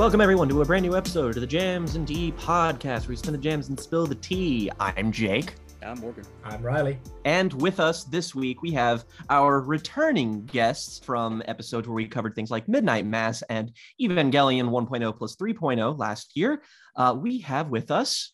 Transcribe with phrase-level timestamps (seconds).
[0.00, 3.16] Welcome everyone to a brand new episode of the Jams and Tea podcast, where we
[3.16, 4.70] spin the jams and spill the tea.
[4.80, 5.56] I'm Jake.
[5.82, 6.24] I'm Morgan.
[6.42, 6.96] I'm Ryley.
[7.26, 12.34] And with us this week, we have our returning guests from episodes where we covered
[12.34, 16.62] things like Midnight Mass and Evangelion 1.0 plus 3.0 last year.
[16.96, 18.32] Uh, we have with us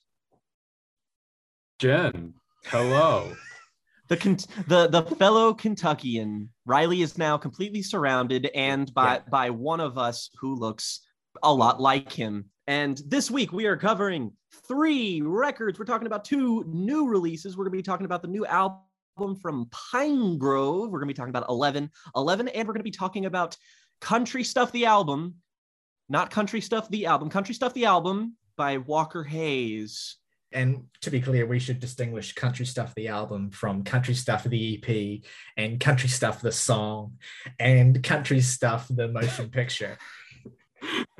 [1.81, 2.35] Jen.
[2.67, 3.33] Hello.
[4.09, 4.17] the
[4.69, 6.49] the the fellow Kentuckian.
[6.65, 9.23] Ryley is now completely surrounded and by yeah.
[9.29, 11.01] by one of us who looks
[11.43, 12.47] a lot like him.
[12.67, 14.33] And this week we are covering
[14.67, 15.79] three records.
[15.79, 17.57] We're talking about two new releases.
[17.57, 18.81] We're going to be talking about the new album
[19.41, 20.91] from Pinegrove.
[20.91, 23.57] We're going to be talking about 11, 11, and we're going to be talking about
[24.01, 25.37] Country Stuff the album,
[26.09, 30.17] not Country Stuff the album, Country Stuff the album by Walker Hayes.
[30.53, 34.81] And to be clear, we should distinguish Country Stuff the album from Country Stuff the
[34.83, 35.21] EP
[35.57, 37.19] and Country Stuff the song
[37.59, 39.99] and Country Stuff the motion picture.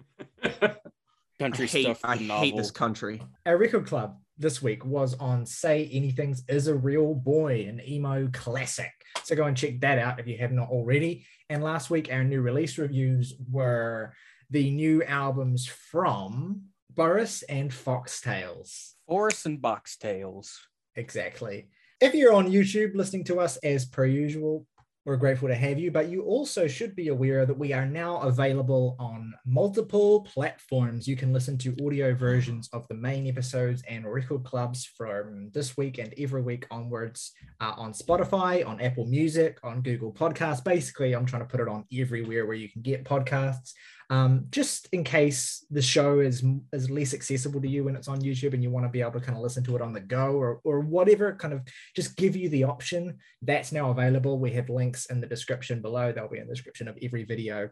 [1.39, 2.01] country I hate, stuff.
[2.05, 2.45] I novel.
[2.45, 3.23] hate this country.
[3.45, 8.29] Our record club this week was on Say Anything's Is a Real Boy, an emo
[8.33, 8.93] classic.
[9.25, 11.27] So go and check that out if you have not already.
[11.49, 14.15] And last week, our new release reviews were
[14.51, 18.93] the new albums from Boris and Foxtails.
[19.09, 20.53] Boris and Boxtails.
[20.95, 21.69] Exactly.
[22.01, 24.67] If you're on YouTube listening to us as per usual,
[25.07, 28.19] we're grateful to have you, but you also should be aware that we are now
[28.23, 31.07] available on multiple platforms.
[31.07, 35.77] You can listen to audio versions of the main episodes and record clubs from this
[35.77, 40.65] week and every week onwards uh, on Spotify, on Apple Music, on Google Podcasts.
[40.65, 43.75] Basically, I'm trying to put it on everywhere where you can get podcasts
[44.09, 48.21] um, just in case the show is is less accessible to you when it's on
[48.21, 50.01] YouTube and you want to be able to kind of listen to it on the
[50.01, 51.63] go or or whatever, kind of
[51.95, 53.19] just give you the option.
[53.43, 54.39] That's now available.
[54.39, 56.13] We have links in the description below.
[56.13, 57.71] They'll be in the description of every video.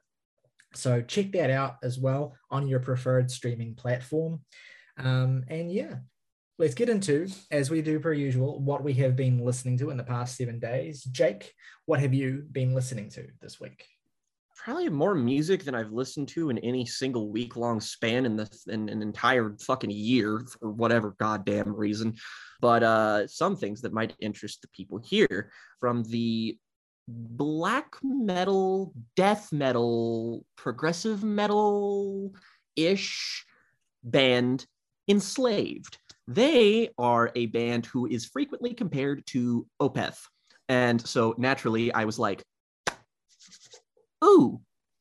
[0.75, 4.41] So check that out as well on your preferred streaming platform.
[4.99, 5.97] Um, and yeah,
[6.59, 9.97] let's get into, as we do per usual, what we have been listening to in
[9.97, 11.05] the past seven days.
[11.05, 11.53] Jake,
[11.87, 13.87] what have you been listening to this week?
[14.65, 18.49] Probably more music than I've listened to in any single week long span in the
[18.69, 22.17] in an entire fucking year for whatever goddamn reason.
[22.63, 26.59] But uh, some things that might interest the people here from the
[27.07, 32.33] black metal, death metal, progressive metal
[32.75, 33.45] ish
[34.03, 34.67] band
[35.09, 35.99] Enslaved.
[36.27, 40.21] They are a band who is frequently compared to Opeth.
[40.71, 42.43] And so naturally, I was like,
[44.25, 44.61] ooh,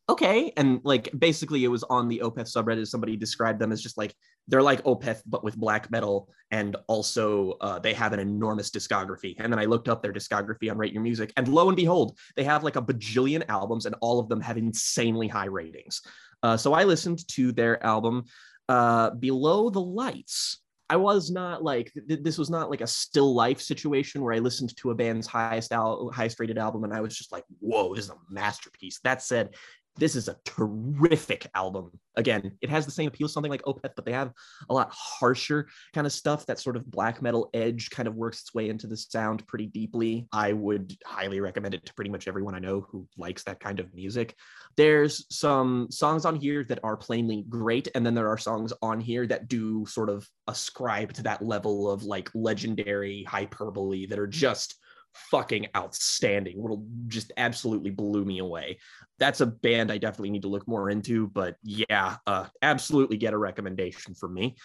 [0.10, 0.52] okay.
[0.58, 2.88] And like basically it was on the Opeth subreddit.
[2.88, 4.14] Somebody described them as just like
[4.48, 6.30] they're like Opeth, but with black metal.
[6.52, 9.36] And also uh, they have an enormous discography.
[9.40, 11.32] And then I looked up their discography on Rate Your Music.
[11.38, 14.58] And lo and behold, they have like a bajillion albums and all of them have
[14.58, 16.02] insanely high ratings.
[16.42, 18.26] Uh, so I listened to their album
[18.68, 20.60] uh, Below the Lights.
[20.90, 24.40] I was not like th- this was not like a still life situation where I
[24.40, 27.96] listened to a band's highest al- highest rated album and I was just like, whoa,
[27.96, 29.00] this is a masterpiece.
[29.04, 29.56] That said,
[29.98, 31.92] this is a terrific album.
[32.16, 34.32] Again, it has the same appeal, something like Opeth, but they have
[34.70, 36.46] a lot harsher kind of stuff.
[36.46, 39.68] That sort of black metal edge kind of works its way into the sound pretty
[39.68, 40.28] deeply.
[40.32, 43.80] I would highly recommend it to pretty much everyone I know who likes that kind
[43.80, 44.36] of music.
[44.78, 49.00] There's some songs on here that are plainly great, and then there are songs on
[49.00, 54.28] here that do sort of ascribe to that level of like legendary hyperbole that are
[54.28, 54.76] just
[55.14, 56.62] fucking outstanding.
[56.62, 58.80] Will just absolutely blew me away.
[59.20, 61.28] That's a band I definitely need to look more into.
[61.28, 64.56] But yeah, uh, absolutely get a recommendation from me.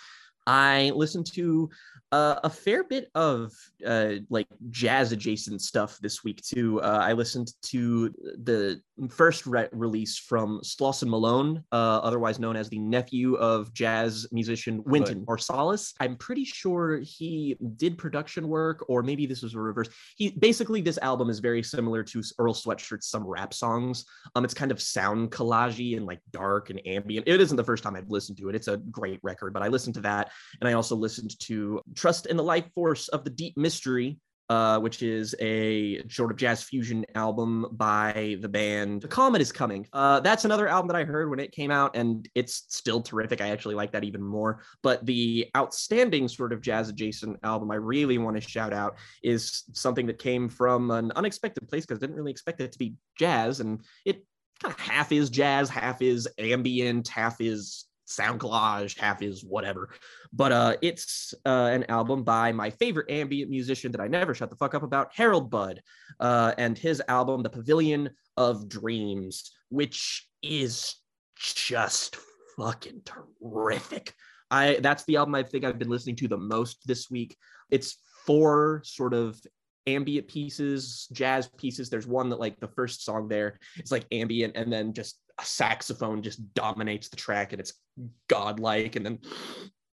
[0.49, 1.69] I listened to
[2.11, 3.53] uh, a fair bit of
[3.87, 6.81] uh, like jazz adjacent stuff this week too.
[6.81, 8.09] Uh, I listened to
[8.43, 14.27] the first re- release from Slauson Malone, uh, otherwise known as the nephew of jazz
[14.33, 15.93] musician Wynton Marsalis.
[16.01, 19.89] I'm pretty sure he did production work, or maybe this was a reverse.
[20.17, 24.07] He basically this album is very similar to Earl Sweatshirt's some rap songs.
[24.35, 27.29] Um, it's kind of sound collagey and like dark and ambient.
[27.29, 28.55] It isn't the first time I've listened to it.
[28.55, 30.31] It's a great record, but I listened to that
[30.61, 34.19] and I also listened to Trust in the Life Force of the Deep Mystery,
[34.49, 39.53] uh, which is a sort of jazz fusion album by the band The Comet is
[39.53, 39.87] Coming.
[39.93, 43.41] Uh, that's another album that I heard when it came out, and it's still terrific.
[43.41, 44.63] I actually like that even more.
[44.83, 49.65] But the outstanding sort of jazz adjacent album I really want to shout out is
[49.75, 52.95] something that came from an unexpected place because I didn't really expect it to be
[53.19, 54.25] jazz, and it
[54.63, 59.91] kind of half is jazz, half is ambient, half is sound collage, half is whatever.
[60.33, 64.51] But uh, it's uh, an album by my favorite ambient musician that I never shut
[64.51, 65.83] the fuck up about, Harold Budd,
[66.21, 70.97] uh, and his album, The Pavilion of Dreams, which is
[71.37, 72.17] just
[72.57, 74.15] fucking terrific.
[74.51, 77.37] I that's the album I think I've been listening to the most this week.
[77.71, 77.97] It's
[78.27, 79.39] four sort of
[79.87, 81.91] ambient pieces, jazz pieces.
[81.91, 85.45] There's one that like the first song there is like ambient, and then just a
[85.45, 87.75] saxophone just dominates the track, and it's
[88.29, 88.97] godlike.
[88.97, 89.19] And then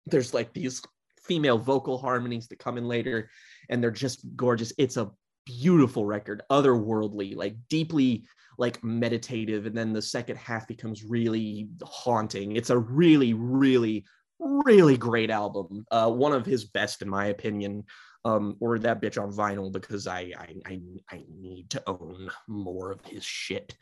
[0.07, 0.81] there's like these
[1.23, 3.29] female vocal harmonies that come in later,
[3.69, 4.73] and they're just gorgeous.
[4.77, 5.11] It's a
[5.45, 8.25] beautiful record, otherworldly, like deeply
[8.57, 12.55] like meditative, and then the second half becomes really haunting.
[12.55, 14.05] It's a really, really,
[14.39, 15.85] really great album.
[15.91, 17.83] Uh, one of his best, in my opinion.
[18.23, 20.81] Um, or that bitch on vinyl because I, I I
[21.11, 23.77] I need to own more of his shit.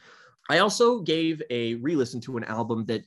[0.50, 3.04] I also gave a re-listen to an album that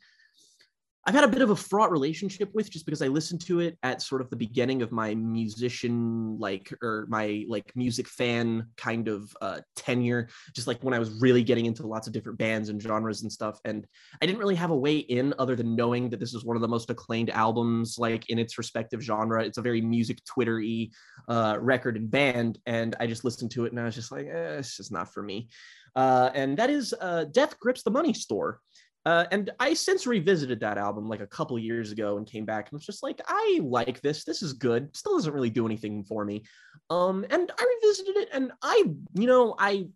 [1.08, 3.78] I've had a bit of a fraught relationship with just because I listened to it
[3.84, 9.06] at sort of the beginning of my musician like or my like music fan kind
[9.06, 12.70] of uh, tenure, just like when I was really getting into lots of different bands
[12.70, 13.60] and genres and stuff.
[13.64, 13.86] And
[14.20, 16.60] I didn't really have a way in other than knowing that this is one of
[16.60, 19.44] the most acclaimed albums like in its respective genre.
[19.44, 20.88] It's a very music Twitter-y
[21.28, 24.26] uh, record and band, and I just listened to it and I was just like,
[24.26, 25.50] eh, it's just not for me.
[25.96, 28.60] Uh, and that is uh, Death Grips the Money Store.
[29.06, 32.66] Uh, and I since revisited that album like a couple years ago and came back
[32.66, 34.24] and was just like, I like this.
[34.24, 34.94] This is good.
[34.96, 36.44] Still doesn't really do anything for me.
[36.90, 38.84] Um, and I revisited it and I,
[39.14, 39.88] you know, I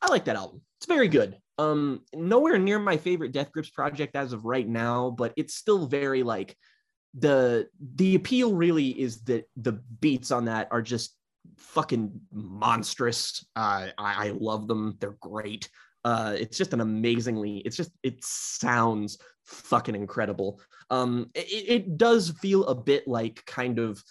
[0.00, 0.62] I like that album.
[0.78, 1.38] It's very good.
[1.58, 5.86] Um, nowhere near my favorite Death Grips project as of right now, but it's still
[5.86, 6.56] very like
[7.14, 11.16] the the appeal really is that the beats on that are just
[11.56, 13.44] fucking monstrous.
[13.56, 14.96] Uh, I, I love them.
[15.00, 15.68] They're great
[16.04, 20.60] uh it's just an amazingly it's just it sounds fucking incredible
[20.90, 24.02] um it, it does feel a bit like kind of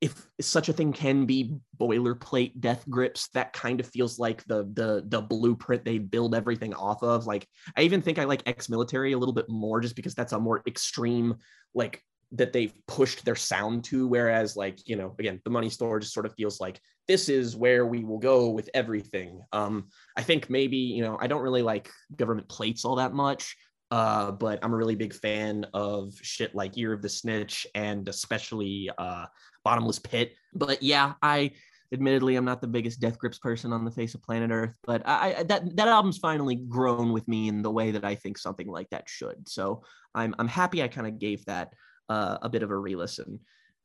[0.00, 4.64] if such a thing can be boilerplate death grips that kind of feels like the
[4.72, 9.12] the the blueprint they build everything off of like i even think i like ex-military
[9.12, 11.36] a little bit more just because that's a more extreme
[11.74, 15.98] like that they've pushed their sound to whereas like you know again the money store
[15.98, 19.40] just sort of feels like this is where we will go with everything.
[19.52, 23.56] Um i think maybe you know i don't really like government plates all that much
[23.90, 28.08] uh but i'm a really big fan of shit like year of the snitch and
[28.08, 29.26] especially uh
[29.64, 30.32] bottomless pit.
[30.54, 31.50] But yeah i
[31.92, 35.02] admittedly i'm not the biggest death grips person on the face of planet earth but
[35.06, 38.68] i, that that album's finally grown with me in the way that i think something
[38.68, 39.48] like that should.
[39.48, 39.82] So
[40.14, 41.72] i'm i'm happy i kind of gave that
[42.10, 43.40] uh, a bit of a re-listen.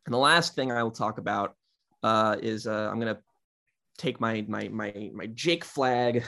[0.05, 1.55] And the last thing I will talk about
[2.03, 3.19] uh, is uh, I'm gonna
[3.97, 6.23] take my my my my Jake flag,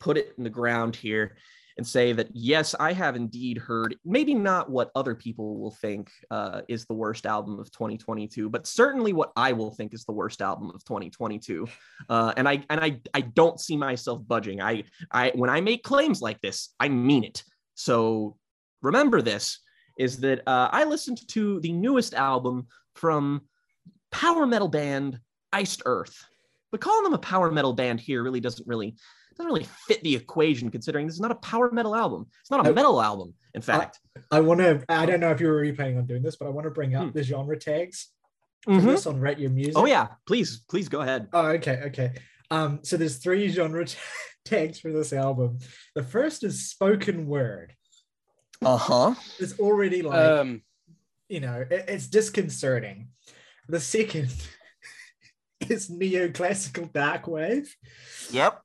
[0.00, 1.36] put it in the ground here,
[1.76, 6.10] and say that yes, I have indeed heard maybe not what other people will think
[6.30, 10.12] uh, is the worst album of 2022, but certainly what I will think is the
[10.12, 11.66] worst album of 2022.
[12.08, 14.60] Uh, and I and I I don't see myself budging.
[14.60, 17.44] I I when I make claims like this, I mean it.
[17.74, 18.36] So
[18.82, 19.60] remember this
[19.96, 23.42] is that uh, I listened to the newest album from
[24.10, 25.20] power metal band
[25.52, 26.24] Iced Earth.
[26.70, 28.96] But calling them a power metal band here really doesn't really
[29.36, 32.26] doesn't really fit the equation considering this is not a power metal album.
[32.40, 34.00] It's not a metal album, in fact.
[34.30, 36.46] I, I want to I don't know if you were planning on doing this, but
[36.46, 37.10] I want to bring up hmm.
[37.12, 38.08] the genre tags
[38.62, 38.86] for mm-hmm.
[38.86, 39.74] this on Rate Your Music.
[39.76, 41.28] Oh yeah, please, please go ahead.
[41.32, 42.12] Oh, okay, okay.
[42.50, 43.96] Um, so there's three genre t-
[44.44, 45.58] tags for this album.
[45.94, 47.74] The first is spoken word.
[48.64, 49.14] Uh huh.
[49.38, 50.62] It's already like, um,
[51.28, 53.08] you know, it, it's disconcerting.
[53.68, 54.32] The second
[55.68, 57.74] is neoclassical dark wave.
[58.30, 58.62] Yep.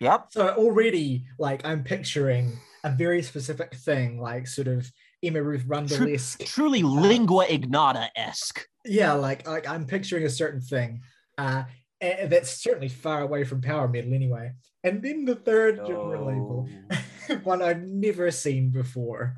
[0.00, 0.26] Yep.
[0.30, 4.90] So already, like, I'm picturing a very specific thing, like sort of
[5.22, 6.44] Emma Ruth Rundle esque.
[6.44, 8.66] truly uh, lingua ignota esque.
[8.84, 11.00] Yeah, like, like I'm picturing a certain thing.
[11.38, 11.64] Uh,
[12.04, 14.52] and that's certainly far away from power metal anyway.
[14.82, 15.86] And then the third no.
[15.86, 16.68] genre label,
[17.44, 19.36] one I've never seen before,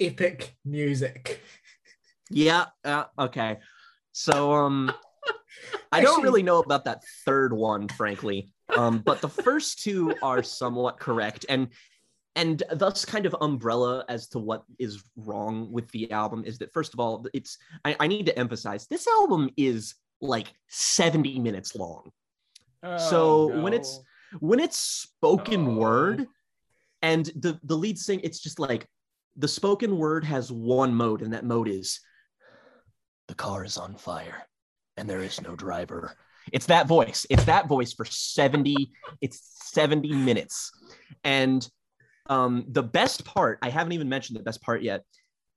[0.00, 1.42] epic music.
[2.30, 2.66] Yeah.
[2.84, 3.58] Uh, okay.
[4.12, 4.92] So um,
[5.92, 8.52] I don't really know about that third one, frankly.
[8.76, 11.68] Um, but the first two are somewhat correct, and
[12.36, 16.72] and thus kind of umbrella as to what is wrong with the album is that
[16.72, 21.74] first of all, it's I, I need to emphasize this album is like 70 minutes
[21.74, 22.10] long.
[22.82, 23.62] Oh, so no.
[23.62, 24.00] when it's
[24.40, 25.74] when it's spoken oh.
[25.74, 26.26] word
[27.02, 28.86] and the the lead sing it's just like
[29.36, 32.00] the spoken word has one mode and that mode is
[33.28, 34.46] the car is on fire
[34.96, 36.16] and there is no driver.
[36.52, 37.26] It's that voice.
[37.30, 39.40] It's that voice for 70 it's
[39.72, 40.70] 70 minutes.
[41.24, 41.68] And
[42.28, 45.02] um the best part, I haven't even mentioned the best part yet.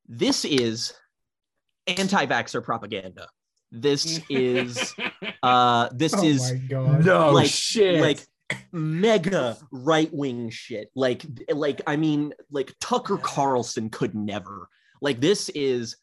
[0.07, 0.93] This is
[1.87, 3.27] anti-vaxxer propaganda.
[3.71, 4.93] This is
[5.43, 7.05] uh this oh is my God.
[7.05, 8.01] no like shit.
[8.01, 8.25] like
[8.71, 10.91] mega right wing shit.
[10.95, 14.67] Like, like I mean, like Tucker Carlson could never.
[15.01, 15.97] Like this is,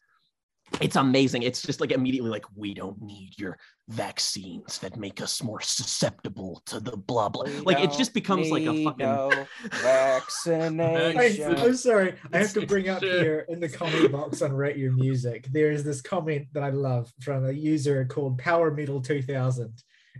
[0.81, 1.43] it's amazing.
[1.43, 3.57] It's just like immediately like we don't need your
[3.87, 7.43] vaccines that make us more susceptible to the blah blah.
[7.43, 9.05] We Like it just becomes like a need fucking.
[9.05, 9.31] no
[9.63, 11.55] I, vaccination.
[11.57, 12.15] I'm sorry.
[12.31, 15.47] I have to bring up here in the comment box on Rate Your Music.
[15.51, 19.73] There is this comment that I love from a user called Power Metal 2000,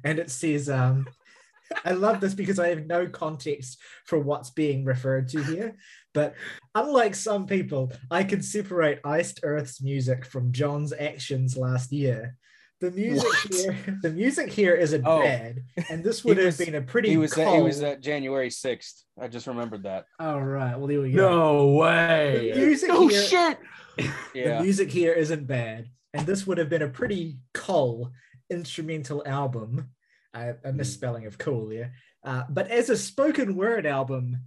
[0.04, 1.08] and it says, um,
[1.86, 5.78] "I love this because I have no context for what's being referred to here.
[6.14, 6.34] But
[6.76, 12.36] unlike some people, I can separate Iced Earth's music from Jon's actions last year."
[12.82, 13.54] The music What?
[13.54, 15.22] here, the music here isn't Oh.
[15.22, 17.10] bad, and this would have was- been a pretty.
[17.10, 19.04] He was at, he was at January 6th.
[19.20, 20.06] I just remembered that.
[20.18, 20.78] All right.
[20.78, 21.30] Well, there we go.
[21.30, 22.54] No The way.
[22.56, 23.58] music Oh here, shit!
[24.34, 24.58] Yeah.
[24.60, 28.14] the music here isn't bad, and this would have been a pretty cool
[28.50, 29.90] instrumental album.
[30.34, 34.38] A misspelling of cool there, uh, but as a spoken word album,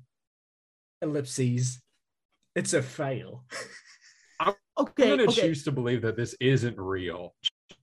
[1.02, 1.80] ellipses,
[2.54, 3.44] it's a fail.
[4.40, 5.42] I'm Okay, gonna okay.
[5.42, 7.34] choose to believe that this isn't real.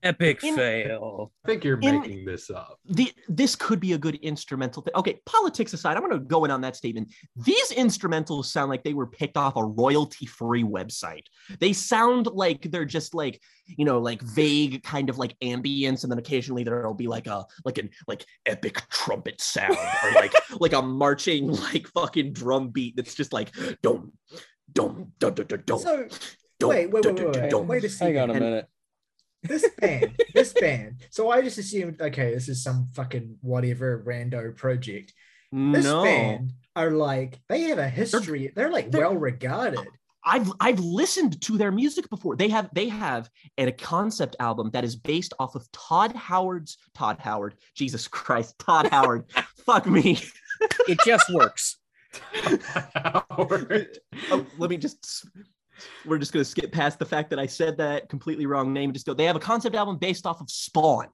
[0.01, 1.31] Epic In- fail.
[1.45, 2.79] I think you're In- making this up.
[2.85, 4.93] the, this could be a good instrumental thing.
[4.95, 7.11] Okay, politics aside, I'm going to go in on that statement.
[7.35, 11.23] These instrumentals sound like they were picked off a royalty free website.
[11.59, 16.03] They sound like they're just like, you know, like vague kind of like ambience.
[16.03, 20.33] And then occasionally there'll be like a, like an, like epic trumpet sound or like,
[20.59, 23.51] like a marching, like fucking drum beat that's just like,
[23.81, 24.13] dum,
[24.71, 26.07] dum, dum, dum, dum, dum, So
[26.59, 27.67] dum, wait, wait, dum, wait, dum, wait, wait, dum.
[27.67, 28.15] wait a second.
[28.15, 28.69] Hang on a And- minute.
[29.43, 31.01] This band, this band.
[31.11, 35.13] So I just assumed, okay, this is some fucking whatever rando project.
[35.51, 36.03] This No.
[36.03, 38.51] band are like they have a history.
[38.55, 39.79] They're, like they're- well regarded.
[40.25, 42.35] I've I've listened to their music before.
[42.35, 47.17] They have they have a concept album that is based off of Todd Howard's Todd
[47.19, 47.55] Howard.
[47.73, 49.23] Jesus Christ, Todd Howard.
[49.65, 50.21] Fuck me.
[50.89, 51.77] It just works.
[52.93, 53.97] Howard.
[54.31, 55.25] Oh, let me just
[56.05, 58.93] we're just gonna skip past the fact that I said that completely wrong name.
[58.93, 59.13] Just go.
[59.13, 61.07] They have a concept album based off of Spawn.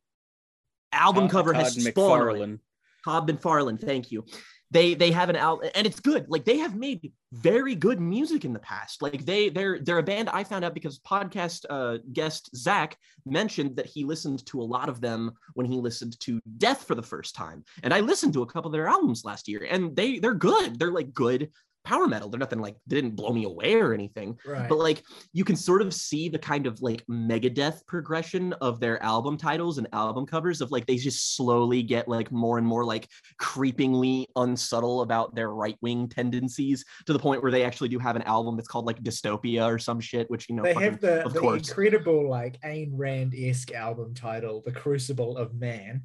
[0.92, 2.20] Album Todd- cover Todd has Spawn.
[2.20, 2.60] McFarlane.
[3.04, 4.26] Todd McFarlane, thank you.
[4.72, 6.26] They they have an album and it's good.
[6.28, 9.02] Like they have made very good music in the past.
[9.02, 13.76] Like they they're they're a band I found out because podcast uh, guest Zach mentioned
[13.76, 17.04] that he listened to a lot of them when he listened to Death for the
[17.04, 17.64] first time.
[17.84, 20.80] And I listened to a couple of their albums last year, and they they're good.
[20.80, 21.52] They're like good
[21.86, 22.28] power metal.
[22.30, 24.68] They're nothing like they didn't blow me away or anything Right.
[24.68, 29.02] but like you can sort of see the kind of like megadeth progression of their
[29.04, 32.84] album titles and album covers of like they just slowly get like more and more
[32.84, 33.08] like
[33.40, 38.22] creepingly unsubtle about their right-wing tendencies to the point where they actually do have an
[38.24, 41.24] album that's called like dystopia or some shit which you know they fucking- have the,
[41.26, 41.68] of the course.
[41.70, 46.04] incredible like Ayn Rand esque album title, "The Crucible of Man."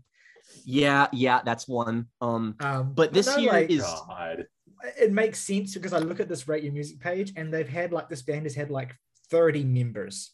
[0.65, 4.47] yeah yeah that's one um Um, but this no, here like, is God.
[4.99, 7.93] It makes sense because I look at this rate your music page and they've had
[7.93, 8.95] like this band has had like
[9.31, 10.33] 30 members.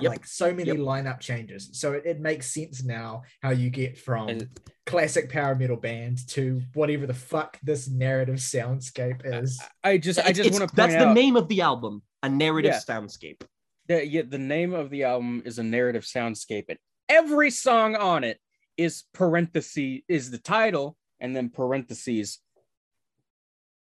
[0.00, 0.10] Yep.
[0.10, 0.76] Like so many Yep.
[0.78, 1.70] lineup changes.
[1.72, 6.26] So it, it makes sense now how you get from And- classic power metal band
[6.28, 9.60] to whatever the fuck this narrative soundscape is.
[9.82, 12.74] I just I just want to that's out the name of the album a narrative
[12.74, 12.94] Yeah.
[12.94, 13.42] soundscape
[13.88, 18.22] that yeah, the name of the album is a narrative soundscape, and every song on
[18.22, 18.38] it
[18.76, 22.38] is parentheses is the title, and then parentheses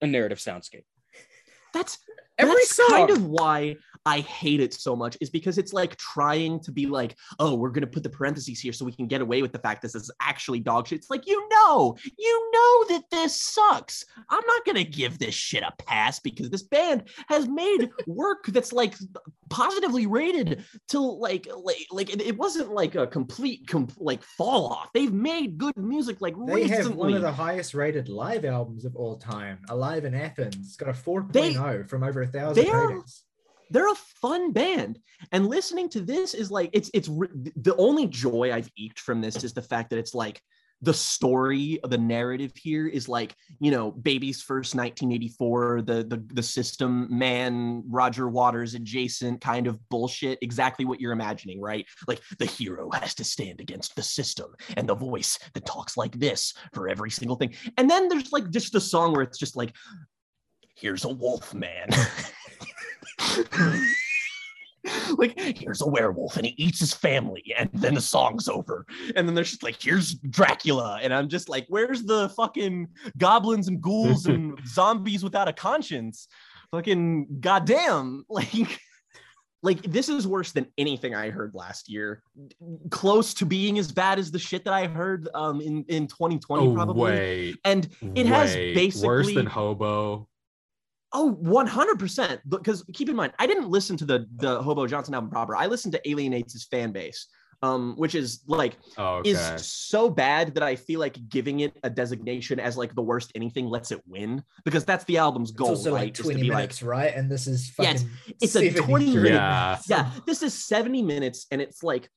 [0.02, 0.84] a narrative soundscape.
[1.74, 2.00] that's
[2.40, 2.88] Every That's song.
[2.90, 6.86] kind of why I hate it so much is because it's like trying to be
[6.86, 9.60] like, oh, we're gonna put the parentheses here so we can get away with the
[9.60, 11.00] fact this is actually dog shit.
[11.00, 14.06] It's like you know, you know that this sucks.
[14.30, 18.74] I'm not gonna give this shit a pass because this band has made work that's
[18.74, 18.96] like
[19.50, 24.90] positively rated till like like like it, wasn't like a complete com- like fall off.
[24.94, 26.78] They've made good music like They recently.
[26.84, 30.56] have one of the highest rated live albums of all time, Alive in Athens.
[30.58, 33.24] It's got a 4.0 They- from over a thousand ratings.
[33.70, 35.00] They're a fun band.
[35.32, 39.44] And listening to this is like it's it's the only joy i've eked from this
[39.44, 40.42] is the fact that it's like
[40.82, 46.44] the story the narrative here is like you know baby's first 1984 the the, the
[46.44, 51.86] system man roger waters adjacent kind of bullshit exactly what you're imagining right?
[52.08, 56.18] Like the hero has to stand against the system and the voice that talks like
[56.18, 57.54] this for every single thing.
[57.78, 59.76] And then there's like just the song where it's just like
[60.76, 61.90] here's a wolf man
[65.18, 69.28] like here's a werewolf and he eats his family and then the song's over and
[69.28, 73.82] then there's just like here's dracula and i'm just like where's the fucking goblins and
[73.82, 76.28] ghouls and zombies without a conscience
[76.72, 78.80] fucking goddamn like
[79.64, 82.22] like this is worse than anything I heard last year.
[82.92, 86.68] Close to being as bad as the shit that I heard um in in 2020
[86.68, 87.12] Oh, probably.
[87.12, 87.56] wait.
[87.66, 90.30] And it has basically worse than hobo.
[91.20, 92.40] Oh, 100%.
[92.48, 95.56] Because keep in mind, I didn't listen to the the Hobo Johnson album proper.
[95.56, 97.26] I listened to Alienates his fan base,
[97.64, 99.32] um, which is like Oh, okay.
[99.32, 103.32] is so bad that I feel like giving it a designation as like the worst
[103.34, 106.02] anything lets it win because that's the album's It's goal, also right?
[106.02, 107.14] like is to 20 be minutes, right?
[107.16, 109.80] And this is fucking Yeah, fucking it's a 20 73 Yeah.
[109.88, 112.10] yeah, this is 70 minutes and it's like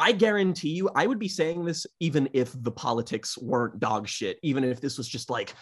[0.00, 4.38] I guarantee you I would be saying this even if the politics weren't dog shit,
[4.42, 5.54] even if this was just like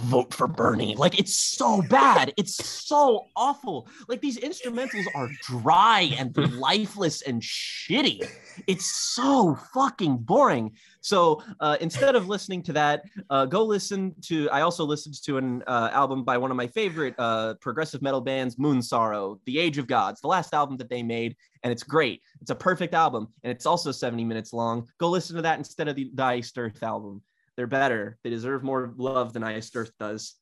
[0.00, 0.94] vote for Bernie.
[0.96, 2.32] Like it's so bad.
[2.36, 3.88] It's so awful.
[4.08, 8.28] Like these instrumentals are dry and lifeless and shitty.
[8.66, 10.72] It's so fucking boring.
[11.00, 14.50] So uh, instead of listening to that, uh, go listen to.
[14.50, 18.20] I also listened to an uh, album by one of my favorite uh, progressive metal
[18.20, 22.22] bands, Moonsorrow, The Age of Gods, the last album that they made, and it's great.
[22.40, 24.88] It's a perfect album, and it's also 70 minutes long.
[24.98, 27.22] Go listen to that instead of the, the Iced Earth album.
[27.56, 28.18] They're better.
[28.22, 30.34] They deserve more love than Iced Earth does.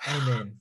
[0.08, 0.58] Amen.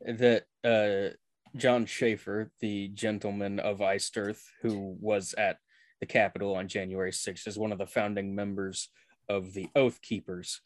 [0.00, 1.16] that uh,
[1.56, 5.58] Jon Schaffer, the gentleman of Iced Earth, who was at
[6.00, 8.88] the Capitol on January 6th, is one of the founding members
[9.28, 10.60] of the Oath Keepers.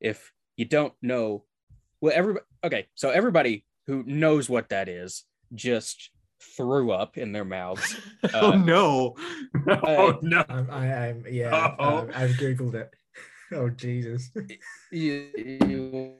[0.00, 1.44] If you don't know,
[2.00, 5.24] well, everybody, okay, so everybody who knows what that is
[5.54, 6.10] just
[6.40, 7.96] threw up in their mouths.
[8.34, 8.56] oh Uh,
[9.66, 9.80] no.
[9.86, 10.44] oh no.
[10.48, 12.90] I'm, I, I'm yeah, um, I've googled it.
[13.52, 14.30] Oh Jesus!
[14.90, 16.14] You, you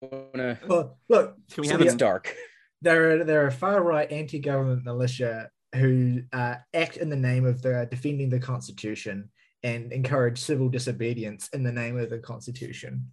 [0.00, 2.34] wanna, Well, look, Can we So have the- it's dark.
[2.82, 7.62] there are there are far right anti-government militia who uh, act in the name of
[7.62, 9.30] the defending the Constitution
[9.62, 13.12] and encourage civil disobedience in the name of the Constitution.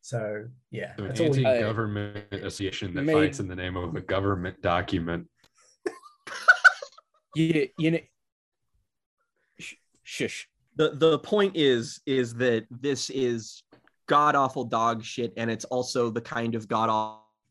[0.00, 1.26] So yeah, An that's all.
[1.26, 5.28] Anti-government association that Made- fights in the name of a government document.
[7.36, 8.02] You, you know, sh-
[10.10, 10.48] shush.
[10.74, 13.62] the the point is is that this is
[14.08, 16.88] god awful dog shit and it's also the kind of god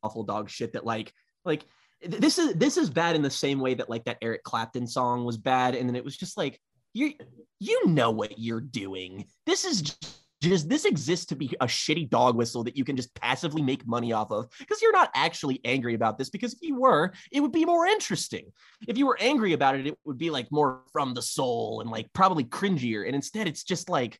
[0.04, 1.14] awful dog shit that like
[1.46, 1.66] like
[2.06, 5.26] this is this is bad in the same way that like that Eric Clapton song
[5.26, 6.60] was bad and then it was just like
[6.94, 7.14] you
[7.60, 9.98] you know what you're doing this is
[10.42, 13.86] just this exist to be a shitty dog whistle that you can just passively make
[13.86, 17.42] money off of because you're not actually angry about this because if you were it
[17.42, 18.46] would be more interesting
[18.88, 21.90] if you were angry about it, it would be like more from the soul and
[21.90, 23.06] like probably cringier.
[23.06, 24.20] And instead, it's just like,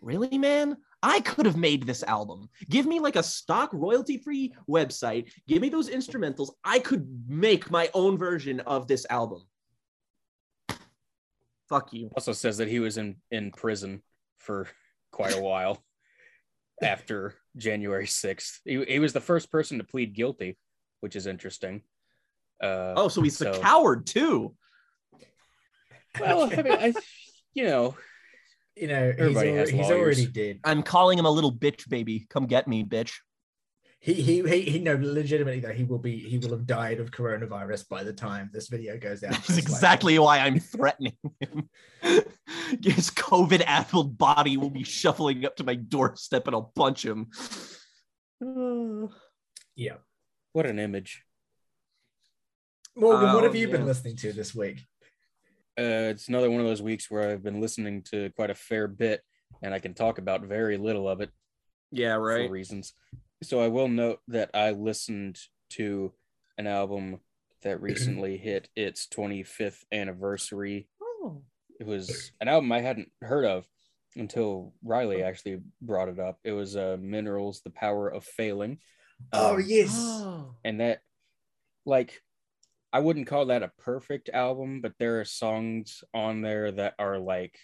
[0.00, 0.76] really, man?
[1.02, 2.48] I could have made this album.
[2.68, 5.30] Give me like a stock royalty free website.
[5.46, 6.50] Give me those instrumentals.
[6.64, 9.42] I could make my own version of this album.
[11.68, 12.10] Fuck you.
[12.14, 14.02] also says that he was in in prison
[14.38, 14.68] for
[15.14, 15.82] quite a while
[16.82, 18.58] after January 6th.
[18.64, 20.58] He, he was the first person to plead guilty,
[21.00, 21.82] which is interesting.
[22.62, 24.54] Uh, Oh, so he's a coward too.
[26.20, 26.92] well, I mean, I,
[27.54, 27.96] you know,
[28.76, 30.60] you know, he's, has already, he's already dead.
[30.64, 32.26] I'm calling him a little bitch baby.
[32.28, 33.12] Come get me, bitch.
[34.04, 37.10] He, he he he no legitimately though he will be he will have died of
[37.10, 39.30] coronavirus by the time this video goes out.
[39.32, 41.70] That's It's like- exactly why I'm threatening him.
[42.82, 47.30] His COVID addled body will be shuffling up to my doorstep and I'll punch him.
[49.74, 49.94] yeah.
[50.52, 51.24] what an image.
[52.94, 54.80] Morgan, what Oh, have you been listening to this week?
[55.78, 58.86] Uh, it's another one of those weeks where I've been listening to quite a fair
[58.86, 59.22] bit,
[59.62, 61.30] and I can talk about very little of it
[61.90, 62.92] Yeah, for reasons.
[63.44, 65.38] So I will note that I listened
[65.70, 66.12] to
[66.58, 67.20] an album
[67.62, 70.88] that recently hit its 25th anniversary.
[71.02, 71.42] Oh.
[71.80, 73.66] It was an album I hadn't heard of
[74.16, 76.38] until Ryley actually brought it up.
[76.44, 78.78] It was uh, Minerals: The Power of Failing.
[79.32, 79.90] Oh Um, yes.
[79.94, 80.54] Oh.
[80.64, 81.00] and that
[81.84, 82.22] like
[82.92, 87.18] I wouldn't call that a perfect album, but there are songs on there that are
[87.18, 87.58] like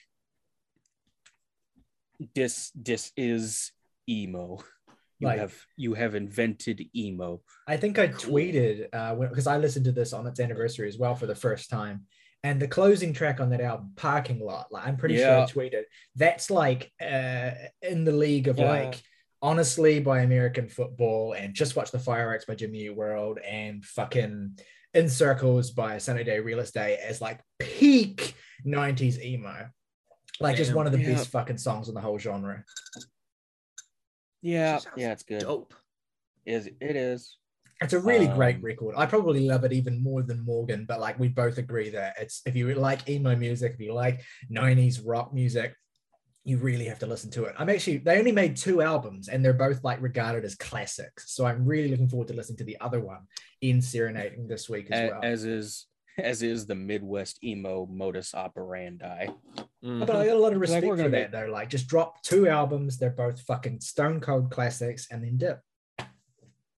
[2.34, 3.72] this this is
[4.08, 4.58] emo.
[5.20, 7.42] You Like- have you have invented emo.
[7.68, 11.14] I think I tweeted uh because I listened to this on its anniversary as well
[11.14, 12.06] for the first time.
[12.42, 15.44] And the closing track on that album, Parking Lot, like I'm pretty Yeah.
[15.46, 15.82] sure I tweeted.
[16.16, 17.50] That's like uh
[17.82, 18.70] in the league of Yeah.
[18.70, 18.94] like
[19.42, 24.58] honestly by American football and just watch the fireworks by Jimmy World and fucking
[24.94, 28.34] in circles by Sunny Day Real Estate as like peak
[28.66, 29.68] 90s emo.
[30.40, 31.12] Like just one of the Yeah.
[31.12, 32.64] best fucking songs in the whole genre.
[34.42, 35.40] Yeah, yeah, it's good.
[35.40, 35.74] Dope.
[36.46, 37.36] Is it is.
[37.82, 38.94] It's a really great Um, record.
[38.96, 42.42] I probably love it even more than Morgan, but like we both agree that it's
[42.44, 45.74] if you like emo music, if you like 90s rock music,
[46.44, 47.54] you really have to listen to it.
[47.58, 51.32] I'm actually they only made two albums and they're both like regarded as classics.
[51.34, 53.20] So I'm really looking forward to listening to the other one
[53.62, 55.20] EndSerenading this week as A- well.
[55.22, 55.86] as is
[56.24, 59.28] as is the Midwest emo modus operandi.
[59.82, 60.06] Mhm.
[60.06, 61.46] but I got a lot of respect we're for gonna that though.
[61.50, 65.60] Like just drop two albums, they're both fucking stone cold classics, and then dip.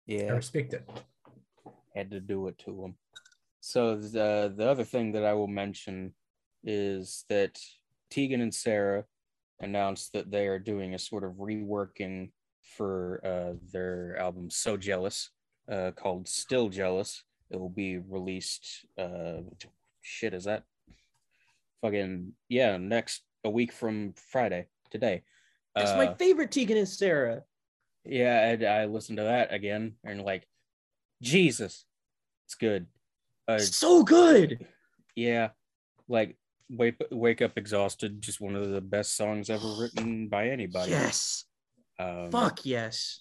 [0.07, 0.89] Yeah, I respect it.
[1.95, 2.97] had to do it to them.
[3.61, 6.15] So the the other thing that I will mention
[6.65, 7.59] is that
[8.11, 9.05] Tegan and Sara
[9.61, 12.31] announced that they are doing a sort of reworking
[12.63, 15.31] for uh, their album "So Jealous,"
[15.69, 18.87] uh, called "Still Jealous." It will be released.
[18.99, 19.43] Uh,
[20.01, 20.65] shit, is that
[21.83, 22.77] fucking yeah?
[22.79, 25.23] Next a week from Friday today.
[25.77, 27.43] It's Uh, my favorite Tegan and Sara.
[28.05, 30.47] yeah, and I listened to that again and like,
[31.23, 31.85] Jesus,
[32.47, 32.87] it's good.
[33.49, 34.67] Uh, so good.
[35.15, 35.51] yeah,
[36.09, 36.37] like
[36.71, 40.91] wake wake up exhausted, just one of the best songs ever written by anybody.
[40.91, 41.45] Yes.
[41.99, 43.21] um, Fuck yes.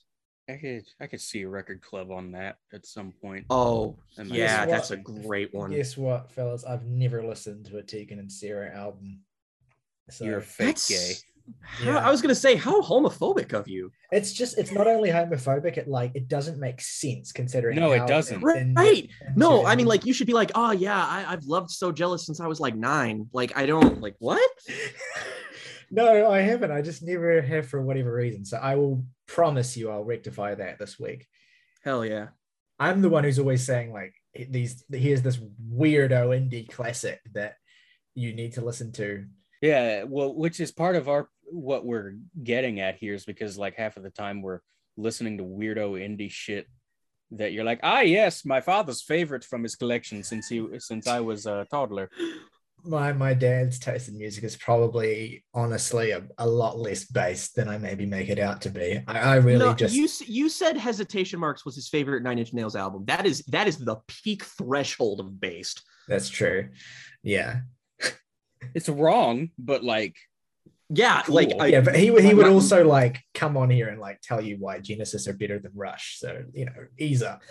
[0.51, 3.45] I could I could see a record club on that at some point.
[3.49, 4.99] Oh, And yeah, Guess that's what?
[4.99, 5.71] a great one.
[5.71, 6.63] Guess what, fellas?
[6.65, 9.19] I've never listened to a Tegan and Sara album.
[10.09, 11.13] So You're fake That's- gay.
[11.59, 12.07] How- Yeah.
[12.07, 13.91] I was gonna say, how homophobic of you.
[14.11, 18.07] it's just it's not only homophobic, it like it doesn't make sense considering No, it
[18.07, 18.35] doesn't.
[18.37, 19.05] in- Right.
[19.05, 21.71] in- No, in- I mean, like, you should be like, oh, yeah, I, I've loved
[21.71, 23.27] So Jealous since I was like nine.
[23.33, 24.49] Like, I don't, like, what?
[25.91, 26.71] no, I haven't.
[26.71, 28.45] I just never have for whatever reason.
[28.45, 31.27] So I will promise you I'll rectify that this week.
[31.83, 32.27] Hell yeah.
[32.79, 34.15] I'm the one who's always saying like
[34.49, 37.55] these here's this weirdo indie classic that
[38.15, 39.25] you need to listen to.
[39.61, 43.75] Yeah, well, which is part of our what we're getting at here is because like
[43.75, 44.61] half of the time we're
[44.97, 46.67] listening to weirdo indie shit
[47.31, 51.19] that you're like, ah, yes, my father's favorite from his collection since he since I
[51.19, 52.09] was a toddler.
[52.83, 57.67] My my dad's taste in music is probably honestly a, a lot less based than
[57.69, 59.03] I maybe make it out to be.
[59.07, 62.53] I, I really no, just you you said Hesitation Marks was his favorite Nine Inch
[62.53, 63.05] Nails album.
[63.05, 65.83] That is that is the peak threshold of based.
[66.07, 66.69] that's true.
[67.23, 67.61] Yeah.
[68.75, 70.15] It's wrong, but like,
[70.89, 71.33] Yeah, Cool.
[71.35, 73.99] like I, yeah, but he would he would my- also like come on here and
[73.99, 76.17] like tell you why Genesis are better than Rush.
[76.19, 77.41] So you know, ease up.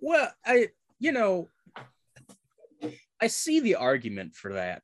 [0.00, 1.48] well, I you know,
[3.20, 4.82] I see the argument for that.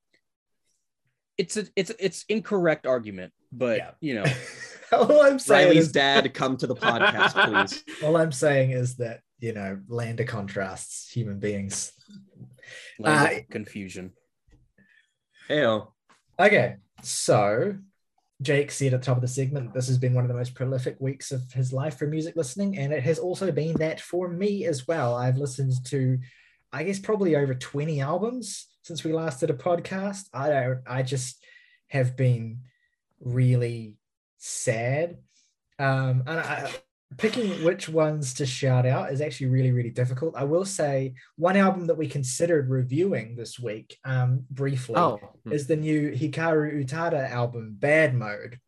[1.38, 3.90] It's a it's it's incorrect argument, but Yeah.
[4.00, 4.24] you know,
[4.92, 7.84] all I'm saying Ryley's is, dad come to the podcast, please.
[8.02, 11.92] all I'm saying is that you know, land of contrasts, human beings.
[12.98, 14.12] land Uh, confusion.
[15.48, 15.88] Heyo.
[16.38, 17.76] Okay, so
[18.40, 20.54] Jake said at the top of the segment, this has been one of the most
[20.54, 24.28] prolific weeks of his life for music listening, and it has also been that for
[24.28, 25.14] me as well.
[25.14, 26.18] I've listened to,
[26.72, 30.24] I guess, probably over 20 albums since we last did a podcast.
[30.32, 31.42] I don't, I just
[31.88, 32.60] have been
[33.20, 33.96] really
[34.38, 35.18] sad.
[35.78, 36.70] Um, and I,
[37.18, 40.34] picking which ones to shout out is actually really, really difficult.
[40.36, 45.66] I will say one album that we considered reviewing this week, um, briefly Oh, is
[45.66, 48.58] the new Hikaru Utada album, Bad Mode,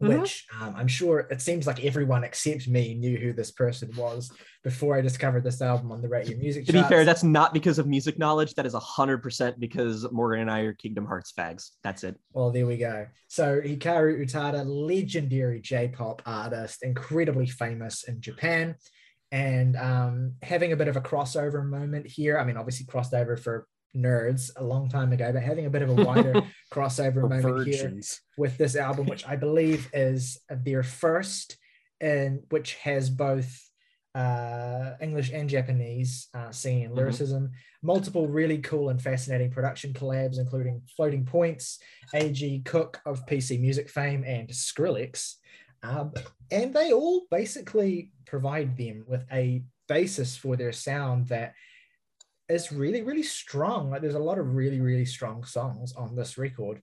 [0.00, 0.20] Mhm.
[0.20, 4.30] which um, I'm sure it seems like everyone except me knew who this person was
[4.62, 7.52] before I discovered this album on the Rate Your Music to be fair, that's not
[7.52, 8.54] because of music knowledge.
[8.54, 11.70] That is hundred percent because Morgan and I are Kingdom Hearts fags.
[11.82, 12.16] That's it.
[12.32, 13.06] Well, there we go.
[13.26, 18.76] So Hikaru Utada, legendary J-pop artist, incredibly famous in Japan,
[19.32, 22.38] and um, having a bit of a crossover moment here.
[22.38, 25.82] I mean, obviously crossed over for nerds a long time ago, but having a bit
[25.82, 28.00] of a wider crossover For moment here.
[28.36, 31.56] with this album, which I believe is their first,
[32.00, 33.64] and which has both
[34.14, 36.96] uh, English and Japanese uh, singing and Mhm.
[36.96, 37.50] lyricism.
[37.82, 41.78] Multiple really cool and fascinating production collabs, including Floating Points,
[42.14, 42.62] A.G.
[42.64, 45.34] Cook of PC Music fame, and Skrillex.
[45.84, 46.12] Um,
[46.50, 51.54] and they all basically provide them with a basis for their sound that
[52.48, 53.90] is really, really strong.
[53.90, 56.80] Like there's a lot of really, really strong songs on this record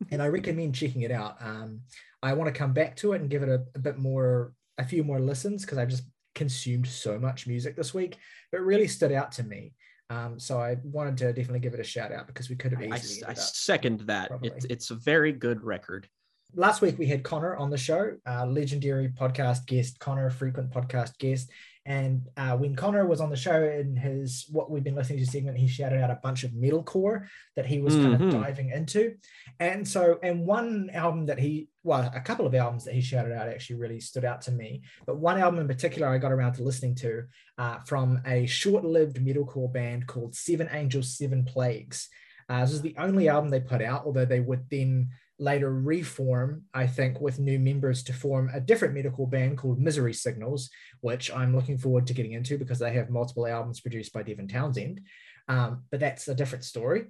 [0.10, 1.36] and I recommend checking it out.
[1.40, 1.80] Um,
[2.22, 4.84] I want to come back to it and give it a, a bit more, a
[4.84, 8.16] few more listens because I've just consumed so much music this week,
[8.50, 9.74] but it really stood out to me.
[10.10, 12.80] Um, so I wanted to definitely give it a shout out because we could have
[12.80, 13.24] I, easily.
[13.24, 14.30] I up- second that.
[14.42, 16.08] It's it's a very good record.
[16.54, 21.18] Last week we had Connor on the show, uh, legendary podcast guest, Connor, frequent podcast
[21.18, 21.50] guest.
[21.88, 25.26] And uh, when Connor was on the show in his what we've been listening to
[25.26, 28.26] segment, he shouted out a bunch of metalcore that he was kind Mhm.
[28.26, 29.14] of diving into.
[29.58, 33.32] And so, and one album that he, well, a couple of albums that he shouted
[33.32, 34.82] out actually really stood out to me.
[35.06, 37.24] But one album in particular I got around to listening to
[37.56, 42.10] uh, from a short lived metalcore band called Seven Angels, Seven Plagues.
[42.50, 46.64] Uh, this is the only album they put out, although they would then later reform,
[46.74, 50.70] I think, with new members to form a different metalcore band called Misery Signals,
[51.00, 54.48] which I'm looking forward to getting into because they have multiple albums produced by Devin
[54.48, 55.00] Townsend.
[55.48, 57.06] Um, but that's a different story.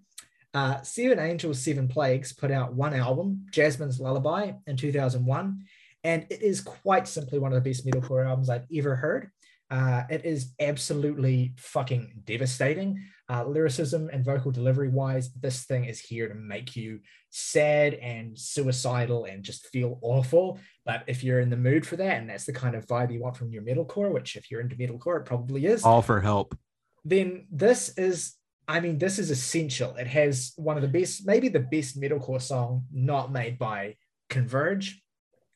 [0.55, 5.64] Uh, Seven Angels, Seven Plagues put out one album, Jasmine's Lullaby, in 2001.
[6.05, 9.31] And it is quite simply one of the best metalcore albums I've ever heard.
[9.71, 13.05] Uh, it is absolutely fucking devastating.
[13.31, 18.38] Uh, lyricism and vocal delivery wise, this thing is here to make you sad and
[18.38, 20.59] suicidal and just feel awful.
[20.87, 23.21] But if you're in the mood for that, and that's the kind of vibe you
[23.21, 26.57] want from your metalcore, which if you're into metalcore, it probably is, All for help.
[27.05, 28.35] then this is
[28.71, 29.97] I mean, this is essential.
[29.97, 33.97] It has one of the best, maybe the best metalcore song not made by
[34.29, 35.03] Converge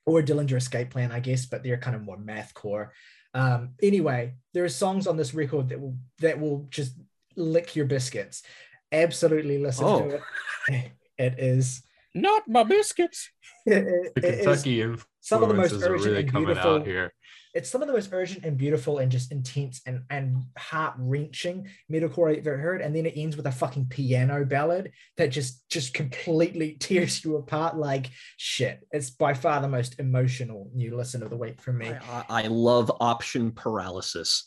[0.07, 2.89] or Dillinger Escape Plan, I guess, but they're kind of more mathcore.
[3.35, 6.95] Um, anyway, there are songs on this record that will that will just
[7.37, 8.43] lick your biscuits.
[8.91, 10.09] Absolutely listen Oh.
[10.09, 10.93] to it.
[11.19, 11.83] It is
[12.15, 13.31] Not my biscuits.
[13.67, 16.47] it- The it is- Kentucky some of the most influences are urgent really and coming
[16.47, 17.13] beautiful- out here.
[17.55, 21.69] it's some of the most urgent and beautiful and just intense and, and heart wrenching
[21.91, 22.81] metalcore I've ever heard.
[22.81, 27.37] And then it ends with a fucking piano ballad that just just completely tears you
[27.37, 27.77] apart.
[27.77, 28.81] Like shit.
[28.91, 31.89] It's by far the most emotional new listen of the week for me.
[31.89, 34.45] I, I I love option paralysis.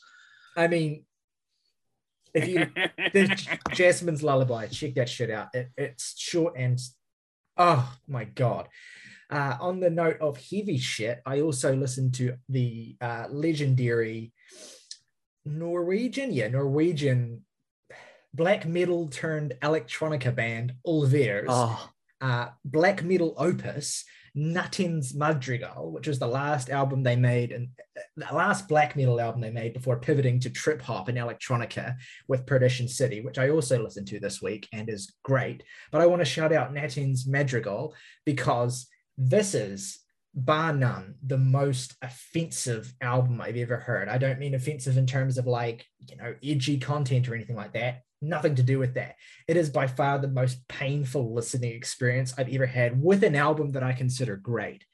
[0.58, 1.06] I mean,
[2.36, 2.68] if you
[3.14, 5.48] there's Jasmine's Lullaby, check that shit out.
[5.54, 6.80] It, it's short and
[7.58, 8.68] oh my god.
[9.30, 14.34] Uh, on the note of heavy shit, I also listened to the uh, legendary
[15.46, 17.44] Norwegian, yeah, Norwegian
[18.34, 21.90] black metal turned electronica band Ulver's Oh,
[22.22, 24.04] uh, black metal opus
[24.36, 27.84] Nattens Madrigal, which was the last album they made and uh,
[28.18, 31.96] the last black metal album they made before pivoting to trip hop and electronica
[32.28, 35.64] with Perdition City, which I also listened to this week and is great.
[35.92, 37.94] But I want to shout out Nattens Madrigal
[38.26, 40.00] because this is
[40.34, 44.10] bar none the most offensive album I've ever heard.
[44.10, 47.74] I don't mean offensive in terms of like, you know, edgy content or anything like
[47.74, 48.02] that.
[48.22, 49.16] Nothing to do with that.
[49.48, 53.72] It is by far the most painful listening experience I've ever had with an album
[53.74, 54.86] that I consider great.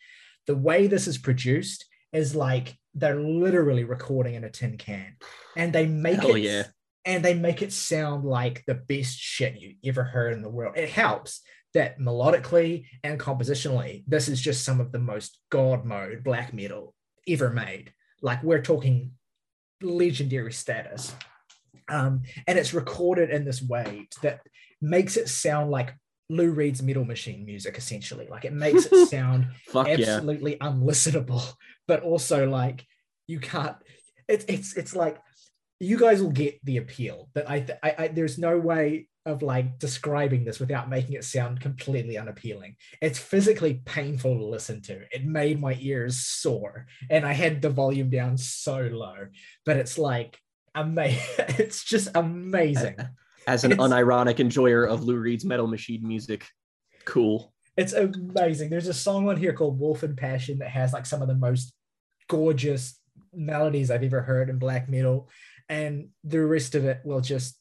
[0.47, 5.15] The way this is produced is like they're literally recording in a tin can
[5.56, 6.63] and they make Hell it yeah.
[7.06, 10.77] and they make it sound like the best shit you ever heard in the world.
[10.77, 11.41] It helps
[11.73, 16.93] that melodically and compositionally, this is just some of the most god mode black metal
[17.27, 17.93] ever made.
[18.21, 19.12] Like we're talking
[19.82, 21.15] legendary status.
[21.89, 24.41] Um, and it's recorded in this way that
[24.82, 25.93] makes it sound like
[26.32, 28.28] Lou Reed's Metal Machine music, essentially.
[28.30, 29.94] Like it makes it sound Fuck yeah.
[29.94, 31.44] absolutely unlistenable,
[31.88, 32.86] but also like
[33.28, 33.76] you can't.
[34.28, 35.17] It's it's it's like
[35.80, 39.41] you guys will get the appeal, but I, th- I, I there's no way of
[39.41, 42.76] like describing this without making it sound completely unappealing.
[43.02, 45.02] It's physically painful to listen to.
[45.12, 49.28] It made my ears sore, and I had the volume down so low.
[49.65, 50.39] But it's like
[50.74, 51.22] amazing.
[51.60, 52.96] It's just amazing.
[53.47, 56.45] As an It's- unironic enjoyer of Lou Reed's Metal Machine music,
[57.06, 57.54] cool.
[57.77, 58.69] It's amazing.
[58.69, 61.36] There's a song on here called Wolf and Passion that has like some of the
[61.36, 61.73] most
[62.27, 62.99] gorgeous
[63.34, 65.30] melodies I've ever heard in black metal.
[65.69, 67.58] And the rest of it will just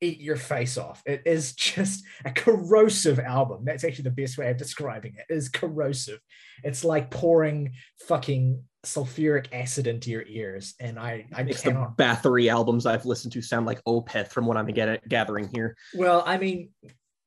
[0.00, 1.02] eat your face off.
[1.04, 3.64] It is just a corrosive album.
[3.64, 5.26] That's actually the best way of describing it.
[5.28, 6.20] It is corrosive.
[6.64, 7.74] It's like pouring
[8.08, 10.74] fucking sulfuric acid into your ears.
[10.80, 14.46] And I, I Makes the cannot Bathory albums I've listened to sound like Opeth from
[14.46, 15.76] what I'm get- gathering here.
[15.94, 16.70] Well, I mean,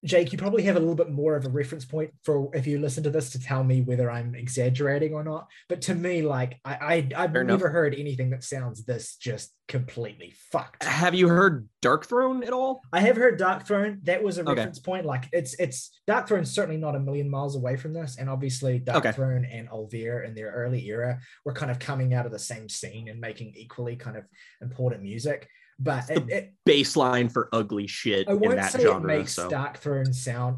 [0.04, 2.78] Jake, you probably have a little bit more of a reference point for if you
[2.78, 5.48] listen to this to tell me whether I'm exaggerating or not.
[5.70, 7.74] But to me, like I, I I've Fair never enough.
[7.74, 10.84] heard anything that sounds this just completely fucked.
[10.84, 12.82] Have you heard Darkthrone at all?
[12.92, 14.04] I have heard Darkthrone.
[14.04, 14.56] That was a Okay.
[14.56, 15.06] reference point.
[15.06, 18.18] Like it's it's Darkthrone's certainly not a million miles away from this.
[18.20, 19.14] And obviously Dark Okay.
[19.14, 22.68] Throne and Ulver in their early era were kind of coming out of the same
[22.68, 24.26] scene and making equally kind of
[24.62, 25.48] important music.
[25.80, 29.14] But it, it, Baseline for ugly shit I in won't that say genre.
[29.14, 30.58] it makes so Dark Throne sound.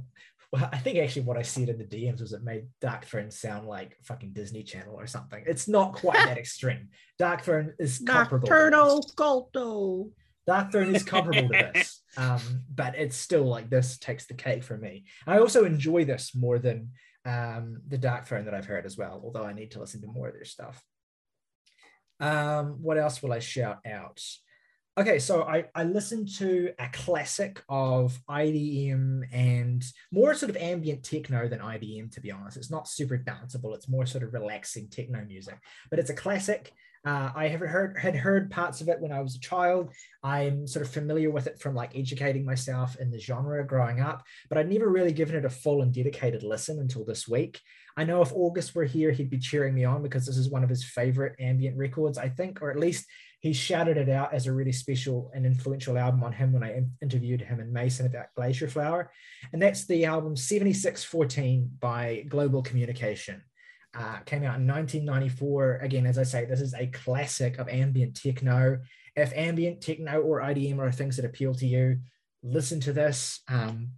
[0.52, 3.68] Well, I think actually what I said in the DMs was it made Darkthrone sound
[3.68, 5.44] like fucking Disney Channel or something.
[5.46, 6.90] It's not quite that extreme.
[7.20, 8.48] Darkthrone is comparable.
[8.48, 9.02] Nocturnal.
[9.18, 10.12] Culto.
[10.48, 12.40] Darkthrone is comparable to this, um,
[12.74, 15.06] but it's still like this takes the cake for me.
[15.26, 16.92] I also enjoy this more than
[17.26, 19.20] um, the Darkthrone that I've heard as well.
[19.24, 20.82] Although I need to listen to more of their stuff.
[22.20, 24.22] Um, what else will I shout out?
[24.98, 31.04] Okay, so I, I listened to a classic of IDM and more sort of ambient
[31.04, 32.56] techno than IDM, to be honest.
[32.56, 36.72] It's not super danceable, it's more sort of relaxing techno music, but it's a classic.
[37.06, 39.94] Uh, I have heard had heard parts of it when I was a child.
[40.24, 44.24] I'm sort of familiar with it from like educating myself in the genre growing up,
[44.48, 47.60] but I'd never really given it a full and dedicated listen until this week.
[47.98, 50.64] I know if August were here, he'd be cheering me on because this is one
[50.64, 53.06] of his favorite ambient records, I think, or at least
[53.46, 56.82] he shouted it out as a really special and influential album on him when I
[57.00, 59.12] interviewed him in Mason about Glacier Flower.
[59.54, 63.44] And that's the album 7614 by Global Communication.
[63.96, 65.82] Uh, came out in 1994.
[65.84, 68.80] Again, as I say, this is a classic of ambient techno.
[69.16, 72.00] If ambient techno or IDM are things that appeal to you,
[72.42, 73.42] listen to this.
[73.48, 73.92] Um,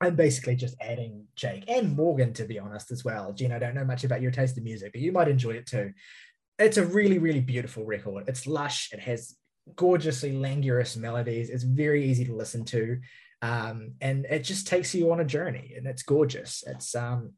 [0.00, 3.32] I'm basically just adding Jake and Morgan, to be honest, as well.
[3.32, 5.66] Jen, I don't know much about your taste in music, but you might enjoy it
[5.66, 5.92] too.
[6.58, 8.24] It's a really, really beautiful record.
[8.28, 8.90] It's lush.
[8.92, 9.36] It has
[9.76, 11.50] gorgeously languorous melodies.
[11.50, 12.98] It's very easy to listen to.
[13.40, 16.62] Um, and it just takes you on a journey and it's gorgeous.
[16.66, 17.32] It's um,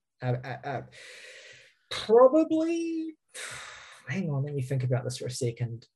[1.90, 3.14] probably
[4.08, 5.86] hang on let me think about this for a second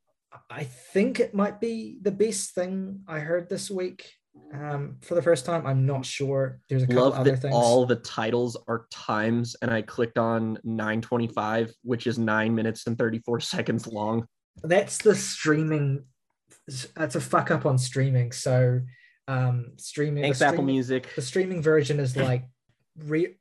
[0.51, 4.13] i think it might be the best thing i heard this week
[4.55, 7.55] um, for the first time i'm not sure there's a couple Love other that things
[7.55, 12.97] all the titles are times, and I clicked on 925, which is nine minutes and
[12.99, 14.27] 34 seconds long.
[14.63, 16.05] that's the streaming
[16.97, 18.81] that's a fuck up on streaming so
[19.27, 21.09] um streaming Thanks, the Apple Music.
[21.15, 22.45] the streaming version is like
[22.97, 23.37] re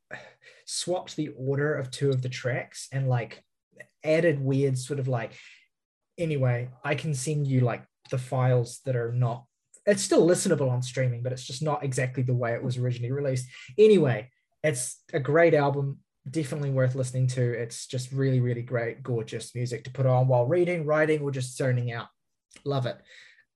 [0.66, 3.42] swapped the order of two of the tracks and like
[4.04, 5.32] added weird sort of like
[6.18, 9.44] anyway i can send you like the files that are not
[9.88, 13.12] it's still listenable on streaming but it's just not exactly the way it was originally
[13.12, 13.46] released.
[13.76, 14.30] Anyway
[14.62, 15.98] it's a great album
[16.28, 17.52] definitely worth listening to.
[17.52, 21.56] It's just really really great gorgeous music to put on while reading writing or just
[21.56, 22.08] zoning out.
[22.64, 22.98] Love it.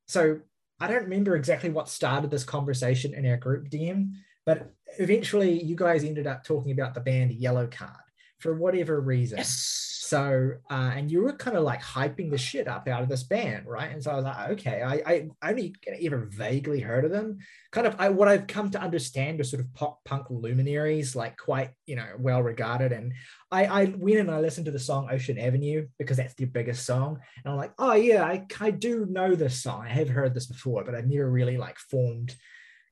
[0.08, 0.40] So
[0.80, 4.10] i don't remember exactly what started this conversation in our group dm
[4.44, 7.96] but eventually, you guys ended up talking about the band Yellowcard
[8.42, 9.38] for whatever reason.
[9.38, 9.88] Yes.
[10.12, 13.22] So, uh, and you were kind of like hyping the shit up out of this
[13.22, 13.90] band, right?
[13.90, 17.38] And so I was like, okay, I, I, only ever vaguely heard of them.
[17.70, 21.38] Kind of, I, what I've come to understand are sort of pop punk luminaries, like
[21.38, 22.92] quite, you know, well regarded.
[22.92, 23.14] And
[23.50, 26.84] I, I went and I listened to the song Ocean Avenue because that's their biggest
[26.84, 27.18] song.
[27.42, 29.86] And I'm like, oh yeah, I, I do know this song.
[29.86, 32.36] I have heard this before, but I've never really like formed,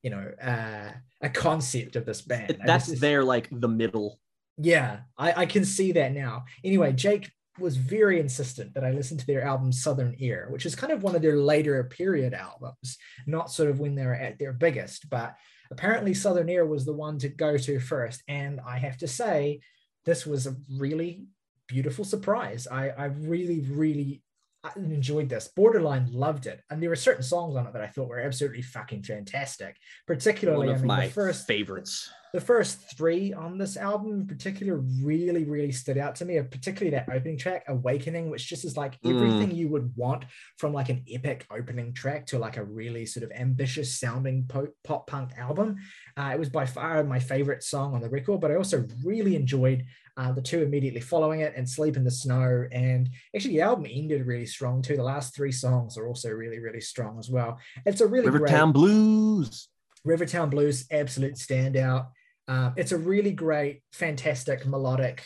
[0.01, 2.57] you know, uh, a concept of this band.
[2.65, 4.17] That's their like the middle.
[4.61, 6.45] Yeah, I, I can see that now.
[6.63, 10.75] Anyway, Jake was very insistent that I listen to their album Southern Air, which is
[10.75, 12.97] kind of one of their later period albums,
[13.27, 15.35] not sort of when they were at their biggest, but
[15.69, 18.23] apparently Southern Air was the one to go to first.
[18.27, 19.61] And I have to say,
[20.05, 21.25] this was a really
[21.67, 22.67] beautiful surprise.
[22.67, 24.21] I, I really, really
[24.63, 25.49] uh, enjoyed this.
[25.55, 26.61] Borderline loved it.
[26.69, 29.75] And there were certain songs on it that I thought were absolutely fucking fantastic.
[30.07, 32.09] Particularly, One I of mean, my first favorites.
[32.33, 36.89] The first three on this album in particular really really stood out to me particularly
[36.89, 39.15] that opening track awakening which just is like Mm.
[39.15, 40.25] everything you would want
[40.57, 44.49] from like an epic opening track to like a really sort of ambitious sounding
[44.83, 45.77] pop punk album
[46.17, 49.35] uh, it was by far my favorite song on the record but i also really
[49.35, 49.85] enjoyed
[50.17, 53.85] uh, the two immediately following it and sleep in the snow and actually the album
[53.89, 57.57] ended really strong too the last three songs are also really really strong as well
[57.85, 59.69] it's a really great Rivertown Blues.
[60.03, 62.07] Rivertown Blues, absolute standout.
[62.47, 65.23] Uh, it's a really great, fantastic, melodic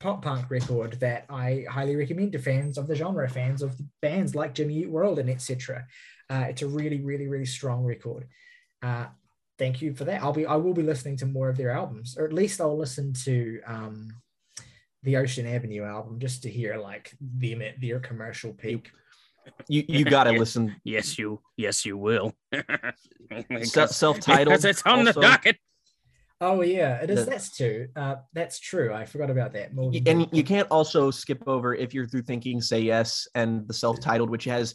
[0.00, 4.34] pop punk record that I highly recommend to fans of the genre, fans of bands
[4.34, 5.86] like Jimmy Eat World and etc.
[6.30, 8.26] Uh, it's a really, really, really strong record.
[8.82, 9.06] Uh,
[9.58, 10.22] thank you for that.
[10.22, 12.76] I'll be, I will be listening to more of their albums, or at least I'll
[12.76, 14.08] listen to um,
[15.02, 18.90] the Ocean Avenue album just to hear like them at their commercial peak.
[19.68, 20.38] You you gotta Yeah.
[20.38, 20.76] listen.
[20.84, 21.40] Yes, you.
[21.56, 22.34] Yes, you will.
[23.64, 24.48] Self-titled.
[24.48, 25.12] Because it's on also.
[25.12, 25.56] the docket.
[26.44, 27.24] Oh yeah, it is.
[27.24, 27.86] The- that's too.
[27.94, 28.92] Uh, that's true.
[28.92, 29.72] I forgot about that.
[29.74, 33.28] Morgan Y- did and you can't also skip over if you're through thinking say yes
[33.36, 34.74] and the self-titled which has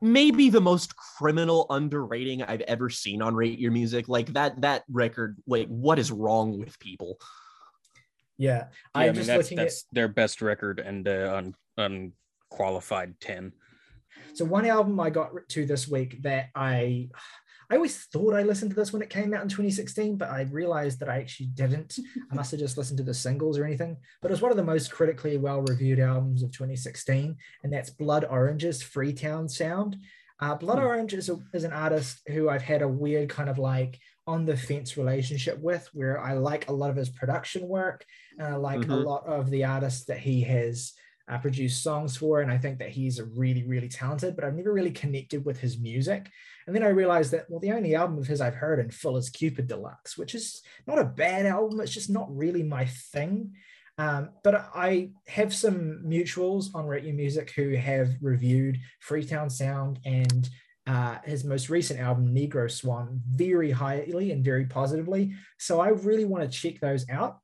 [0.00, 4.82] maybe the most criminal underrating i've ever seen on rate your music like that that
[4.90, 7.16] record like what is wrong with people
[8.36, 9.72] Yeah, Yeah, I I'm mean, just that's, looking at.
[9.92, 11.32] their best record and uh,
[11.78, 12.12] un,
[12.50, 13.52] unqualified 10.
[14.34, 17.08] So one album I got to this week that I,
[17.70, 20.42] I always thought I listened to this when it came out in 2016, but I
[20.42, 21.98] realized that I actually didn't.
[22.30, 23.96] I must have just listened to the singles or anything.
[24.20, 28.24] But it was one of the most critically well-reviewed albums of 2016, and that's Blood
[28.28, 29.96] Orange's Freetown Sound.
[30.40, 30.84] Uh, Blood Hmm.
[30.86, 34.44] Orange is, a, is an artist who I've had a weird kind of like on
[34.46, 38.04] the fence relationship with, where I like a lot of his production work,
[38.38, 39.04] and I like a Mhm.
[39.04, 40.92] lot of the artists that he has
[41.28, 44.36] uh, produced songs for, and I think that he's really, really talented.
[44.36, 46.30] But I've never really connected with his music.
[46.66, 49.16] And then I realized that well, the only album of his I've heard in full
[49.16, 51.80] is Cupid Deluxe, which is not a bad album.
[51.80, 53.52] It's just not really my thing.
[53.96, 60.00] Um, but I have some mutuals on Rate Your Music who have reviewed Freetown Sound
[60.04, 60.48] and
[60.86, 65.34] uh, his most recent album, Negro Swan, very highly and very positively.
[65.58, 67.38] So I really want to check those out.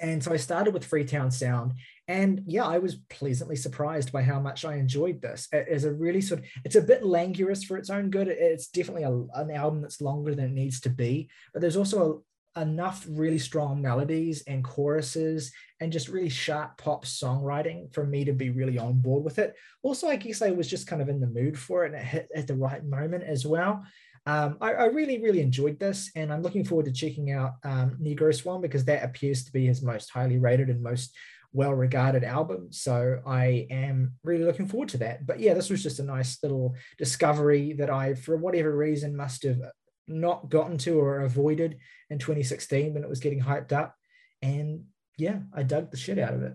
[0.00, 1.72] And so I started with Freetown Sound.
[2.08, 5.48] And yeah, I was pleasantly surprised by how much I enjoyed this.
[5.52, 8.28] It is a really sort of, it's a bit languorous for its own good.
[8.28, 11.30] It's definitely a, an album that's longer than it needs to be.
[11.52, 12.24] But there's also
[12.56, 18.24] a, enough really strong melodies and choruses and just really sharp pop songwriting for me
[18.24, 19.54] to be really on board with it.
[19.82, 22.04] Also, I guess I was just kind of in the mood for it and it
[22.04, 23.84] hit at the right moment as well.
[24.24, 27.98] Um, I, I, really, really enjoyed this, and I'm looking forward to checking out um,
[28.00, 31.16] Negro Swan because that appears to be his most highly rated and most
[31.52, 32.68] well regarded album.
[32.72, 35.26] So I am really looking forward to that.
[35.26, 39.42] But yeah, this was just a nice little discovery that I, for whatever reason, must
[39.42, 39.60] have
[40.08, 41.78] not gotten to or avoided
[42.10, 43.94] in 2016 when it was getting hyped up.
[44.40, 44.84] And
[45.18, 46.54] yeah, I dug the shit out of it.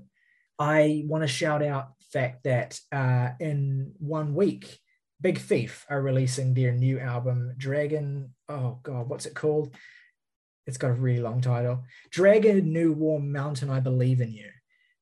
[0.60, 4.80] I want to shout out the fact that uh, in one week,
[5.22, 8.34] Big Thief are releasing their new album, Dragon.
[8.50, 9.76] Oh God, what's it called?
[10.66, 11.86] It's got a really long title.
[12.12, 14.50] Dragon New Warm Mountain, I Believe in You.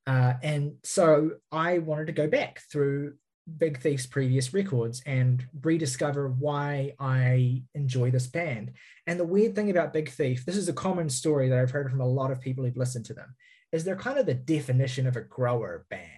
[0.08, 3.16] Uh, and so I wanted to go back through
[3.58, 8.74] Big Thief's previous records and rediscover why I enjoy this band.
[9.08, 11.92] And the weird thing about Big Thief, this is a common story that I've heard
[11.92, 13.36] from a lot of people who've listened to them,
[13.72, 16.10] is they're kind of the definition of a grower band.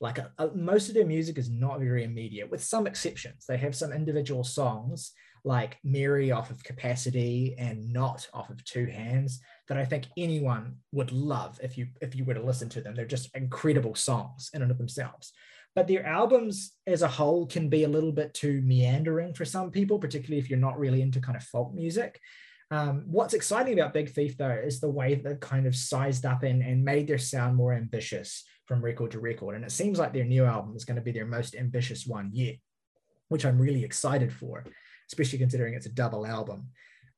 [0.00, 3.44] Like a, a, most of their music is not very immediate, with some exceptions.
[3.46, 5.12] They have some individual songs
[5.44, 9.40] like Mary off of Capacity and Not off of Two Hands
[9.70, 12.96] that I think anyone would love if you if you were to listen to them.
[12.96, 15.32] They're just incredible songs in and of themselves.
[15.76, 19.70] But their albums as a whole can be a little bit too meandering for some
[19.70, 22.20] people, particularly if you're not really into kind of folk music.
[22.72, 26.42] Um, what's exciting about Big Thief, though, is the way they've kind of sized up
[26.42, 29.54] and, and made their sound more ambitious from record to record.
[29.54, 32.30] And it seems like their new album is going to be their most ambitious one
[32.32, 32.56] yet,
[33.28, 34.64] which I'm really excited for,
[35.08, 36.70] especially considering it's a double album.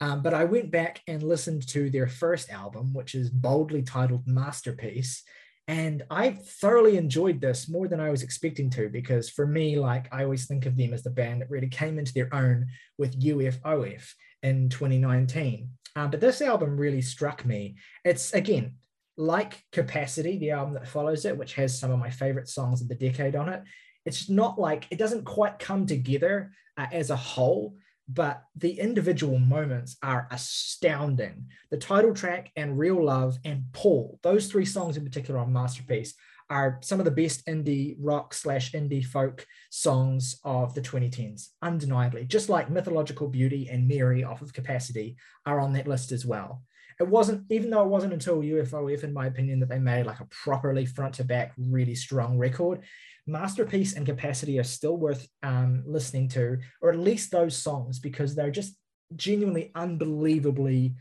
[0.03, 4.27] Um, but I went back and listened to their first album, which is boldly titled
[4.27, 5.23] Masterpiece.
[5.69, 10.13] And I thoroughly enjoyed this more than I was expecting to, because for me, like
[10.13, 12.67] I always think of them as the band that really came into their own
[12.99, 15.71] with UFOF in 2019.
[15.95, 17.77] Uh, but this album really struck me.
[18.05, 18.75] It's again,
[19.17, 22.89] like Capacity, the album that follows it, which has some of my favorite songs of
[22.89, 23.63] the decade on it,
[24.05, 27.77] it's not like it doesn't quite come together uh, as a whole,
[28.09, 31.47] but the individual moments are astounding.
[31.71, 36.15] The title track and Real Love and Paul, those three songs in particular on Masterpiece,
[36.51, 42.25] are some of the best indie rock slash indie folk songs of the 2010s, undeniably.
[42.25, 46.63] Just like Mythological Beauty and Mary off of Capacity are on that list as well
[47.01, 50.21] it wasn't even though it wasn't until UFOF, in my opinion, that they made like
[50.21, 52.83] a properly front to back, really strong record.
[53.27, 58.35] Masterpiece and Capacity are still worth um, listening to, or at least those songs, because
[58.35, 58.77] they're just
[59.15, 60.95] genuinely unbelievably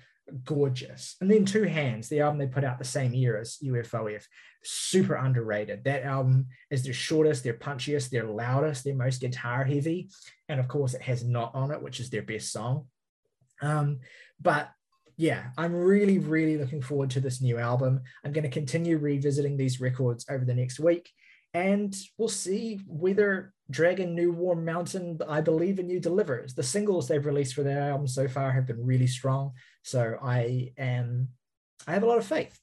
[0.43, 1.15] gorgeous.
[1.19, 4.23] And then Two Hands, the album they put out the same year as UFOF,
[4.63, 5.83] super underrated.
[5.83, 10.09] That album is their shortest, their punchiest, their loudest, their most guitar heavy.
[10.47, 12.87] And of course, it has Not on it, which is their best song.
[13.61, 13.99] Um,
[14.39, 14.69] but
[15.17, 18.01] yeah, I'm really, really looking forward to this new album.
[18.23, 21.11] I'm going to continue revisiting these records over the next week,
[21.53, 26.53] and we'll see whether Dragon New Warm Mountain, I Believe in You delivers.
[26.53, 29.51] The singles they've released for their album so far have been really strong.
[29.83, 31.29] So I am,
[31.87, 32.57] I have a lot of faith.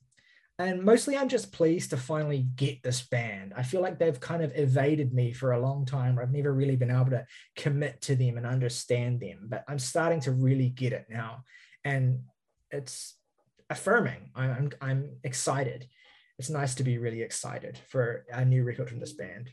[0.60, 3.52] And mostly I'm just pleased to finally get this band.
[3.56, 6.18] I feel like they've kind of evaded me for a long time.
[6.18, 10.20] I've never really been able to commit to them and understand them, but I'm starting
[10.22, 11.44] to really get it now.
[11.84, 12.22] And
[12.72, 13.16] it's
[13.70, 14.30] affirming.
[14.34, 15.86] I'm I'm excited.
[16.38, 19.50] It's nice to be really excited for a new record from this band.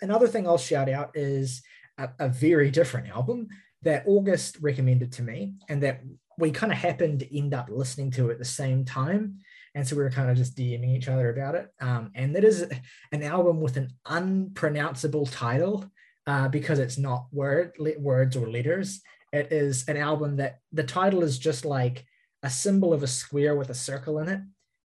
[0.00, 1.62] Another thing I'll shout out is
[1.98, 3.48] a, a very different album
[3.82, 6.02] that August recommended to me, and that
[6.38, 9.38] we kind of happened to end up listening to at the same time.
[9.74, 11.68] And so we were kind of just DMing each other about it.
[11.80, 12.66] Um, and that is
[13.12, 15.84] an album with an unpronounceable title
[16.26, 19.00] uh, because it's not word words or letters.
[19.32, 22.04] It is an album that the title is just like
[22.42, 24.40] a symbol of a square with a circle in it.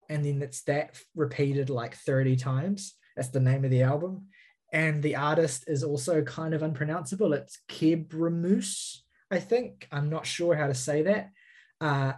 [0.08, 2.94] And then it's that repeated like 30 times.
[3.16, 4.26] That's the name of the album.
[4.72, 7.32] And the artist is also kind of unpronounceable.
[7.32, 8.98] It's Kebremoose,
[9.30, 9.86] I think.
[9.92, 11.30] I'm not sure how to say that.
[11.80, 12.14] Uh,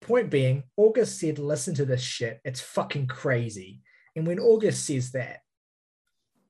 [0.00, 2.40] point being, August said, listen to this shit.
[2.44, 3.80] It's fucking crazy.
[4.14, 5.40] And when August says that,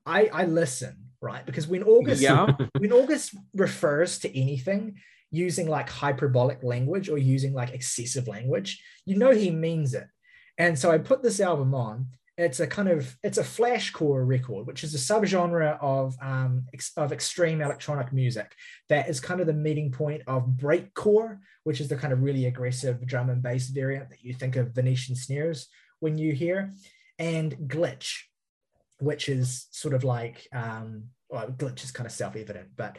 [0.04, 1.44] I, I listen, right?
[1.44, 2.52] Because when August Yeah.
[2.78, 4.96] when August refers to anything,
[5.30, 10.06] using like hyperbolic language or using like excessive language, you know he means it.
[10.58, 12.08] And so I put this album on.
[12.38, 16.92] It's a kind of it's a flashcore record, which is a subgenre of um, ex-
[16.96, 18.54] of extreme electronic music
[18.90, 22.44] that is kind of the meeting point of breakcore, which is the kind of really
[22.44, 25.68] aggressive drum and bass variant that you think of Venetian snares
[26.00, 26.74] when you hear,
[27.18, 28.24] and glitch,
[28.98, 32.98] which is sort of like um, well, glitch is kind of self-evident, but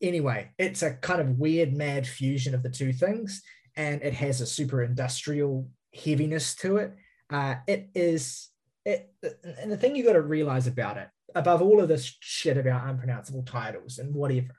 [0.00, 3.42] anyway, it's a kind of weird, mad fusion of the two things,
[3.76, 6.94] and it has a super industrial heaviness to it.
[7.30, 8.48] Uh, it is
[8.84, 9.12] it,
[9.60, 12.88] and the thing you got to realize about it, above all of this shit about
[12.88, 14.56] unpronounceable titles and whatever,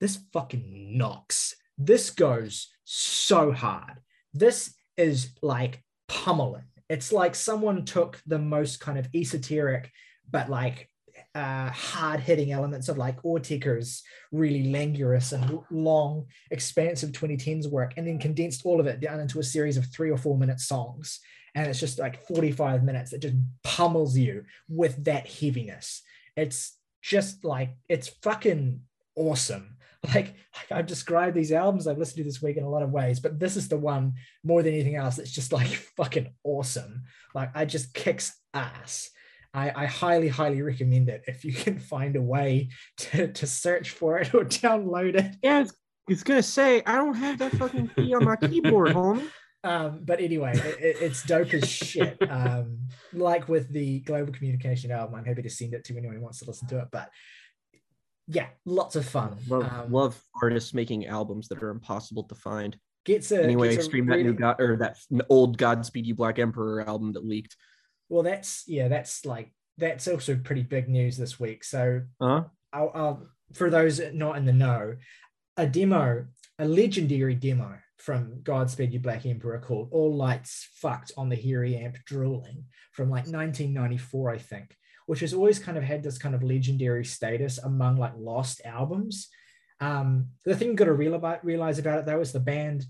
[0.00, 1.54] this fucking knocks.
[1.76, 3.98] This goes so hard.
[4.34, 6.64] This is like pummeling.
[6.88, 9.90] It's like someone took the most kind of esoteric,
[10.30, 10.88] but like
[11.38, 18.06] uh, hard hitting elements of like Autechre's really languorous and long, expansive 2010s work, and
[18.06, 21.20] then condensed all of it down into a series of three or four minute songs.
[21.54, 26.02] And it's just like 45 minutes that just pummels you with that heaviness.
[26.36, 28.80] It's just like, it's fucking
[29.16, 29.74] awesome.
[30.14, 30.36] Like,
[30.70, 33.40] I've described these albums I've listened to this week in a lot of ways, but
[33.40, 34.12] this is the one
[34.44, 35.66] more than anything else that's just like
[35.96, 37.02] fucking awesome.
[37.34, 39.10] Like, I just kicks ass.
[39.54, 42.68] I, I, highly, highly recommend it if you can find a way
[42.98, 45.36] to, to search for it or download it.
[45.42, 45.72] Yeah, it's,
[46.08, 49.28] it's gonna say I don't have that fucking key on my keyboard, homie.
[49.64, 52.16] Um, but anyway, it, it's dope as shit.
[52.30, 52.78] Um,
[53.12, 56.38] like with the Global Communication album, I'm happy to send it to anyone who wants
[56.40, 56.88] to listen to it.
[56.92, 57.10] But
[58.28, 59.36] yeah, lots of fun.
[59.48, 62.78] Love, um, love artists making albums that are impossible to find.
[63.04, 66.14] Gets a anyway, gets a stream really, that new God or that old Godspeed You
[66.14, 67.56] Black Emperor album that leaked.
[68.08, 71.64] Well, that's yeah, that's like that's also pretty big news this week.
[71.64, 72.44] So, huh?
[72.72, 74.96] I'll, I'll, for those not in the know,
[75.56, 76.26] a demo,
[76.58, 81.76] a legendary demo from Godspeed You Black Emperor called All Lights Fucked on the Hairy
[81.76, 86.34] Amp Drooling from like 1994, I think, which has always kind of had this kind
[86.34, 89.28] of legendary status among like lost albums.
[89.80, 92.84] Um, the thing you got to real about, realize about it though is the band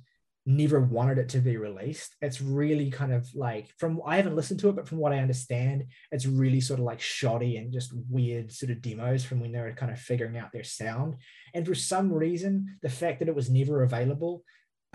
[0.50, 2.16] never wanted it to be released.
[2.22, 5.18] It's really kind of like from I haven't listened to it, but from what I
[5.18, 9.52] understand, it's really sort of like shoddy and just weird sort of demos from when
[9.52, 11.16] they were kind of figuring out their sound.
[11.52, 14.42] And for some reason, the fact that it was never available,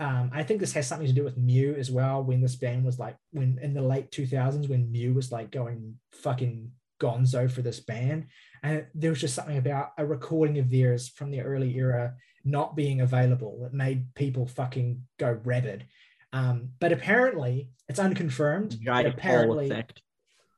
[0.00, 2.24] um, I think this has something to do with /mu/ as well.
[2.24, 5.94] When this band was like when in the late 2000s, when /mu/ was like going
[6.10, 8.26] fucking gonzo for this band,
[8.64, 12.14] and there was just something about a recording of theirs from the early era
[12.44, 15.86] not being available that made people fucking go rabid.
[16.32, 18.78] Um, but apparently, it's unconfirmed.
[19.06, 20.02] Apparently, effect.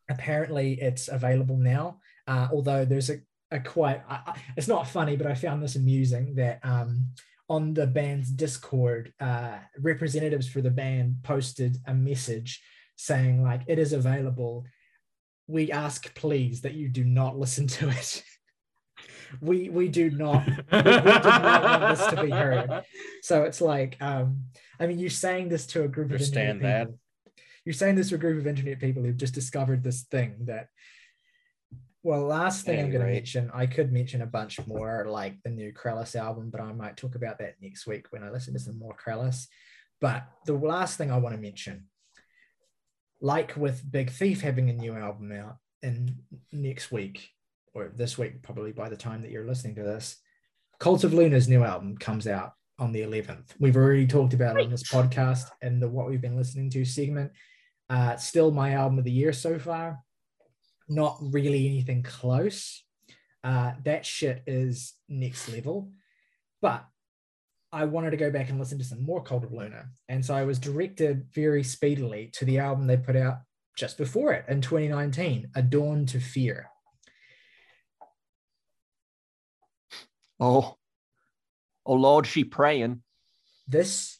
[0.09, 2.01] apparently, it's available now.
[2.27, 3.21] Uh, although there's a,
[3.51, 7.09] a quite, I, it's not funny, but I found this amusing that um,
[7.49, 12.63] on the band's Discord, uh, representatives for the band posted a message
[12.97, 14.65] saying like it is available.
[15.47, 18.25] We ask please that you do not listen to it.
[19.41, 22.85] we we do not we, we do not want this to be heard.
[23.23, 24.45] So it's like, um,
[24.79, 26.87] I mean, you're saying this to a group Understand of internet that.
[26.87, 27.01] people.
[27.65, 30.69] You're saying this to a group of internet people who've just discovered this thing that.
[32.03, 35.51] Well, last thing I'm going to mention, I could mention a bunch more, like the
[35.51, 38.61] new Krallice album, but I might talk about that next week when I listen to
[38.61, 39.49] some more Krallice.
[40.01, 41.89] But the last thing I want to mention,
[43.21, 46.19] like with Big Thief having a new album out in
[46.53, 47.31] next week,
[47.77, 50.17] or this week, probably by the time that you're listening to this,
[50.81, 53.51] Cult of Luna's new album comes out on the 11th.
[53.61, 56.85] We've already talked about it on this podcast and the what we've been listening to
[56.85, 57.33] segment.
[57.89, 59.99] Uh, still my album of the year so far.
[60.89, 62.83] Not really anything close.
[63.45, 65.93] Uh, that shit is next level.
[66.63, 66.85] But
[67.73, 69.87] I wanted to go back and listen to some more Cult of Luna.
[70.09, 73.39] And so I was directed very speedily to the album they put out
[73.77, 76.71] just before it in 2019, A Dawn to Fear.
[80.39, 80.77] Oh,
[81.85, 83.03] oh Lord, she praying.
[83.69, 84.19] This,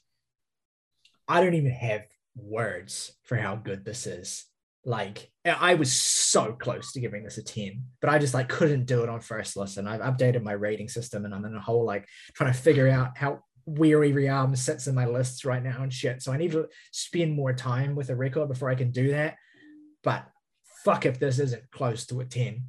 [1.29, 2.03] I don't even have
[2.35, 4.45] words for how good this is.
[4.85, 8.87] Like, I was so close to giving this a 10, but I just like couldn't
[8.87, 9.89] do it on first listen.
[9.89, 13.19] I've updated my rating system and I'm in a whole like trying to figure out
[13.19, 16.23] how where every album sits in my lists right now and shit.
[16.23, 19.35] So I need to spend more time with a record before I can do that.
[20.05, 20.25] But
[20.85, 22.63] fuck if this isn't close to a 10.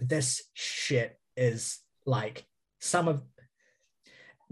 [0.00, 2.44] This shit is like
[2.84, 3.22] some of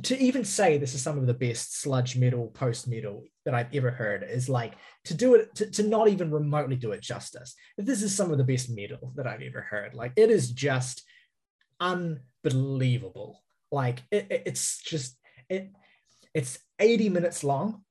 [0.02, 3.72] to even say this is some of the best sludge metal post metal that I've
[3.74, 4.72] ever heard is like
[5.04, 7.54] to do it to, to not even remotely do it justice.
[7.76, 9.94] This is some of the best metal that I've ever heard.
[9.94, 11.02] Like it is just
[11.78, 13.42] unbelievable.
[13.70, 15.16] Like it, it- it's just
[15.48, 15.70] it
[16.34, 17.82] it's 80 minutes long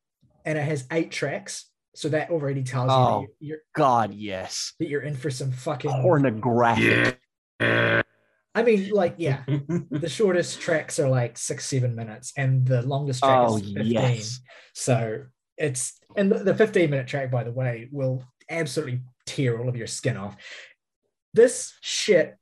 [0.43, 2.97] and it has eight tracks So that already tells Oh.
[2.97, 4.73] you that oh, you- you're God, yes.
[4.79, 5.91] that you're in for some fucking.
[6.01, 7.19] Pornographic.
[8.53, 13.23] I mean, like, yeah, the shortest tracks are like six, seven minutes, and the longest
[13.23, 13.85] track Oh, is 15.
[13.85, 14.39] yes.
[14.73, 15.23] So
[15.57, 19.75] it's and the, the 15 minute track, by the way, will absolutely tear all of
[19.75, 20.35] your skin off.
[21.33, 22.35] This shit,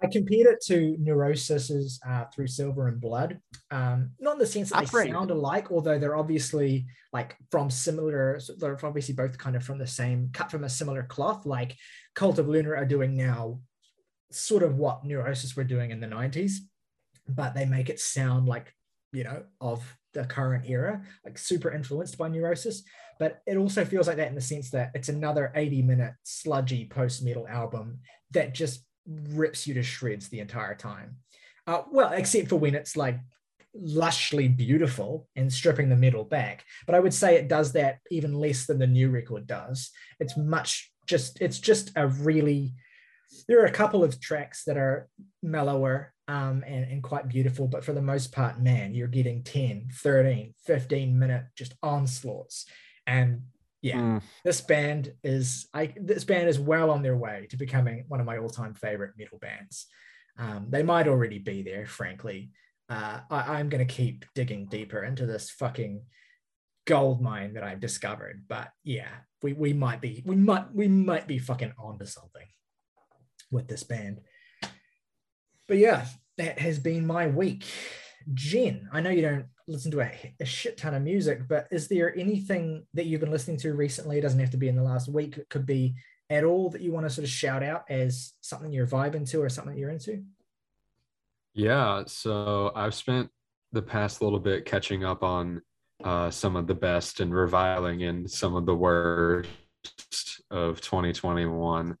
[0.00, 3.40] I compared it to Neurosis's uh, Through Silver and Blood.
[3.70, 8.38] Um, not in the sense that they sound alike, although they're obviously like from similar,
[8.58, 11.44] they're obviously both kind of from the same, cut from a similar cloth.
[11.44, 11.76] Like
[12.14, 13.60] Cult of Luna are doing now,
[14.30, 16.56] sort of what Neurosis were doing in the 90s,
[17.28, 18.72] but they make it sound like,
[19.12, 19.82] you know, of
[20.14, 22.82] the current era, like super influenced by Neurosis.
[23.18, 26.86] But it also feels like that in the sense that it's another 80 minute sludgy
[26.86, 28.00] post metal album
[28.32, 31.16] that just rips you to shreds the entire time.
[31.66, 33.18] Uh, well, except for when it's like
[33.76, 36.64] lushly beautiful and stripping the metal back.
[36.86, 39.90] But I would say it does that even less than the new record does.
[40.20, 42.74] It's much just, it's just a really,
[43.46, 45.08] there are a couple of tracks that are
[45.42, 49.88] mellower um, and, and quite beautiful, but for the most part, man, you're getting 10,
[49.94, 52.66] 13, 15 minute just onslaughts.
[53.06, 53.42] And
[53.80, 54.22] yeah, Mm.
[54.44, 58.26] this band is I this band is well on their way to becoming one of
[58.26, 59.86] my all-time favorite metal bands.
[60.36, 62.50] Um, they might already be there, frankly.
[62.88, 66.02] Uh, I, I'm gonna keep digging deeper into this fucking
[66.86, 68.44] gold mine that I've discovered.
[68.48, 69.10] But yeah,
[69.42, 72.46] we we might be we might we might be fucking onto something
[73.50, 74.20] with this band.
[75.66, 76.06] But yeah,
[76.38, 77.64] that has been my week.
[78.34, 81.88] Jen, I know you don't listen to a, a shit ton of music, but is
[81.88, 84.18] there anything that you've been listening to recently?
[84.18, 85.36] It doesn't have to be in the last week.
[85.36, 85.94] It could be
[86.30, 89.42] at all that you want to sort of shout out as something you're vibing to
[89.42, 90.24] or something you're into.
[91.54, 93.30] Yeah, so I've spent
[93.72, 95.62] the past little bit catching up on
[96.04, 99.48] uh, some of the best and reviling in some of the worst
[100.50, 101.96] of 2021.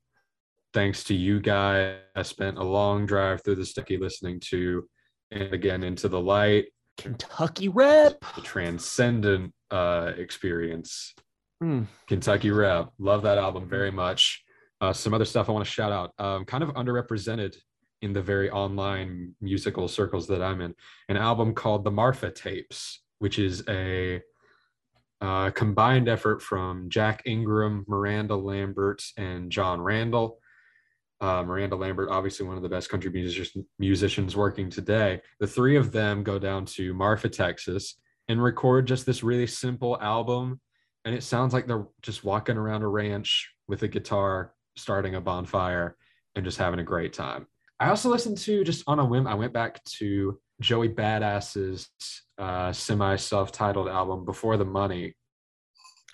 [0.74, 4.86] Thanks to you guys, I spent a long drive through the sticky listening to
[5.30, 6.66] and again into the light,
[6.96, 8.22] Kentucky rep.
[8.34, 11.14] the transcendent uh, experience.
[11.62, 11.86] Mm.
[12.06, 12.90] Kentucky Rep.
[12.98, 14.44] Love that album very much.
[14.80, 16.12] Uh, some other stuff I want to shout out.
[16.18, 17.56] Um, kind of underrepresented
[18.02, 20.74] in the very online musical circles that I'm in.
[21.08, 24.22] An album called The Marfa Tapes, which is a
[25.20, 30.38] uh, combined effort from Jack Ingram, Miranda Lambert, and Jon Randall.
[31.20, 35.20] Uh, Miranda Lambert, obviously one of the best country musicians, musicians working today.
[35.40, 37.96] The three of them go down to Marfa, Texas,
[38.28, 40.60] and record just this really simple album
[41.08, 45.20] and it sounds like they're just walking around a ranch with a guitar, starting a
[45.22, 45.96] bonfire,
[46.34, 47.46] and just having a great time.
[47.80, 49.26] I also listened to just on a whim.
[49.26, 51.88] I went back to Joey Badass's
[52.36, 55.14] uh, semi self-titled album "Before the Money,"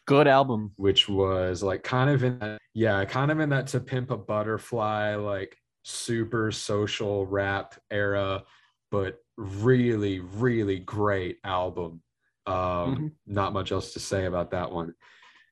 [0.07, 0.72] Good album.
[0.76, 4.16] which was like kind of in that, yeah, kind of in that "To Pimp a
[4.18, 8.44] Butterfly" like super social rap era,
[8.90, 12.02] but really, really great album.
[12.46, 12.55] Um,
[12.96, 13.12] Mhm.
[13.26, 14.94] Not much else to say about that one.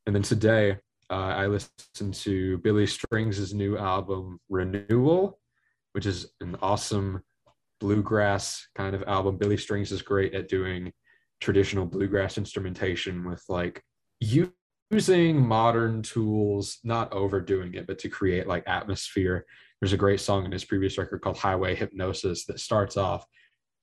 [0.06, 0.78] And then today,
[1.10, 5.40] uh, I listened to Billy Strings' new album, Renewal,
[5.92, 7.22] which is an awesome
[7.80, 9.36] bluegrass kind of album.
[9.38, 10.92] Billy Strings is great at doing
[11.40, 13.82] traditional bluegrass instrumentation with like
[14.90, 19.46] using modern tools, not overdoing it, but to create like atmosphere.
[19.80, 23.26] There's a great song in his previous record called Highway Hypnosis that starts off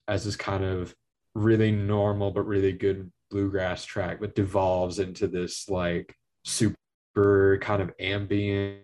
[0.08, 0.94] as this kind of
[1.34, 6.12] really normal but really good bluegrass track but devolves into this like
[6.44, 8.80] super kind of ambient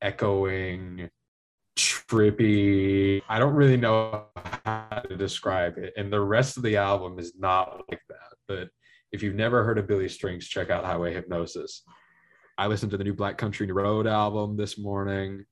[0.00, 1.10] echoing
[1.76, 4.26] trippy i don't really know
[4.64, 8.68] how to describe it and the rest of the album is not like that but
[9.12, 11.82] if you've never heard of billy strings check out highway hypnosis
[12.58, 15.44] i listened to the new black country road album this morning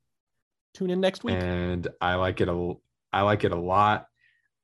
[0.75, 1.37] Tune in next week.
[1.41, 2.73] and I like it a
[3.13, 4.07] I like it a lot.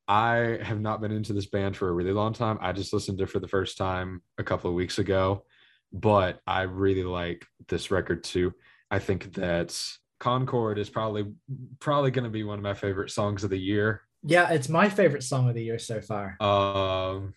[0.09, 2.59] I have not been into this band for a really long time.
[2.61, 5.45] I just listened to it for the first time a couple of weeks ago,
[5.93, 8.53] but I really like this record too.
[8.91, 9.81] I think that
[10.19, 11.33] Concorde is probably
[11.79, 14.03] probably going to be one of my favorite songs of the year.
[14.25, 16.37] Yeah, it's my favorite song of the year so far.
[16.43, 17.35] Um,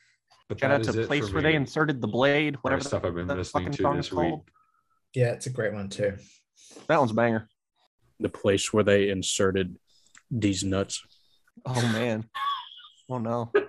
[0.50, 1.50] but Shout that out to place where me.
[1.52, 4.06] they inserted the blade, Whatever whatever stuff I've been that listening fucking to song this
[4.08, 4.30] is week.
[4.30, 4.42] called.
[5.14, 6.18] Yeah, it's a great one too.
[6.88, 7.48] That one's a banger.
[8.20, 9.76] The place where they inserted
[10.32, 11.02] these nuts.
[11.66, 12.26] Oh man.
[13.10, 13.52] Oh no.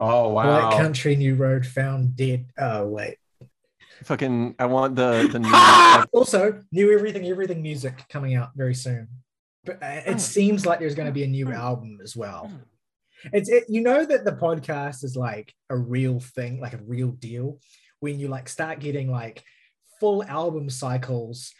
[0.00, 0.76] Oh Black wow!
[0.76, 2.46] Country New Road found dead.
[2.58, 3.16] Oh wait.
[4.04, 9.08] Fucking I want the the new Also, new everything, everything music coming out very soon.
[9.64, 10.18] But uh, it Oh.
[10.18, 12.50] seems like there's going to be a new album as well.
[13.32, 17.10] It's it, you know that the podcast is like a real thing, like a real
[17.10, 17.60] deal,
[18.00, 19.42] when you like start getting like
[20.00, 21.52] full album cycles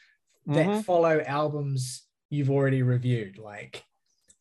[0.47, 0.85] that Mhm.
[0.85, 3.39] follow albums you've already reviewed.
[3.39, 3.83] Like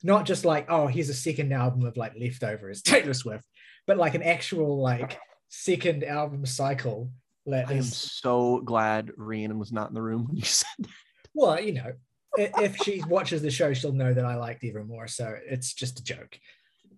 [0.04, 3.46] not just like, oh, here's a second album of like leftovers, Taylor Swift,
[3.88, 5.18] but like an actual like
[5.50, 7.12] second album cycle
[7.48, 10.90] that I am so glad Rhiannon was not in the room when you said that.
[11.34, 11.94] well, you know,
[12.38, 15.08] if she watches the show, she'll know that I liked even more.
[15.08, 16.38] So it's just a joke.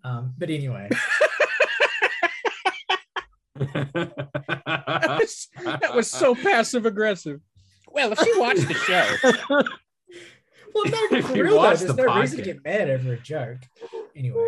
[0.03, 0.89] Um, but anyway,
[4.67, 7.41] That was, that was so passive aggressive.
[7.89, 9.05] Well, if she watched the show,
[10.73, 12.89] well, no, If for you real though, watch there's the no reason to get mad
[12.89, 13.59] over a joke.
[14.15, 14.43] Anyway,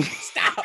[0.00, 0.64] stop.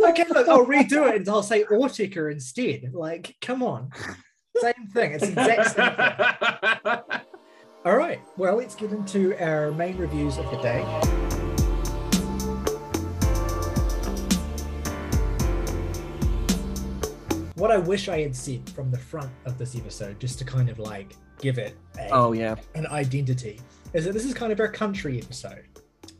[0.00, 2.92] okay, look, I'll redo it and I'll say Ortica instead.
[2.92, 3.90] Like, come on,
[4.60, 5.12] same thing.
[5.12, 7.20] It's the exact same thing.
[7.88, 10.82] All right, well, let's get into our main reviews of the day.
[17.54, 20.68] What I wish I had said from the front of this episode, just to kind
[20.68, 22.56] of like give it a, oh yeah.
[22.74, 23.58] an identity,
[23.94, 25.64] is that this is kind of our country episode.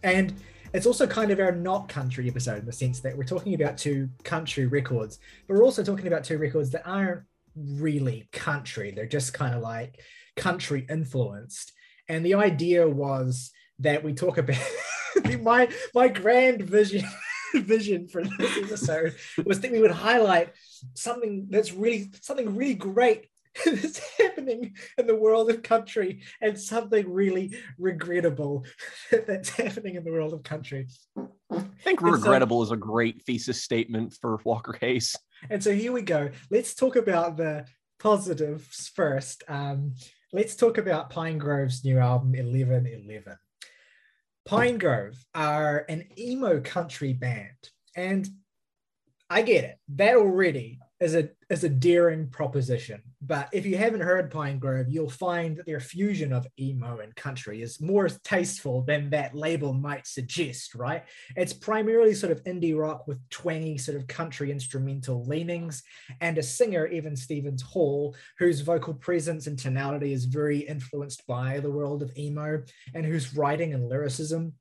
[0.03, 0.33] And
[0.73, 3.77] it's also kind of our not country episode in the sense that we're talking about
[3.77, 8.91] two country records, but we're also talking about two records that aren't really country.
[8.91, 10.01] They're just kind of like
[10.39, 11.72] country influenced.
[12.09, 14.57] And the idea was that we talk about
[15.41, 17.05] my my grand vision
[17.55, 19.14] vision for this episode
[19.45, 20.51] was that we would highlight
[20.95, 23.26] something that's really something really great
[23.64, 28.64] that's happening in the world of country and something really regrettable
[29.26, 30.86] that's happening in the world of country.
[31.51, 35.16] I think And so- regrettable is a great thesis statement for Walker Hayes.
[35.51, 36.30] And so here we go.
[36.51, 37.64] Let's talk about the
[37.99, 39.43] positives first.
[39.49, 39.95] Um,
[40.33, 43.37] let's talk about Pinegrove's new album, 1111.
[44.45, 47.57] Pine Grove are an emo country band.
[47.95, 48.29] And
[49.29, 49.79] I get it.
[49.89, 53.01] That already is a is a daring proposition.
[53.22, 57.62] But if you haven't heard Pinegrove, you'll find that their fusion of emo and country
[57.62, 61.05] is more tasteful than that label might suggest, right?
[61.36, 65.82] It's primarily sort of indie rock with twangy sort of country instrumental leanings,
[66.20, 71.61] and a singer, Evan Stevens Hall, whose vocal presence and tonality is very influenced by
[71.61, 72.62] the world of emo,
[72.94, 74.53] and whose writing and lyricism,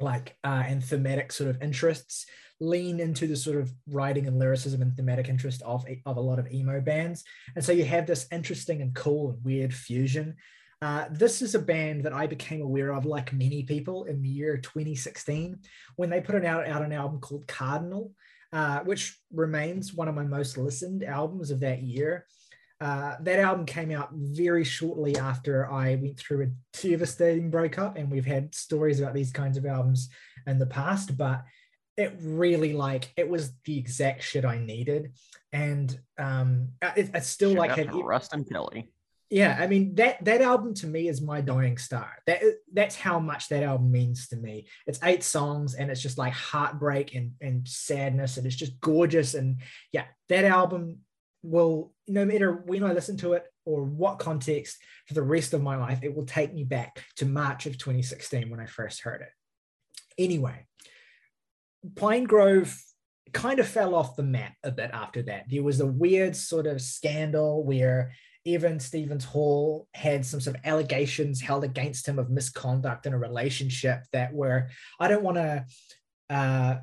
[0.00, 2.26] like uh, and thematic sort of interests,
[2.60, 6.38] lean into the sort of writing and lyricism and thematic interest of, of a lot
[6.38, 7.24] of emo bands.
[7.54, 10.36] And so you have this interesting and cool and weird fusion.
[10.82, 14.28] Uh, this is a band that I became aware of, like many people, in the
[14.28, 15.58] year 2016
[15.96, 18.12] when they put an out, out an album called Cardinal,
[18.52, 22.26] uh, which remains one of my most listened albums of that year.
[22.78, 28.10] Uh, that album came out very shortly after I went through a devastating breakup, and
[28.10, 30.10] we've had stories about these kinds of albums
[30.46, 31.42] in the past, but
[31.96, 35.12] it really like it was the exact shit I needed,
[35.52, 38.90] and um, it, it's still Shout like had to Ruston Kelly.
[39.30, 42.12] yeah i mean that that album to me is my dying star.
[42.26, 42.42] That
[42.72, 44.66] that's how much that album means to me.
[44.86, 49.34] It's eight songs and it's just like heartbreak and and sadness and it's just gorgeous.
[49.34, 49.60] And
[49.92, 50.98] yeah that album
[51.42, 55.62] will no matter when i listen to it or what context for the rest of
[55.62, 59.20] my life it will take me back to march of 2016 when i first heard
[59.22, 59.28] it.
[60.18, 60.66] Anyway
[61.94, 62.74] Pinegrove
[63.32, 66.66] kind of fell off the map a bit after that there was a weird sort
[66.66, 68.12] of scandal where
[68.46, 73.18] Evan Stevens Hall had some sort of allegations held against him of misconduct in a
[73.18, 74.68] relationship that were,
[75.00, 75.66] I don't want to,
[76.30, 76.76] uh,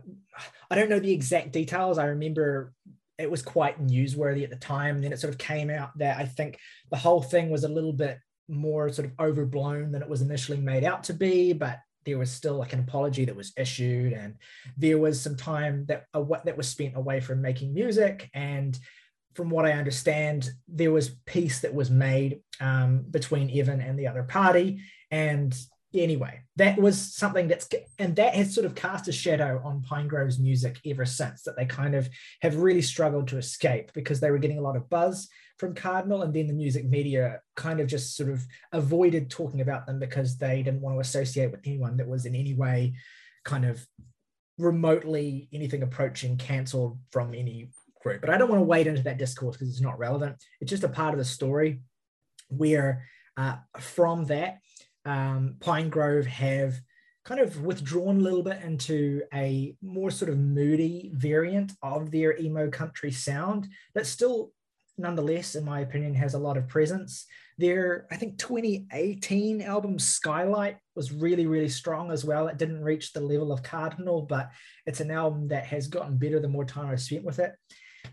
[0.69, 1.97] I don't know the exact details.
[1.97, 2.73] I remember
[3.17, 4.95] it was quite newsworthy at the time.
[4.95, 6.59] And then it sort of came out that I think
[6.91, 10.59] the whole thing was a little bit more sort of overblown than it was initially
[10.59, 14.35] made out to be, but there was still like an apology that was issued and
[14.77, 18.77] there was some time that uh, that was spent away from making music and
[19.33, 24.07] from what I understand, there was peace that was made um, between Evan and the
[24.07, 24.81] other party.
[25.11, 25.55] And
[25.93, 27.67] anyway, that was something that's,
[27.99, 31.65] and that has sort of cast a shadow on Pinegrove's music ever since, that they
[31.65, 32.09] kind of
[32.41, 36.23] have really struggled to escape because they were getting a lot of buzz from Cardinal.
[36.23, 40.37] And then the music media kind of just sort of avoided talking about them because
[40.37, 42.95] they didn't want to associate with anyone that was in any way
[43.45, 43.85] kind of
[44.57, 47.69] remotely anything approaching cancelled from any
[48.01, 48.21] group.
[48.21, 50.35] But I don't want to wade into that discourse because it's not relevant.
[50.61, 51.81] It's just a part of the story
[52.49, 54.59] where uh, from that,
[55.05, 56.79] um, Pinegrove have
[57.23, 62.37] kind of withdrawn a little bit into a more sort of moody variant of their
[62.37, 64.51] emo country sound that still
[64.97, 67.25] nonetheless, in my opinion, has a lot of presence.
[67.57, 72.47] Their, I think, 2018 album Skylight was really, really strong as well.
[72.47, 74.51] It didn't reach the level of Cardinal, but
[74.85, 77.53] it's an album that has gotten better the more time I've spent with it.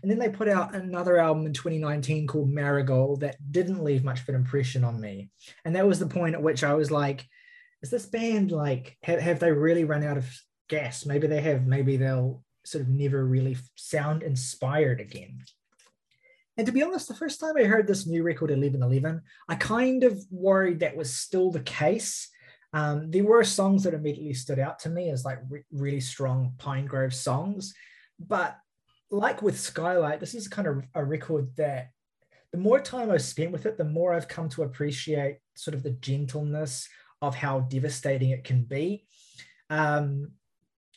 [0.01, 4.21] And then they put out another album in 2019 called Marigold that didn't leave much
[4.21, 5.29] of an impression on me.
[5.63, 7.27] And that was the point at which I was like,
[7.81, 10.27] is this band like, have, have they really run out of
[10.69, 11.05] gas?
[11.05, 15.43] Maybe they have, maybe they'll sort of never really sound inspired again.
[16.57, 20.03] And to be honest, the first time I heard this new record, 1111, I kind
[20.03, 22.29] of worried that was still the case.
[22.73, 26.53] Um, there were songs that immediately stood out to me as like re- really strong
[26.57, 27.73] Pinegrove songs.
[28.19, 28.57] But
[29.11, 31.91] like with Skylight, this is kind of a record that
[32.51, 35.83] the more time I've spent with it, the more I've come to appreciate sort of
[35.83, 36.87] the gentleness
[37.21, 39.05] of how devastating it can be.
[39.69, 40.31] Um,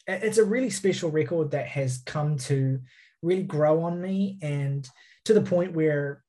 [0.07, 2.81] it's a really special record that has come to
[3.23, 4.89] really grow on me and
[5.25, 6.23] to the point where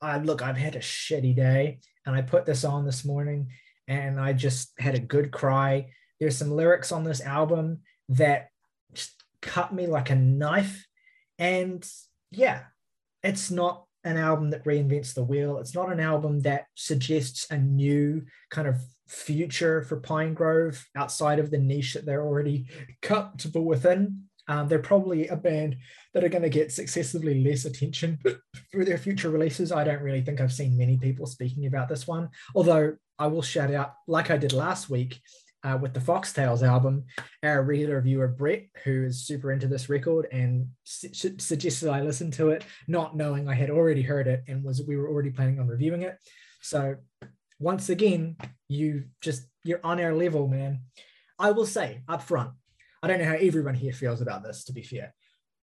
[0.00, 3.48] I look, I've had a shitty day and I put this on this morning
[3.86, 5.90] and I just had a good cry.
[6.18, 8.48] There's some lyrics on this album that
[9.42, 10.86] cut me like a knife.
[11.38, 11.86] And
[12.30, 12.62] yeah,
[13.22, 15.58] it's not an album that reinvents the wheel.
[15.58, 21.50] It's not an album that suggests a new kind of future for Pinegrove outside of
[21.50, 22.66] the niche that they're already
[23.02, 24.24] comfortable within.
[24.48, 25.76] Um, they're probably a band
[26.14, 28.18] that are going to get successively less attention
[28.72, 29.70] through their future releases.
[29.70, 33.42] I don't really think I've seen many people speaking about this one, although I will
[33.42, 35.20] shout out, like I did last week
[35.64, 37.04] uh, with the Foxtails album,
[37.42, 42.30] our regular viewer Brett, who is super into this record and su- suggested I listen
[42.32, 45.60] to it, not knowing I had already heard it and was we were already planning
[45.60, 46.18] on reviewing it.
[46.60, 46.96] So
[47.58, 48.36] once again,
[48.68, 50.80] you just you're on our level, man.
[51.38, 52.50] I will say up front,
[53.02, 55.14] I don't know how everyone here feels about this, to be fair.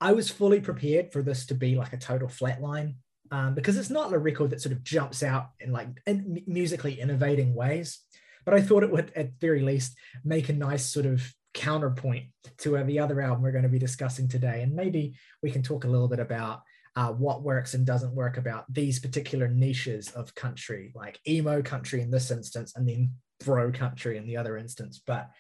[0.01, 2.95] I was fully prepared for this to be like a total flatline
[3.31, 7.01] um, because it's not a record that sort of jumps out in like in musically
[7.01, 8.01] innovating ways.
[8.45, 11.23] But I thought it would, at very least, make a nice sort of
[11.55, 12.27] counterpoint
[12.59, 14.63] to uh, the other album we're going to be discussing today.
[14.63, 16.63] And maybe we can talk a little bit about
[16.97, 22.01] uh, what works and doesn't work about these particular niches of country, like emo country
[22.01, 23.13] in this instance, and then
[23.45, 25.01] bro country in the other instance.
[25.07, 25.31] But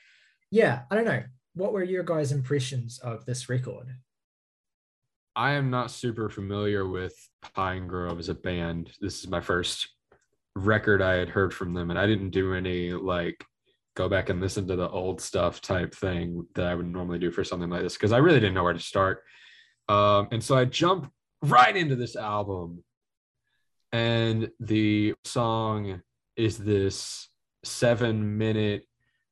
[0.50, 1.22] yeah, I don't know
[1.54, 3.94] what were your guys' impressions of this record?
[5.34, 7.14] I am not super familiar with
[7.56, 8.92] Pinegrove as a band.
[9.00, 9.88] This is my first
[10.54, 13.44] record I had heard from them, and I didn't do any like
[13.94, 17.30] go back and listen to the old stuff type thing that I would normally do
[17.30, 19.22] for something like this because I really didn't know where to start.
[19.88, 21.10] Um, and so I jumped
[21.42, 22.82] right into this album,
[23.92, 26.02] and the song
[26.36, 27.28] is this
[27.64, 28.84] seven minute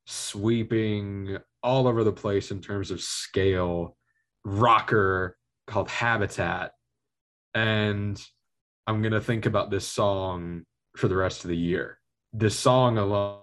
[0.07, 3.97] sweeping all over the place in terms of scale
[4.45, 6.73] rocker called Habitat.
[7.55, 8.21] And
[8.87, 10.65] I'm going to think about this song
[10.97, 11.99] for the rest of the year.
[12.33, 13.41] This song alone,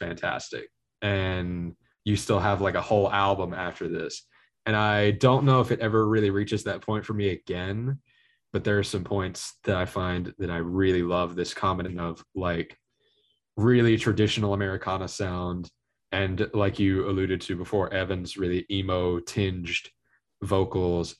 [0.00, 0.68] fantastic.
[1.02, 1.74] And
[2.04, 4.26] you still have like a whole album after this.
[4.66, 7.98] And I don't know if it ever really reaches that point for me again,
[8.52, 12.24] but there are some points that I find that I really love this combination of
[12.34, 12.76] like
[13.56, 15.70] really traditional Americana sound
[16.14, 19.90] and like you alluded to before evan's really emo tinged
[20.42, 21.16] vocals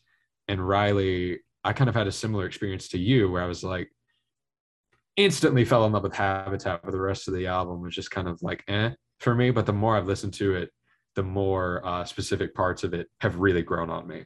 [0.48, 3.90] and Ryley i kind of had a similar experience to you where i was like
[5.16, 8.28] instantly fell in love with habitat but the rest of the album was just kind
[8.28, 8.90] of like eh
[9.20, 10.70] for me but the more i've listened to it
[11.14, 14.24] the more uh, specific parts of it have really grown on me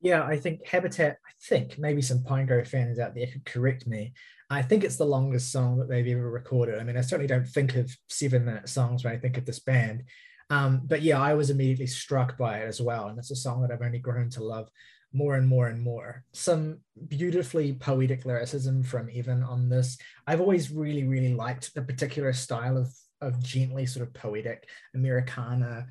[0.00, 4.14] yeah i think habitat i think maybe some pinegrove fans out there could correct me
[4.50, 6.78] I think it's the longest song that they've ever recorded.
[6.78, 9.60] I mean, I certainly don't think of seven minute songs when I think of this
[9.60, 10.04] band.
[10.50, 13.08] Um, but yeah, I was immediately struck by it as well.
[13.08, 14.68] And it's a song that I've only grown to love
[15.14, 16.24] more and more and more.
[16.32, 19.96] Some beautifully poetic lyricism from Evan on this.
[20.26, 25.86] I've always really, really liked the particular style of, of gently sort of poetic Americana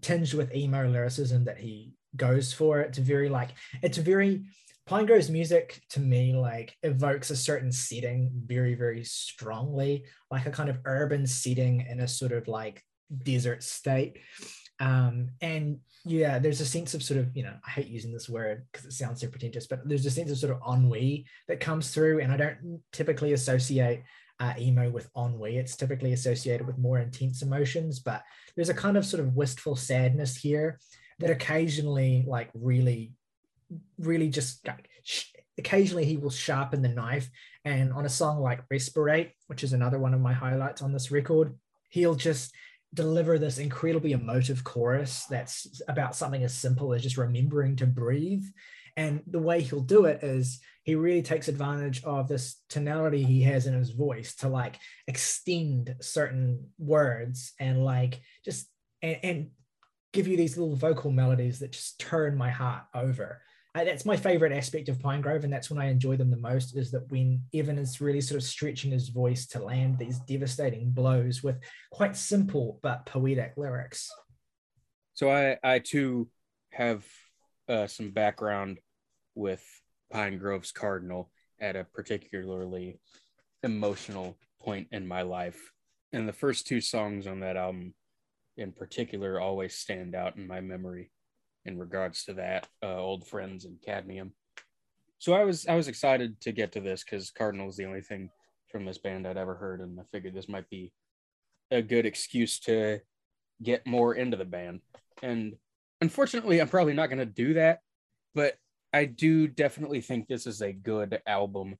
[0.00, 2.80] tinged with emo lyricism that he goes for.
[2.80, 3.50] It's very like,
[3.82, 4.44] it's very
[4.86, 10.68] Pinegrove's music to me like evokes a certain setting very, very strongly, like a kind
[10.68, 12.82] of urban setting in a sort of like
[13.22, 14.18] desert state.
[14.82, 18.28] Um, and yeah, there's a sense of sort of, you know, I hate using this
[18.28, 21.60] word because it sounds so pretentious, but there's a sense of sort of ennui that
[21.60, 22.18] comes through.
[22.20, 24.02] And I don't typically associate
[24.40, 25.56] uh, emo with ennui.
[25.56, 28.24] It's typically associated with more intense emotions, but
[28.56, 30.80] there's a kind of sort of wistful sadness here
[31.20, 33.12] that occasionally like really
[33.98, 34.68] really just
[35.58, 37.30] occasionally he will sharpen the knife.
[37.64, 41.12] And on a song like Respirate, which is another one of my highlights on this
[41.12, 41.54] record,
[41.88, 42.52] he'll just
[42.94, 48.44] deliver this incredibly emotive chorus that's about something as simple as just remembering to breathe.
[48.96, 53.42] And the way he'll do it is he really takes advantage of this tonality he
[53.42, 54.76] has in his voice to like
[55.06, 58.66] extend certain words and like just
[59.00, 59.50] and, and
[60.12, 63.40] give you these little vocal melodies that just turn my heart over.
[63.74, 66.76] That's my favorite aspect of Pinegrove, and that's when I enjoy them the most.
[66.76, 70.90] Is that when Evan is really sort of stretching his voice to land these devastating
[70.90, 71.56] blows with
[71.90, 74.10] quite simple but poetic lyrics.
[75.14, 76.28] So I I too
[76.72, 77.04] have
[77.66, 78.78] uh, some background
[79.34, 79.64] with
[80.12, 83.00] Pinegrove's Cardinal at a particularly
[83.62, 85.70] emotional point in my life.
[86.12, 87.94] And the first two songs on that album
[88.58, 91.10] in particular always stand out in my memory
[91.64, 94.32] in regards to that uh, old friends and cadmium.
[95.18, 98.00] So i was i was excited to get to this because cardinal is the only
[98.00, 98.28] thing
[98.68, 100.92] from this band i'd ever heard and i figured this might be
[101.70, 102.98] a good excuse to
[103.62, 104.80] get more into the band.
[105.22, 105.54] And
[106.00, 107.78] unfortunately i'm probably not going to do that
[108.34, 108.56] but
[108.92, 111.76] i do definitely think this is a good album.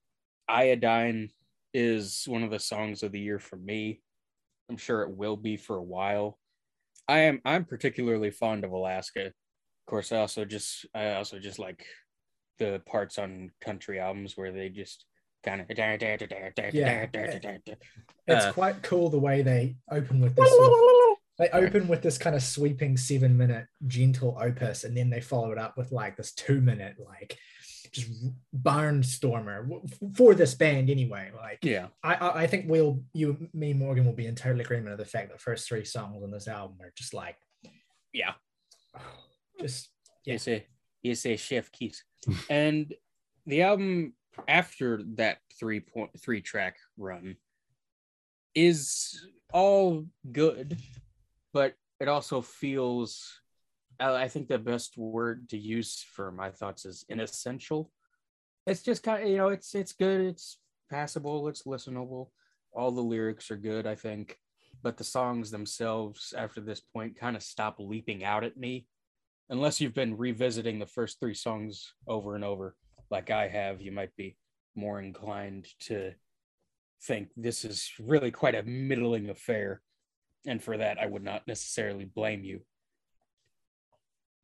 [0.48, 1.30] Iodine
[1.74, 4.02] is one of the songs of the year for me.
[4.70, 6.38] I'm sure it will be for a while.
[7.08, 9.32] I am I'm particularly fond of Alaska.
[9.82, 11.86] Of course, I also just I also just like
[12.58, 15.04] the parts on country albums where they just
[15.42, 15.66] kind of
[16.74, 17.06] yeah.
[18.26, 20.48] It's uh, quite cool the way they open with this.
[20.48, 25.10] Sort of, they open with this kind of sweeping seven minute gentle opus, and then
[25.10, 27.36] they follow it up with like this two minute like
[27.92, 28.10] just
[28.56, 29.68] barnstormer
[30.16, 31.30] for this band anyway.
[31.36, 34.98] Like, yeah, I I think we'll you me Morgan will be in total agreement of
[34.98, 37.36] the fact that the first three songs on this album are just like,
[38.12, 38.32] yeah,
[39.62, 39.90] just
[40.24, 40.34] yeah.
[40.34, 40.66] You say
[41.02, 42.02] you say Chef Keith,
[42.50, 42.92] and
[43.46, 44.14] the album
[44.48, 47.36] after that three point three track run
[48.54, 50.78] is all good,
[51.52, 53.40] but it also feels
[54.00, 57.90] I think the best word to use for my thoughts is inessential.
[58.66, 60.58] It's just kind of you know it's it's good, it's
[60.90, 62.28] passable, it's listenable.
[62.72, 64.38] All the lyrics are good, I think,
[64.82, 68.86] but the songs themselves after this point kind of stop leaping out at me,
[69.48, 72.74] unless you've been revisiting the first three songs over and over,
[73.10, 73.80] like I have.
[73.80, 74.36] You might be
[74.74, 76.12] more inclined to
[77.02, 79.82] think this is really quite a middling affair,
[80.46, 82.60] and for that I would not necessarily blame you.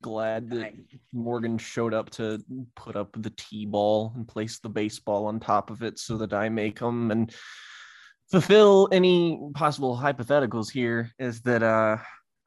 [0.01, 0.75] Glad that
[1.13, 2.41] Morgan showed up to
[2.77, 6.49] put up the T-ball and place the baseball on top of it so that I
[6.49, 7.35] may come and
[8.31, 11.97] fulfill any possible hypotheticals here is that uh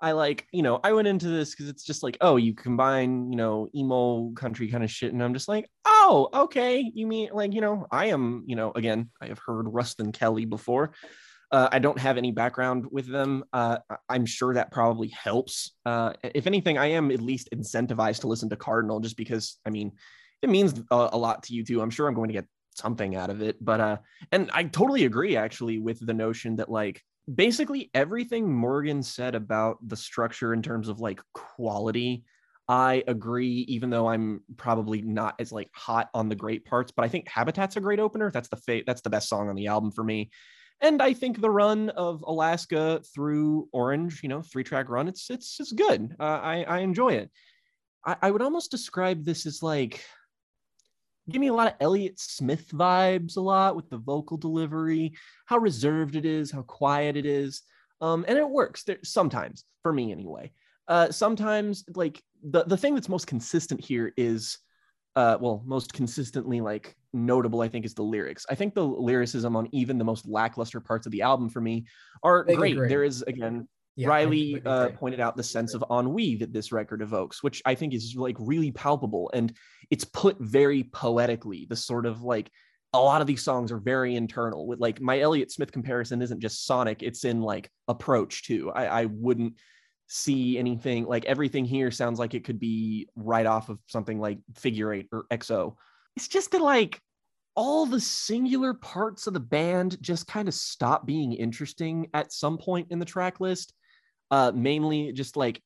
[0.02, 3.32] I like, you know, I went into this because it's just like, oh, you combine,
[3.32, 5.14] you know, emo country kind of shit.
[5.14, 6.91] And I'm just like, oh, okay.
[6.93, 10.45] You mean like, you know, I am, you know, again, I have heard Ruston Kelly
[10.45, 10.93] before.
[11.52, 13.43] Uh, I don't have any background with them.
[13.54, 13.78] Uh,
[14.10, 15.72] I'm sure that probably helps.
[15.86, 19.70] Uh, if anything, I am at least incentivized to listen to Cardinal just because, I
[19.70, 19.91] mean,
[20.41, 21.82] it means a, a lot to you too.
[21.82, 23.58] I'm sure I'm going to get something out of it.
[23.64, 23.97] But, uh,
[24.32, 27.04] and I totally agree actually with the notion that like
[27.34, 32.24] basically everything Morgan said about the structure in terms of like quality.
[32.68, 37.04] I agree, even though I'm probably not as like hot on the great parts, but
[37.04, 38.32] I think Habitat's a great opener.
[38.32, 40.30] That's the fa- that's the best song on the album for me
[40.82, 45.30] and I think the run of Alaska through Orange, you know, three track run, it's
[45.30, 46.16] it's it's good.
[46.20, 47.30] Uh, I I enjoy it.
[48.06, 50.04] I, I would almost describe this as like
[51.30, 55.14] give me a lot of Elliott Smith vibes a lot with the vocal delivery,
[55.46, 57.62] how reserved it is, how quiet it is.
[58.02, 60.52] Um, and it works there sometimes for me anyway.
[60.88, 64.58] Uh, sometimes like the, the thing that's most consistent here is
[65.16, 68.46] uh, well, most consistently like notable, I think, is the lyrics.
[68.50, 71.86] I think the lyricism on even the most lackluster parts of the album for me
[72.24, 72.78] are great.
[72.78, 73.68] There is again,
[74.02, 77.76] yeah, Ryley uh, pointed out the sense of ennui that this record evokes, which I
[77.76, 79.54] think is like really palpable, and
[79.89, 81.66] it's put very poetically.
[81.70, 82.49] The sort of like
[82.93, 84.68] a lot of these songs are very internal.
[84.68, 88.72] With like my Elliott Smith comparison isn't just sonic; it's in like approach too.
[88.72, 89.56] I, I wouldn't
[90.08, 94.39] see anything like everything here sounds like it could be right off of something like
[94.56, 95.76] figure eight or XO.
[96.18, 96.99] It's just that like
[97.56, 102.58] all the singular parts of the band just kind of stop being interesting at some
[102.58, 103.74] point in the track list.
[104.32, 105.62] Uh, mainly just like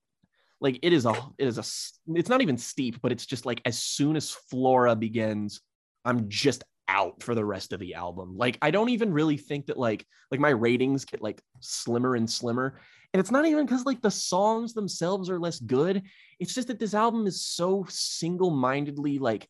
[0.59, 3.61] like it is a it is a it's not even steep, but it's just like
[3.65, 5.61] as soon as Flora begins,
[6.03, 8.37] I'm just out for the rest of the album.
[8.37, 12.29] Like I don't even really think that like like my ratings get like slimmer and
[12.29, 12.79] slimmer
[13.15, 16.03] and it's not even because like the songs themselves are less good.
[16.41, 19.47] It's just that this album is so single-mindedly like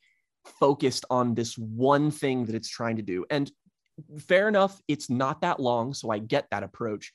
[0.60, 3.26] focused on this one thing that it's trying to do.
[3.32, 3.52] And
[4.20, 7.12] fair enough, it's not that long, so I get that approach.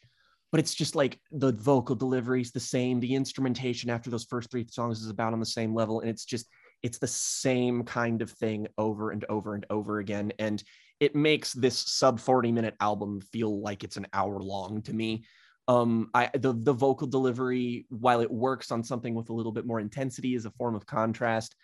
[0.50, 2.98] But it's just like the vocal delivery is the same.
[3.00, 6.00] The instrumentation after those first three songs is about on the same level.
[6.00, 6.46] And it's just,
[6.82, 10.62] it's the same kind of thing over and over and over again and
[10.98, 15.24] it makes this sub 40 minute album feel like it's an hour long to me
[15.68, 19.66] um i the, the vocal delivery while it works on something with a little bit
[19.66, 21.54] more intensity as a form of contrast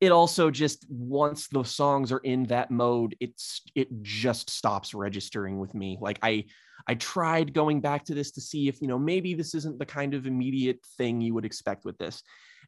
[0.00, 5.58] it also just once the songs are in that mode it's it just stops registering
[5.58, 5.98] with me.
[6.00, 6.44] Like i
[6.86, 9.86] i tried going back to this to see if you know maybe this isn't the
[9.86, 12.22] kind of immediate thing you would expect with this.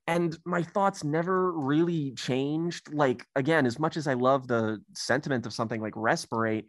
[0.06, 2.92] And my thoughts never really changed.
[2.92, 6.64] Like again as much as i love the sentiment of something like respirate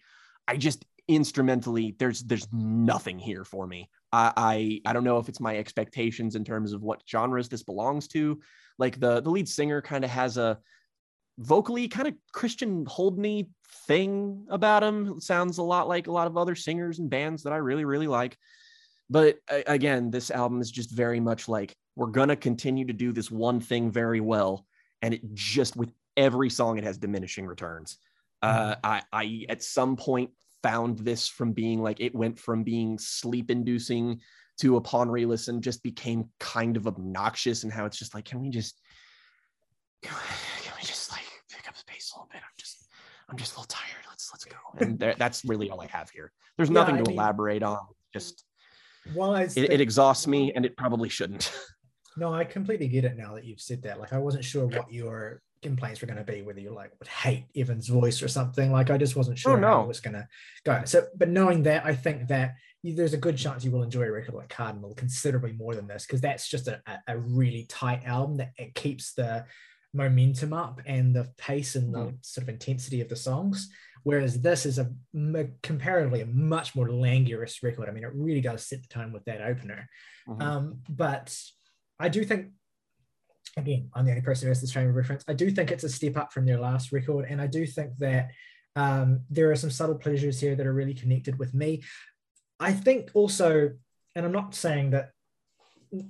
[0.47, 5.29] i just instrumentally there's there's nothing here for me I, I i don't know if
[5.29, 8.39] it's my expectations in terms of what genres this belongs to
[8.79, 10.57] like the the lead singer kind of has a
[11.39, 13.47] vocally kind of Christian Holden
[13.87, 15.13] thing about him.
[15.17, 17.85] It sounds a lot like a lot of other singers and bands that I really
[17.85, 18.37] really like.
[19.09, 23.31] But again, this album is just very much like we're gonna continue to do this
[23.31, 24.65] one thing very well,
[25.01, 27.97] and it just with every song it has diminishing returns.
[28.41, 28.79] Uh, mm-hmm.
[28.83, 30.31] I, I at some point
[30.63, 34.19] found this from being like it went from being sleep inducing
[34.59, 38.49] to upon re-listen just became kind of obnoxious and how it's just like can we
[38.49, 38.79] just
[40.01, 40.13] can
[40.77, 42.41] we just like pick up the pace a little bit?
[42.41, 42.87] I'm just
[43.29, 44.05] i'm just a little tired.
[44.09, 44.57] Let's let's go.
[44.79, 46.31] And there, that's really all i have here.
[46.57, 47.79] There's nothing yeah, to mean, elaborate on.
[48.13, 48.43] Just
[49.15, 51.51] well it, it exhausts me and it probably shouldn't.
[52.17, 53.99] No i completely get it now that you've said that.
[53.99, 57.07] Like i wasn't sure what your complaints were going to be whether you like would
[57.07, 58.71] hate Evan's voice or something.
[58.71, 59.67] Like I just wasn't sure oh, no.
[59.67, 60.27] how it was going to
[60.63, 60.81] go.
[60.85, 64.11] So, but knowing that, I think that there's a good chance you will enjoy a
[64.11, 68.37] record like Cardinal considerably more than this because that's just a, a really tight album
[68.37, 69.45] that it keeps the
[69.93, 72.17] momentum up and the pace and the mm.
[72.25, 73.69] sort of intensity of the songs.
[74.03, 74.89] Whereas this is a,
[75.35, 77.89] a comparatively a much more languorous record.
[77.89, 79.89] I mean, it really does set the tone with that opener.
[80.27, 80.41] Mm-hmm.
[80.41, 81.37] Um, but
[81.99, 82.51] I do think
[83.57, 85.23] again, I'm the only person who has this frame of reference.
[85.27, 87.97] I do think it's a step up from their last record, and I do think
[87.97, 88.31] that
[88.75, 91.83] um, there are some subtle pleasures here that are really connected with me.
[92.59, 93.71] I think also,
[94.15, 95.11] and I'm not saying that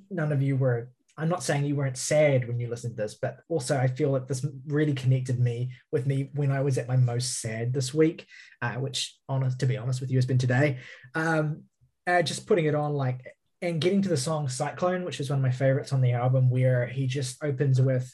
[0.09, 0.89] none of you were.
[1.17, 4.13] I'm not saying you weren't sad when you listened to this, but also I feel
[4.13, 7.93] that this really connected me with me when I was at my most sad this
[7.93, 8.25] week,
[8.61, 10.77] uh, which, honest to be honest with you, has been today.
[11.15, 11.63] Um,
[12.07, 13.19] uh, just putting it on like
[13.61, 16.49] and getting to the song Cyclone, which is one of my favorites on the album,
[16.49, 18.13] where he just opens with,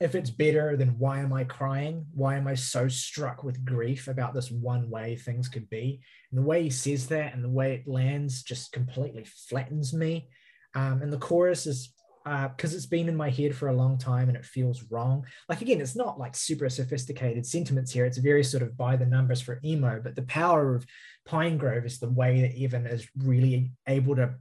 [0.00, 2.06] if it's better, then why am I crying?
[2.14, 6.00] Why am I so struck with grief about this one way things could be?
[6.30, 10.28] And the way he says that and the way it lands just completely flattens me.
[10.74, 11.92] Um, and the chorus is
[12.24, 15.24] because uh, it's been in my head for a long time and it feels wrong.
[15.48, 18.04] Like again, it's not like super sophisticated sentiments here.
[18.04, 20.84] It's very sort of by the numbers for emo, but the power of
[21.28, 24.34] Pinegrove is the way that Evan is really able to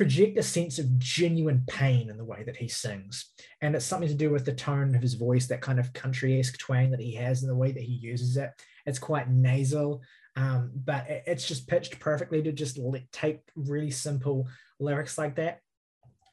[0.00, 3.32] project a sense of genuine pain in the way that he sings.
[3.60, 6.40] And it's something to do with the tone of his voice, that kind of country
[6.40, 8.50] esque twang that he has and the way that he uses it.
[8.86, 10.00] It's quite nasal,
[10.36, 14.48] um, but it's just pitched perfectly to just let, take really simple
[14.78, 15.60] lyrics like that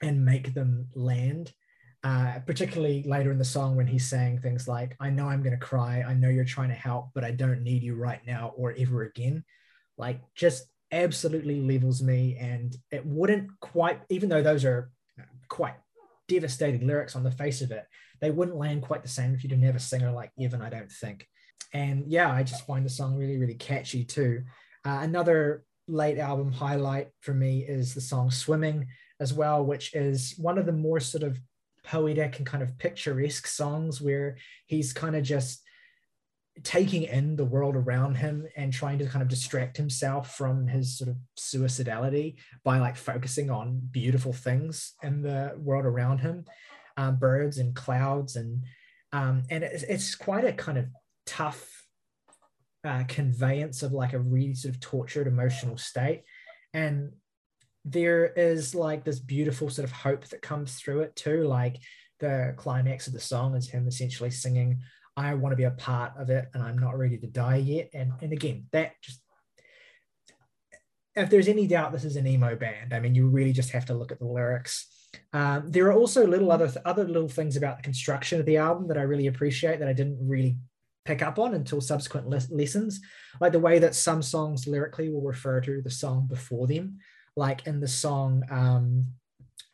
[0.01, 1.51] and make them land.
[2.05, 5.59] Uh, particularly later in the song when he's saying things like, I know I'm going
[5.59, 6.05] to cry.
[6.07, 9.01] I know you're trying to help, but I don't need you right now or ever
[9.01, 9.43] again.
[9.97, 12.37] Like, just absolutely levels me.
[12.39, 14.91] And it wouldn't quite, even though those are
[15.49, 15.75] quite
[16.27, 17.85] devastating lyrics on the face of it,
[18.19, 20.69] they wouldn't land quite the same if you didn't have a singer like Evan, I
[20.69, 21.27] don't think.
[21.73, 24.43] And yeah, I just find the song really, really catchy too.
[24.85, 28.87] Uh, another late album highlight for me is the song Swimming
[29.19, 31.39] as well, which is one of the more sort of
[31.83, 35.61] poetic and kind of picturesque songs where he's kind of just
[36.63, 40.97] taking in the world around him and trying to kind of distract himself from his
[40.97, 46.45] sort of suicidality by like focusing on beautiful things in the world around him
[46.97, 48.63] um, birds and clouds and
[49.13, 50.85] um, and it's, it's quite a kind of
[51.25, 51.85] tough
[52.83, 56.23] uh, conveyance of like a really sort of tortured emotional state.
[56.73, 57.11] And
[57.85, 61.77] there is like this beautiful sort of hope that comes through it too like
[62.19, 64.81] the climax of the song is him essentially singing
[65.17, 67.89] I want to be a part of it and I'm not ready to die yet.
[67.93, 69.19] And, and again, that just,
[71.15, 73.85] if there's any doubt this is an emo band, I mean, you really just have
[73.87, 74.87] to look at the lyrics.
[75.33, 78.87] Um, there are also little other, other little things about the construction of the album
[78.89, 80.57] that I really appreciate that I didn't really
[81.03, 83.01] pick up on until subsequent le- lessons,
[83.41, 86.99] like the way that some songs lyrically will refer to the song before them.
[87.35, 89.07] Like in the song um,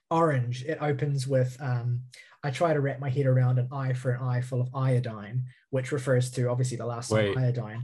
[0.09, 2.03] Orange, it opens with um,
[2.43, 5.43] I try to wrap my head around an eye for an eye full of iodine,
[5.69, 7.37] which refers to obviously the last Wait.
[7.37, 7.83] iodine,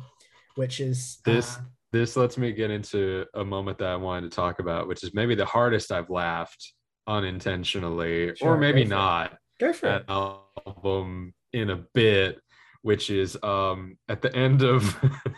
[0.55, 1.57] which is this.
[1.57, 1.61] Uh,
[1.91, 5.13] this lets me get into a moment that I wanted to talk about, which is
[5.13, 6.73] maybe the hardest I've laughed
[7.07, 9.37] unintentionally, sure, or maybe not.
[9.59, 10.05] Go for it.
[10.07, 12.39] album in a bit,
[12.81, 14.97] which is um at the end of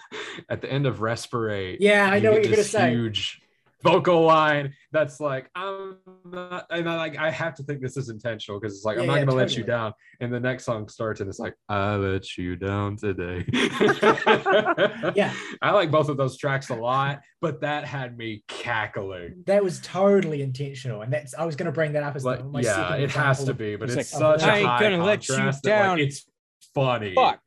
[0.49, 1.77] at the end of Respirate.
[1.79, 2.91] Yeah, I know what you're gonna this say.
[2.91, 3.40] Huge
[3.83, 8.09] vocal line that's like I'm not and I like I have to think this is
[8.09, 9.93] intentional because it's like I'm not yeah, gonna let you down.
[10.19, 13.45] And the next song starts and it's like I let you down today.
[15.15, 15.33] Yeah.
[15.61, 19.43] I like both of those tracks a lot, but that had me cackling.
[19.45, 22.39] That was totally intentional, and that's I was going to bring that up as Like,
[22.39, 24.55] the, my yeah, second it has to be, but It's it's, like, oh, such I
[24.55, 25.99] a ain't high gonna let you contrast that, like, down.
[25.99, 26.25] it's
[26.73, 27.15] funny.
[27.15, 27.39] Fuck.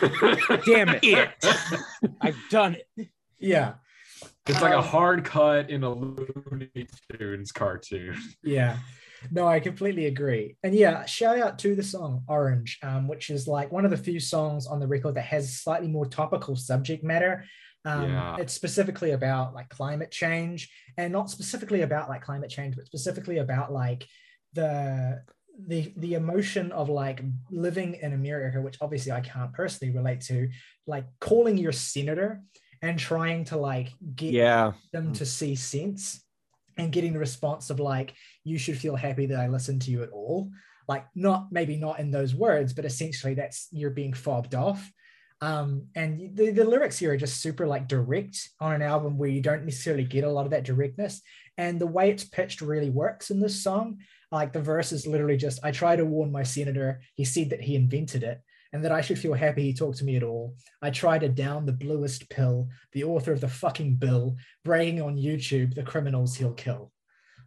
[0.66, 1.28] Damn it.
[2.20, 3.08] I've done it.
[3.38, 3.74] Yeah,
[4.46, 8.16] It's like a Um, hard cut in a Looney Tunes cartoon.
[8.42, 8.78] yeah.
[9.30, 10.56] No, I completely agree.
[10.62, 13.96] And yeah, shout out to the song Orange, um, which is like one of the
[13.96, 17.44] few songs on the record that has slightly more topical subject matter.
[17.86, 18.36] Um, Yeah.
[18.38, 23.38] It's specifically about like climate change and not specifically about like climate change, but specifically
[23.38, 24.06] about like
[24.52, 25.22] the
[25.68, 30.50] the the emotion of like living in America, which obviously I can't personally relate to,
[30.86, 32.42] like calling your senator
[32.84, 34.72] and trying to like get Yeah.
[34.92, 36.22] them to see sense
[36.76, 40.02] and getting the response of like you should feel happy that i listened to you
[40.02, 40.50] at all.
[40.86, 44.80] Like not maybe not in those words but essentially that's you're being fobbed off.
[45.40, 49.30] Um and the, the lyrics here are just super like direct on an album where
[49.30, 51.22] you don't necessarily get a lot of that directness.
[51.56, 53.98] And the way it's pitched really works in this song.
[54.30, 57.00] Like the verse is literally just i try to warn my senator.
[57.14, 58.38] He said that he invented it
[58.74, 61.28] and that i should feel happy he talked to me at all i tried to
[61.28, 66.36] down the bluest pill the author of the fucking bill bragging on YouTube the criminals
[66.36, 66.92] he'll kill.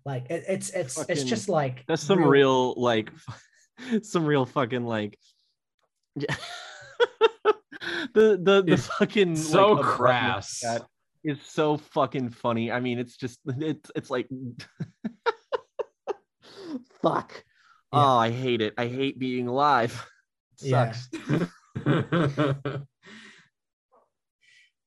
[0.05, 3.11] Like it, it's it's it's just like That's some real, like
[4.01, 5.17] some real fucking like
[6.15, 6.27] the
[8.13, 10.63] the the It's fucking so like, crass.
[10.63, 10.87] of that
[11.23, 12.71] is so fucking funny.
[12.71, 14.27] I mean, it's just it's it's like
[17.01, 17.43] fuck.
[17.93, 18.03] Yeah.
[18.03, 18.73] Oh, I hate it.
[18.77, 20.05] I hate being alive.
[20.61, 20.91] Yeah.
[20.91, 21.09] Sucks.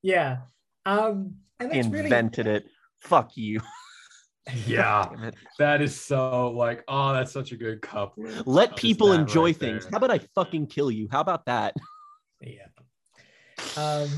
[0.02, 0.38] yeah.
[0.86, 2.66] Um and that's Invented it.
[3.00, 3.60] Fuck you.
[4.66, 8.46] yeah, that is so like, oh, that's such a good couplet.
[8.46, 9.84] Let Just people enjoy right things.
[9.84, 9.90] there.
[9.92, 11.08] How about I fucking kill you?
[11.10, 11.76] How about that?
[12.40, 12.66] yeah.
[13.76, 14.08] Um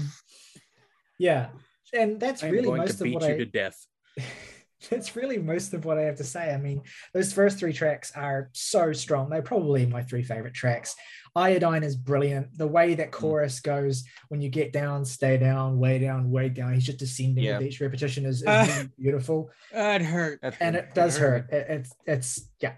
[1.19, 1.49] yeah.
[1.93, 3.87] And that's I'm really going most to of beat what you I to death.
[4.91, 6.53] that's really most of what I have to say.
[6.53, 9.31] I mean, those first three tracks are so strong.
[9.31, 10.95] They're probably my three favorite tracks.
[11.35, 12.57] Iodine is brilliant.
[12.59, 12.99] The way Mm.
[12.99, 16.75] that chorus goes when you get down, stay down, way down, way down.
[16.75, 17.59] He's just descending Yeah.
[17.59, 19.51] with each repetition is, is Uh, really beautiful.
[19.73, 20.41] That hurt.
[20.61, 21.51] And it does hurt.
[21.51, 22.75] It, it's it's yeah.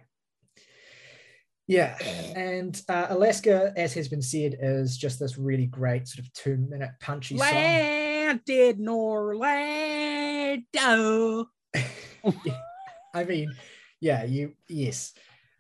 [1.67, 1.97] Yeah.
[2.37, 6.59] And uh, Alaska, as has been said, is just this really great sort of two
[6.59, 7.49] minute punchy song.
[7.49, 10.61] Landed Orlando.
[13.15, 13.55] I mean,
[14.01, 15.13] yeah, you yes.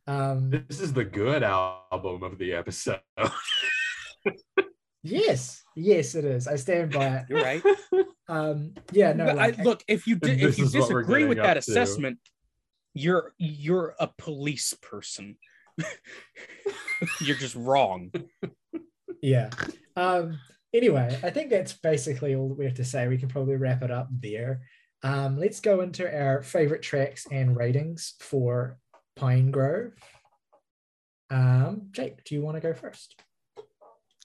[0.07, 3.01] Um This is the good album of the episode.
[5.03, 6.47] yes, yes, it is.
[6.47, 7.25] I stand by it.
[7.29, 7.63] You're right.
[8.29, 11.03] Um yeah, no, But I- look, if you did, This if you is what we're
[11.03, 11.71] disagree with that up to.
[11.71, 12.19] assessment,
[12.95, 15.37] you're you're a police person.
[17.21, 18.13] you're just wrong.
[19.23, 19.51] yeah.
[19.97, 20.39] Um
[20.73, 23.09] anyway, I think that's basically all that we have to say.
[23.09, 24.63] We can probably wrap it up there.
[25.03, 28.79] Um, let's go into our favorite tracks and ratings for
[29.19, 29.93] Pinegrove.
[31.31, 33.17] Um, Jake, do you want to go first?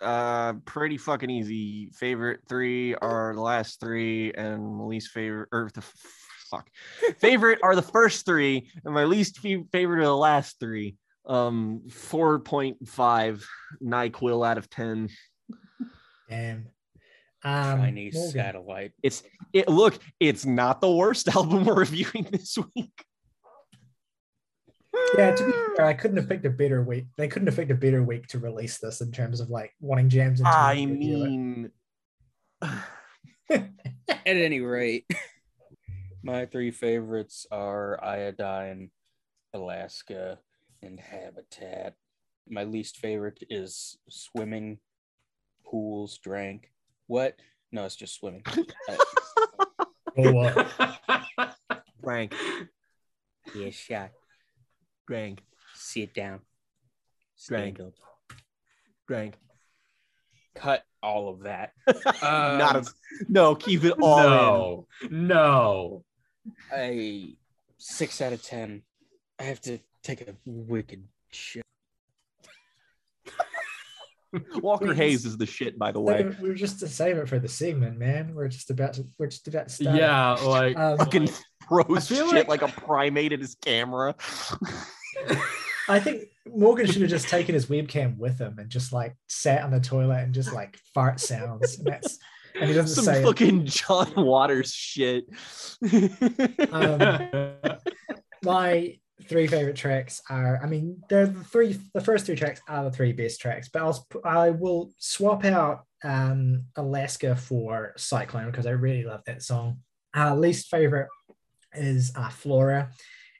[0.02, 1.90] Uh, pretty fucking easy.
[1.94, 5.84] Favorite three are the last three, and my least favorite or the
[6.50, 6.70] fuck
[7.20, 10.96] favorite are the first three, and my least favorite are the last three.
[11.26, 13.46] Um, four point five
[13.84, 15.10] Nyquil out of ten.
[16.30, 16.68] Damn.
[17.44, 18.32] Um, Chinese Morgan.
[18.32, 18.92] satellite.
[19.04, 19.68] It's it.
[19.68, 23.04] Look, it's not the worst album we're reviewing this week.
[25.18, 27.06] Yeah, to be fair, I couldn't have picked a better week.
[27.18, 30.10] They couldn't have picked a better week to release this in terms of like wanting
[30.10, 30.40] jams.
[30.40, 31.72] into I mean,
[33.50, 33.66] At
[34.26, 35.06] any rate,
[36.24, 38.92] my three favorites are Iodine,
[39.54, 40.40] Alaska,
[40.84, 41.96] and Habitat.
[42.48, 44.80] My least favorite is Swimming,
[45.66, 46.72] Pools, Drank.
[47.08, 47.36] What?
[47.72, 48.44] No, it's just swimming.
[48.90, 48.96] Uh,
[50.18, 50.68] Oh, what?
[52.04, 52.34] Frank,
[53.56, 54.10] yeah, shot.
[55.10, 55.42] Frank,
[55.74, 56.40] Sit down.
[57.48, 57.78] Drank.
[57.78, 57.94] Stand up.
[59.08, 59.34] Frank.
[60.54, 61.72] Cut all of that.
[62.22, 62.86] not Um, a,
[63.28, 63.56] no.
[63.56, 66.04] Keep it all no, no.
[66.72, 67.36] A
[67.80, 68.84] six out of ten.
[69.40, 71.64] I have to take a wicked shit.
[73.26, 74.44] in.
[74.62, 76.30] Walker Hayes is the shit, by the way.
[76.40, 78.36] We were just to save it for the segment, man.
[78.36, 79.08] We're just about to.
[79.18, 79.98] We're just about to start.
[79.98, 81.30] Yeah, like Um, Fucking
[81.68, 84.14] throws I shit like- like a primate at his camera.
[85.90, 89.64] I think Morgan should have just taken his webcam with him and just like sat
[89.64, 91.78] on the toilet and just like fart sounds.
[91.80, 92.20] And that's
[92.60, 93.26] and he doesn't Some say it.
[93.26, 95.26] fucking John Waters shit.
[96.72, 97.54] Um,
[98.44, 102.86] my three favorite tracks are i mean they're the three the first three tracks are
[102.86, 108.66] the three best tracks but I'll I will swap out um alaska for cyclone because
[108.66, 109.80] i really love that song
[110.14, 111.10] Our least favorite
[111.74, 112.92] is uh flora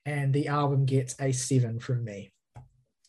[0.06, 2.32] and the album gets a seven from me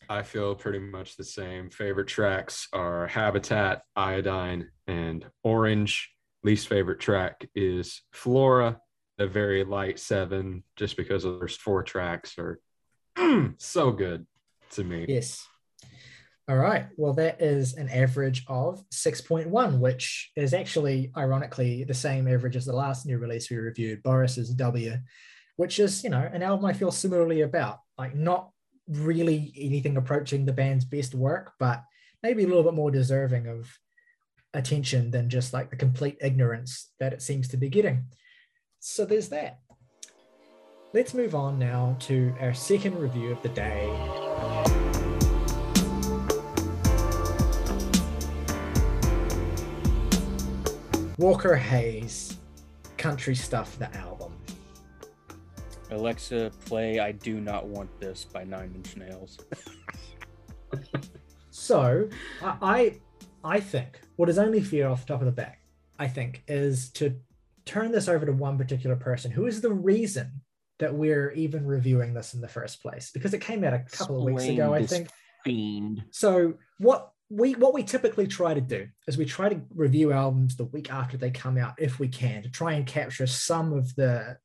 [0.09, 1.69] I feel pretty much the same.
[1.69, 6.11] Favorite tracks are Habitat, Iodine, and Orange.
[6.43, 8.81] Least favorite track is Flora,
[9.19, 12.59] a very light seven, just because of the first four tracks are
[13.17, 14.27] mm, so good
[14.71, 15.05] to me.
[15.07, 15.45] yes
[16.49, 22.27] all right well that is an average of 6.1 which is actually ironically the same
[22.27, 24.97] average as the last new release we reviewed boris's w
[25.57, 27.79] which is you know an album i feel similarly about.
[27.97, 28.49] Like not
[28.87, 31.83] really anything approaching the band's best work but
[32.23, 33.69] maybe a little bit more deserving of
[34.53, 38.05] attention than just like the complete ignorance that it seems to be getting.
[38.79, 39.59] So there's that.
[40.93, 43.87] Let's move on now to our second review of the day.
[51.17, 52.37] Walker Hayes,
[52.97, 54.10] Country Stuff, the album.
[55.91, 59.37] Alexa, play I Do Not Want This by Nine Inch Nails.
[61.51, 62.09] So
[62.41, 65.61] I, I I think what is only fair off the top of the back,
[65.99, 67.15] I think, is to
[67.65, 70.41] turn this over to one particular person who is the reason
[70.79, 73.11] that we're even reviewing this in the first place.
[73.13, 75.09] Because it came out a couple of weeks ago, I think.
[75.43, 76.03] Fiend.
[76.11, 80.55] So what we what we typically try to do is we try to review albums
[80.55, 83.93] the week after they come out if we can to try and capture some of
[83.95, 84.37] the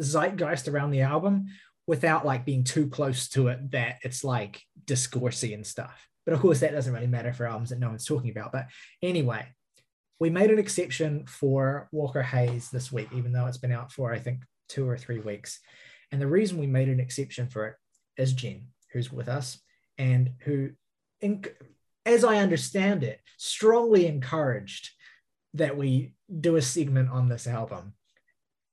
[0.00, 1.46] zeitgeist around the album
[1.86, 6.08] without like being too close to it that it's like discoursey and stuff.
[6.24, 8.52] But of course that doesn't really matter for albums that no one's talking about.
[8.52, 8.66] But
[9.02, 9.46] anyway,
[10.18, 14.12] we made an exception for Walker Hayes this week, even though it's been out for
[14.12, 15.60] I think two or three weeks.
[16.10, 17.74] And the reason we made an exception for it
[18.16, 19.60] is Jen, who's with us
[19.98, 20.70] and who,
[22.04, 24.90] as I understand it, strongly encouraged
[25.54, 27.94] that we do a segment on this album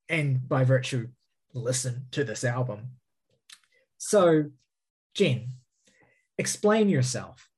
[0.10, 1.10] and by virtue,
[1.54, 2.90] listen to this album.
[3.98, 4.46] So,
[5.14, 5.48] Jen,
[6.38, 7.50] explain yourself.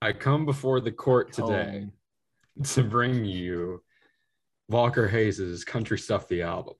[0.00, 1.88] I come before the court today
[2.62, 3.82] to bring you
[4.68, 6.74] Walker Hayes's Country Stuff the album.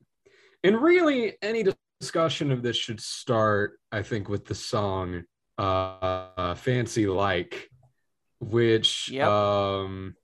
[0.63, 1.65] And really, any
[2.01, 5.25] discussion of this should start, I think, with the song
[5.59, 7.71] uh, Fancy Like,
[8.41, 9.27] which Yep.
[9.29, 10.17] um,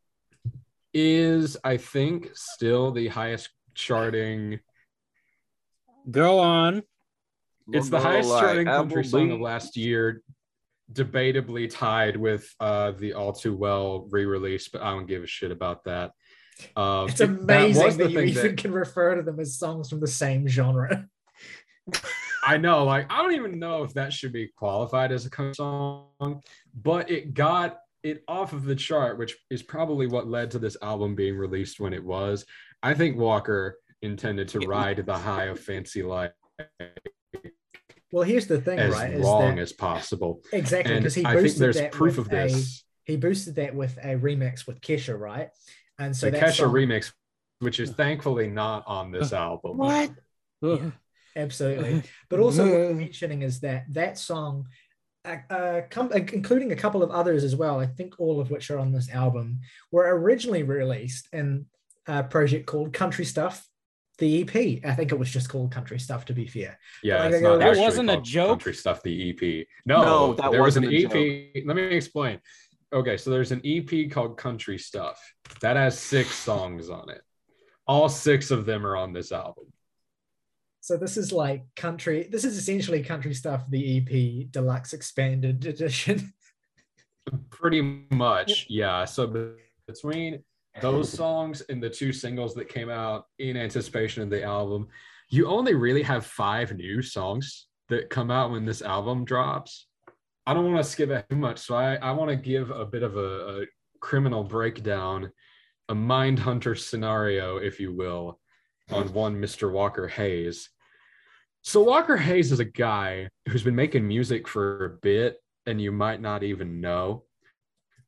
[0.93, 4.61] is, I think, still the highest charting.
[6.11, 6.83] Go on.
[7.73, 10.23] It's the highest charting country song of last year,
[10.93, 15.53] debatably tied with uh, the All Too Well re-release, but I don't give a shit
[15.53, 16.13] about that.
[16.77, 20.01] Um, It's amazing was that, you thing even can refer to them as songs from
[20.01, 21.07] the same genre.
[22.45, 25.55] I know, like I don't even know if that should be qualified as a country
[25.55, 26.43] song,
[26.75, 30.77] but it got it off of the chart, which is probably what led to this
[30.83, 32.47] album being released when it was.
[32.83, 36.33] I think Walker intended to ride the high of Fancy Like
[38.13, 39.13] Well, here's the thing, as right?
[39.13, 40.43] Is long that as possible.
[40.53, 42.85] exactly because he I think boosted there's that proof with of this.
[43.07, 45.51] A, he boosted that with a remix with Kesha, right?
[45.99, 47.13] And so the that Kesha song- remix,
[47.61, 49.77] which is thankfully not on this album.
[49.77, 50.11] What?
[50.63, 50.91] Yeah.
[51.37, 52.03] absolutely.
[52.29, 54.67] But also, what you're mentioning is that that song,
[55.25, 58.71] uh, uh, com- including a couple of others as well, I think all of which
[58.71, 59.61] are on this album,
[59.93, 61.67] were originally released in
[62.07, 63.67] a project called Country Stuff,
[64.19, 64.85] the EP.
[64.85, 66.79] I think it was just called Country Stuff, to be fair.
[67.03, 68.51] Yeah, Like, it's go, not that wasn't a joke?
[68.51, 69.03] Country stuff.
[69.03, 69.67] The EP.
[69.87, 71.67] No, No, that there was an wasn't a EP.
[71.67, 72.41] Let me explain.
[72.93, 75.21] Okay, so there's an EP called Country Stuff
[75.61, 77.23] that has six songs on it.
[77.87, 79.67] All six of them are on this album.
[80.81, 82.29] So this is like country.
[82.31, 83.65] This is essentially country stuff.
[83.69, 86.33] The EP deluxe expanded edition.
[87.51, 89.05] Pretty much, yeah.
[89.05, 89.55] So
[89.87, 90.43] between
[90.81, 94.89] those songs and the two singles that came out in anticipation of the album,
[95.29, 99.87] you only really have five new songs that come out when this album drops.
[100.47, 102.85] I don't want to skip it too much, so I, I want to give a
[102.85, 103.67] bit of a, a
[104.01, 105.31] criminal breakdown,
[105.89, 108.41] a mind hunter scenario, if you will,
[108.91, 109.71] on one Mr.
[109.71, 110.71] Walker Hayes.
[111.63, 115.37] So Walker Hayes is a guy who's been making music for a bit,
[115.67, 117.25] and you might not even know.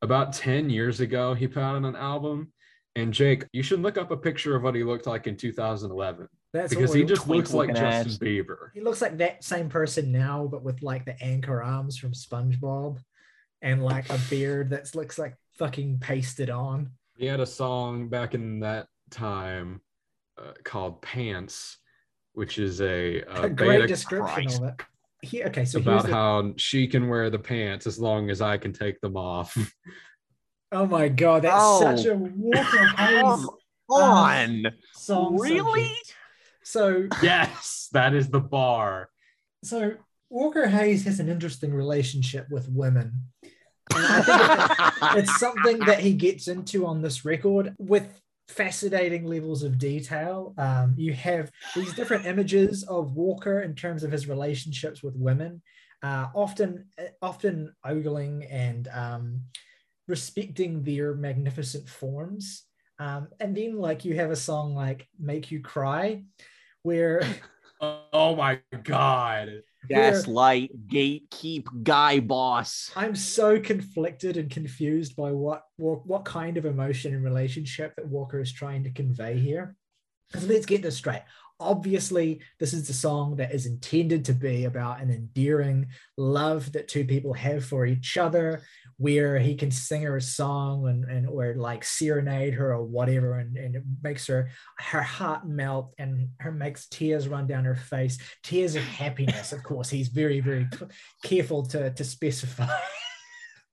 [0.03, 2.53] About 10 years ago, he put out an album.
[2.97, 6.29] And Jake, you should look up a picture of what he looked like in 2011
[6.53, 7.75] That's because he just looks like.
[7.75, 8.71] Justin Bieber.
[8.75, 12.99] he looks like that same person now, but with like the anchor arms from SpongeBob
[13.63, 16.91] and like a beard that looks like fucking pasted on.
[17.17, 19.81] He had a song back in that time
[20.37, 21.79] uh, called Pants,
[22.33, 24.63] which is a, A a great description Christ.
[24.63, 24.83] of it.
[25.23, 28.59] He, okay, so about the, how she can wear the pants as long as I
[28.59, 29.57] can take them off.
[30.73, 31.81] oh my god, that's Oh.
[31.81, 33.23] such a Walker Hayes
[33.91, 34.67] Come um, on.
[34.95, 35.39] song.
[35.39, 35.85] Really?
[35.85, 36.15] subject.
[36.65, 39.09] So yes, that is the bar.
[39.65, 39.95] So
[40.31, 43.25] Walker Hayes has an interesting relationship with women.
[43.95, 48.09] And I think it's, it's something that he gets into on this record with
[48.53, 50.55] fascinating levels of detail.
[50.59, 55.63] Um, you have these different images of Walker in terms of his relationships with women,
[56.03, 56.87] uh, often
[57.21, 59.41] often ogling and um,
[60.09, 62.65] respecting their magnificent forms.
[62.99, 66.25] Um, and then like you have a song like "Make You Cry,"
[66.83, 67.23] where
[67.81, 69.63] Oh my god.
[69.89, 72.91] Gaslight, gatekeep, guy boss.
[72.95, 78.07] I'm so conflicted and confused by what what, what kind of emotion and relationship that
[78.07, 79.77] Walker is trying to convey here.
[80.31, 81.23] Because let's get this straight.
[81.61, 86.89] Obviously, this is the song that is intended to be about an endearing love that
[86.89, 88.63] two people have for each other,
[88.97, 93.39] where he can sing her a song and, and or like serenade her or whatever,
[93.39, 97.77] and, and it makes her her heart melt and her makes tears run down her
[97.77, 99.53] face, tears of happiness.
[99.53, 100.67] Of course, he's very, very
[101.23, 102.69] careful to to specify.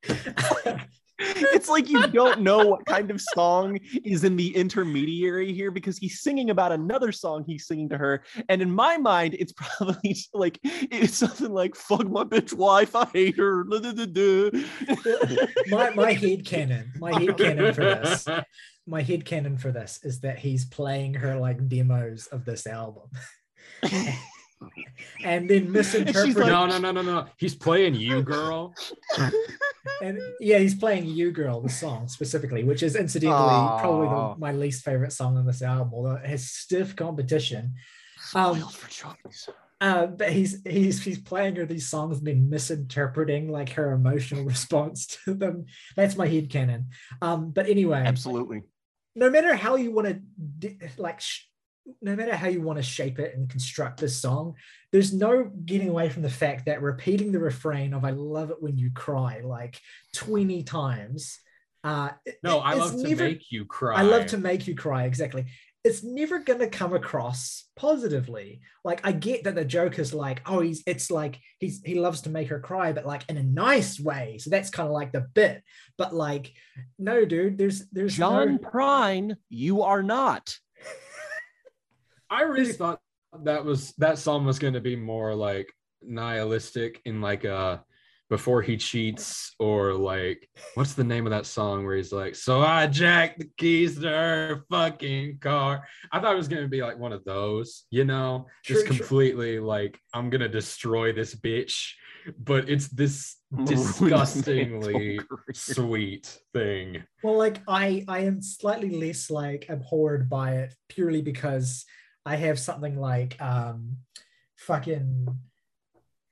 [1.19, 5.97] It's like you don't know what kind of song is in the intermediary here because
[5.97, 8.23] he's singing about another song he's singing to her.
[8.47, 13.05] And in my mind, it's probably like it's something like fuck my bitch wife, I
[13.05, 13.63] hate her.
[13.65, 18.27] da, da, da, da." my my head canon, my head canon for this,
[18.87, 23.09] my head canon for this is that he's playing her like demos of this album.
[25.23, 27.25] and then misinterpreting like- no, no, no, no, no.
[27.37, 28.73] He's playing you, girl.
[30.01, 33.37] and yeah, he's playing You Girl, the song specifically, which is incidentally
[33.79, 37.75] probably the, my least favorite song on this album, although it has stiff competition.
[38.35, 39.49] Um, Spoiled for choice.
[39.81, 44.43] Uh, but he's he's he's playing her these songs and then misinterpreting like her emotional
[44.55, 45.65] response to them.
[45.95, 46.87] That's my head canon.
[47.21, 48.63] Um, but anyway, Absolutely.
[49.15, 50.21] no matter how you want
[50.61, 51.45] to like sh-
[52.01, 54.53] no matter how you want to shape it and construct this song
[54.91, 58.61] there's no getting away from the fact that repeating the refrain of i love it
[58.61, 59.79] when you cry like
[60.15, 61.39] 20 times.
[61.81, 62.09] Uh,
[62.43, 63.99] no, I it's love to make you cry.
[63.99, 65.45] i love to make you cry exactly
[65.85, 70.41] it's never going to come across positively like i get that the joke is like
[70.45, 73.43] oh he's it's like he's he loves to make her cry but like in a
[73.43, 75.63] nice way so that's kind of like the bit
[75.97, 76.51] but like
[76.97, 80.57] no dude there's there's John no, Prine, you are not.
[82.29, 82.99] I really thought
[83.43, 87.77] that was that song was going to be more like nihilistic in like uh
[88.29, 92.61] before he cheats or like what's the name of that song where he's like so
[92.61, 95.87] I jacked the keys to her fucking car.
[96.11, 98.89] I thought it was going to be like one of those, you know, just True,
[98.89, 98.97] true.
[98.97, 101.93] completely like I'm going to destroy this bitch,
[102.37, 105.19] but it's this disgustingly
[105.53, 107.03] sweet thing.
[107.23, 111.83] Well, like I I am slightly less like abhorred by it purely because
[112.25, 113.97] I have something like um
[114.57, 115.27] fucking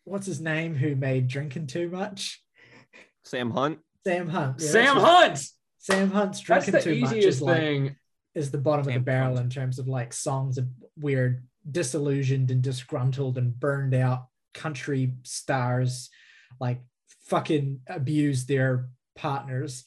[0.04, 2.42] what's his name who made drinking too much?
[3.24, 3.80] Sam Hunt.
[4.06, 4.56] Sam Hunt.
[4.62, 5.28] Yeah, Sam that's right.
[5.28, 5.48] Hunt.
[5.80, 7.96] Sam Hunt's That's drinking the too much easiest is like thing.
[8.36, 9.46] is the bottom of the barrel Hunt.
[9.46, 16.10] in terms of like songs of weird disillusioned and disgruntled and burned out country stars
[16.60, 16.80] like
[17.26, 19.84] fucking abuse their partners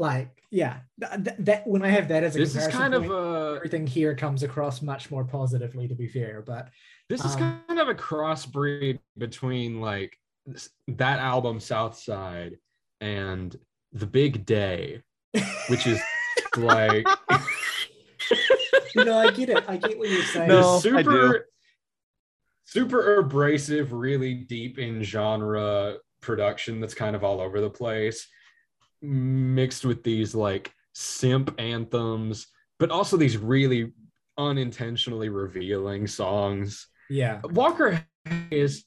[0.00, 2.94] like yeah th- th- that when i have that as a This is comparison kind
[2.94, 6.68] of a everything here comes across much more positively to be fair but
[7.08, 10.16] This is Um, kind of a crossbreed between like
[10.54, 12.56] s- that album South Side
[13.00, 13.54] and
[13.92, 15.02] The Big Day,
[15.68, 16.00] which is
[16.56, 17.06] like
[18.94, 20.78] you know i get it i get what you're saying No.
[20.80, 21.10] the I do.
[21.10, 21.46] super
[22.64, 28.28] super abrasive, really deep in genre production that's kind of all over the place,
[29.02, 32.46] mixed with these like simp anthems,
[32.78, 33.92] but also these really
[34.38, 36.86] unintentionally revealing songs.
[37.08, 38.02] yeah Walker
[38.50, 38.84] is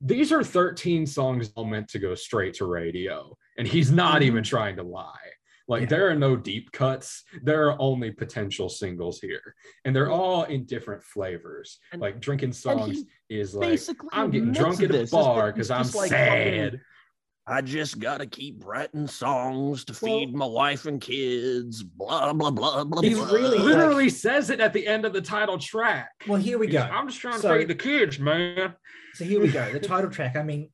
[0.00, 4.26] these are 13 songs all meant to go straight to radio, and he's not Mhm.
[4.26, 5.28] even trying to lie.
[5.66, 5.88] Like Yeah.
[5.88, 9.54] there are no deep cuts, there are only potential singles here,
[9.84, 11.78] and they're all in different flavors.
[11.92, 13.80] And- like drinking songs is like
[14.12, 16.80] I'm getting drunk at a this, is that bar because I'm just, like, fucking- sad.
[17.46, 21.82] I just gotta keep writing songs to Well- feed my wife and kids.
[21.82, 23.02] Blah blah blah blah.
[23.02, 23.26] He's blah.
[23.26, 26.10] He really- literally says it at the end of the title track.
[26.26, 26.94] Well, here we He's- go.
[26.94, 28.74] I'm just trying to feed the kids, man.
[29.14, 29.70] So here we go.
[29.72, 30.36] The title track.
[30.36, 30.70] I mean,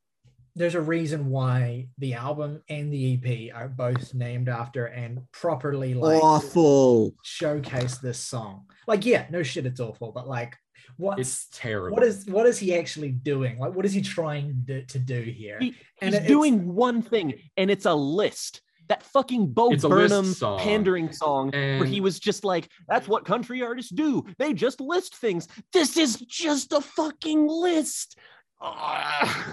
[0.54, 5.94] there's a reason why the album and the EP are both named after and properly
[5.94, 7.14] like awful.
[7.24, 8.66] showcase this song.
[8.86, 10.56] Like, yeah, no shit, it's awful, but like,
[11.00, 11.96] what's It's terrible.
[11.96, 13.58] what is what is he actually doing?
[13.58, 15.58] Like, what is he trying to, to do here?
[15.60, 18.60] He- And He's it- doing one thing, and it's a list.
[18.88, 20.58] That fucking Bo It's Burnham song.
[20.58, 24.24] pandering song where he was just like, that's what country artists do.
[24.38, 25.46] They just list things.
[25.72, 28.18] This is just a fucking list.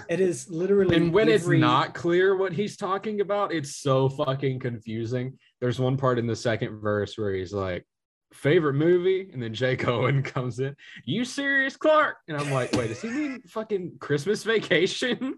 [0.08, 4.08] It is literally and when every- it's not clear what he's talking about, it's so
[4.08, 5.38] fucking confusing.
[5.60, 7.86] There's one part in the second verse where he's like,
[8.32, 12.16] favorite movie, and then Jake Owen comes in, you serious, Clark?
[12.28, 15.36] And I'm like, wait, does he mean fucking Christmas vacation?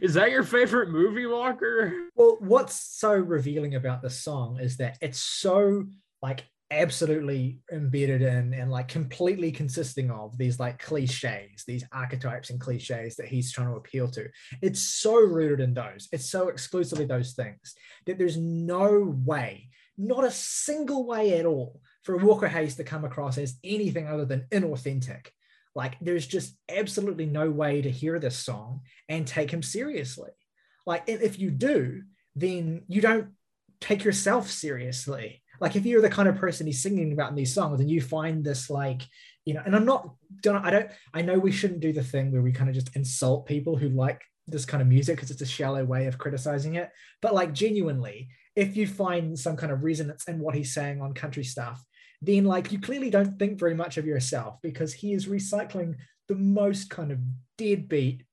[0.00, 1.92] Is that your favorite movie, Walker?
[2.14, 5.86] Well, what's so revealing about this song is that it's so
[6.22, 12.60] like absolutely embedded in and like completely consisting of these like cliches, these archetypes and
[12.60, 14.28] cliches that he's trying to appeal to.
[14.62, 16.08] It's so rooted in those.
[16.12, 17.74] It's so exclusively those things
[18.06, 19.68] that there's no way,
[20.00, 24.24] not a single way at all, for Walker Hayes to come across as anything other
[24.24, 25.26] than inauthentic.
[25.74, 30.30] Like there's just absolutely no way to hear this song and take him seriously.
[30.86, 32.02] Like if you do,
[32.34, 33.28] then you don't
[33.80, 35.42] take yourself seriously.
[35.60, 38.00] Like if you're the kind of person he's singing about in these songs and you
[38.00, 39.02] find this like,
[39.44, 42.32] you know, and I'm not don't I don't I know we shouldn't do the thing
[42.32, 45.42] where we kind of just insult people who like this kind of music because it's
[45.42, 46.90] a shallow way of criticizing it.
[47.20, 51.14] But like genuinely, if you find some kind of resonance in what he's saying on
[51.14, 51.84] country stuff,
[52.22, 55.94] then like you clearly don't think very much of yourself because he is recycling
[56.28, 57.18] the most kind of
[57.56, 58.24] deadbeat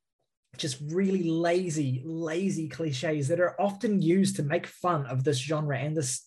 [0.57, 5.77] just really lazy lazy cliches that are often used to make fun of this genre
[5.77, 6.26] and this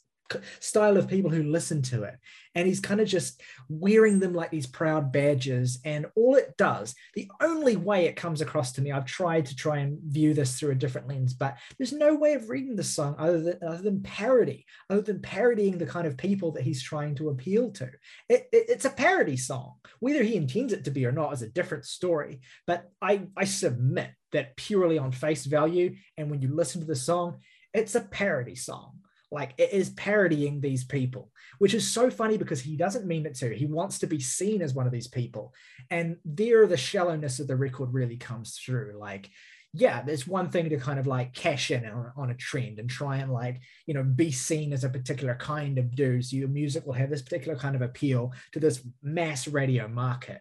[0.61, 2.15] style of people who listen to it.
[2.55, 5.79] And he's kind of just wearing them like these proud badges.
[5.85, 9.57] And all it does the only way it comes across to me i've tried to
[9.57, 12.85] try and view this through a different lens but there's no way of reading the
[12.85, 16.83] song other than other than parody other than parodying the kind of people that he's
[16.83, 17.85] trying to appeal to.
[18.29, 19.75] It, it- it's a parody song.
[20.01, 23.45] Whether he intends it to be or not is a different story but i i
[23.45, 27.39] submit that purely on face value and when you listen to the song
[27.75, 28.99] it's a parody song
[29.31, 31.31] like it is parodying these people
[31.61, 33.55] which is so funny because he doesn't mean it to.
[33.55, 35.53] He wants to be seen as one of these people.
[35.91, 38.97] And there the shallowness of the record really comes through.
[38.99, 39.31] Like
[39.73, 42.91] yeah there's one thing to kind of like cash in on, on a trend and
[42.91, 46.25] try and like you know be seen as a particular kind of dude.
[46.25, 50.41] So your music will have this particular kind of appeal to this mass radio market.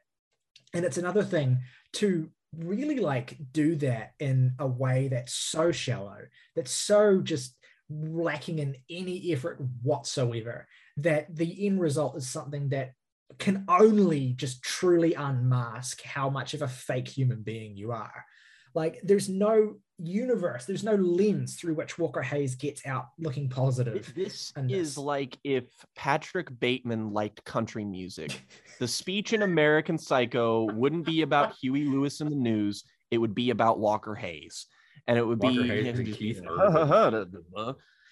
[0.73, 1.59] And it's another thing
[1.93, 6.17] to really like do that in a way that's so shallow
[6.55, 7.53] that's so just
[7.89, 10.67] lacking in any effort whatsoever
[10.97, 12.93] that the end result is something that
[13.37, 18.25] can only just truly unmask how much of a fake human being you are
[18.75, 24.11] like there's no universe there's no lens through which walker hayes gets out looking positive
[24.15, 28.45] This and is like if Patrick Bateman liked country music.
[28.79, 32.85] The speech in American Psycho wouldn't be about Huey Lewis and the news.
[33.11, 34.67] It would be about Walker Hayes.
[35.09, 36.41] And it would Walker be Hayes and Keith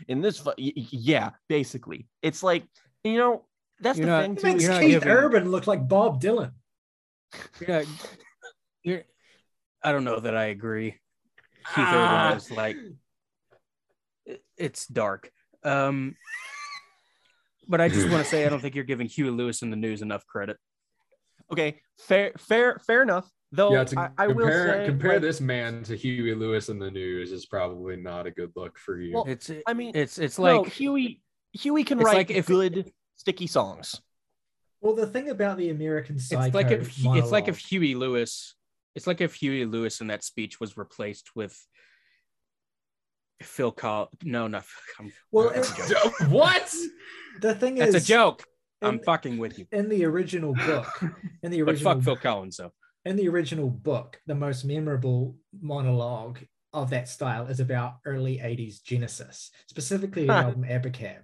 [0.08, 2.08] in this fu- y- y- yeah, basically.
[2.24, 2.64] It's like,
[3.04, 3.46] you know,
[3.80, 4.48] that's You're the not- thing it too.
[4.48, 6.52] makes you're keith giving- urban look like bob dylan
[7.66, 7.84] Yeah,
[8.84, 9.04] you're.
[9.84, 10.92] I don't know that I agree.
[10.92, 11.00] Keith
[11.78, 12.28] Ah.
[12.30, 12.78] Urban is like,
[14.58, 15.32] it's dark.
[15.64, 16.16] Um,
[17.68, 19.76] but I just want to say I don't think you're giving Huey Lewis in the
[19.76, 20.58] news enough credit.
[21.52, 23.30] Okay, fair, fair, fair enough.
[23.54, 26.68] Though yeah, to I, I will compare say, compare like, this man to Huey Lewis
[26.68, 29.14] in the news is probably not a good look for you.
[29.16, 31.22] Well, It's I mean, it's it's no, like Huey.
[31.54, 34.00] Huey can write like if- good sticky songs.
[34.82, 38.54] well the thing about the american psycho it's like if it's like if Huey Lewis
[38.96, 41.58] it's like if Huey Lewis in that speech was replaced with
[43.42, 44.66] Phil Col no not
[45.00, 45.98] I'm- Well, that's, it-
[46.30, 46.74] what?
[47.42, 48.44] the thing That's is a joke.
[48.82, 49.66] I'm fucking with you.
[49.72, 50.88] in the original book
[51.42, 52.72] in the original, But original fuck Phil Collins though.
[53.08, 56.40] In the original book, the most memorable monologue
[56.74, 61.20] of that style is about early 80s Genesis, specifically the album Abacab.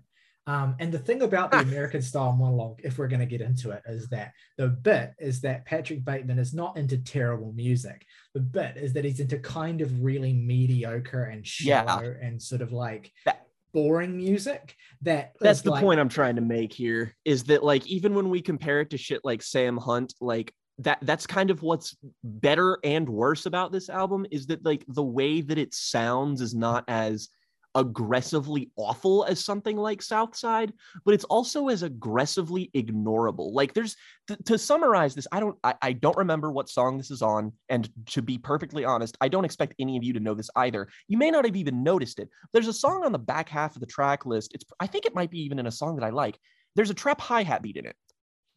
[0.45, 3.71] Um, and the thing about the American style monologue, if we're going to get into
[3.71, 8.05] it, is that the bit is that Patrick Bateman is not into terrible music.
[8.33, 11.85] The bit is that he's into kind of really mediocre and Yeah.
[11.85, 14.75] shallow and sort of like That- boring music.
[15.01, 18.29] That that's the like- point I'm trying to make here is that like even when
[18.29, 22.79] we compare it to shit like Sam Hunt, like that that's kind of what's better
[22.83, 26.83] and worse about this album is that like the way that it sounds is not
[26.87, 27.29] as
[27.75, 30.73] aggressively awful as something like Southside,
[31.05, 33.51] but it's also as aggressively ignorable.
[33.51, 33.95] Like there's
[34.27, 37.51] th- to summarize this, I don't I, I don't remember what song this is on,
[37.69, 40.87] and to be perfectly honest, I don't expect any of you to know this either.
[41.07, 42.29] You may not have even noticed it.
[42.51, 44.53] There's a song on the back half of the track list.
[44.53, 46.37] It's I think it might be even in a song that I like.
[46.75, 47.95] There's a trap hi-hat beat in it.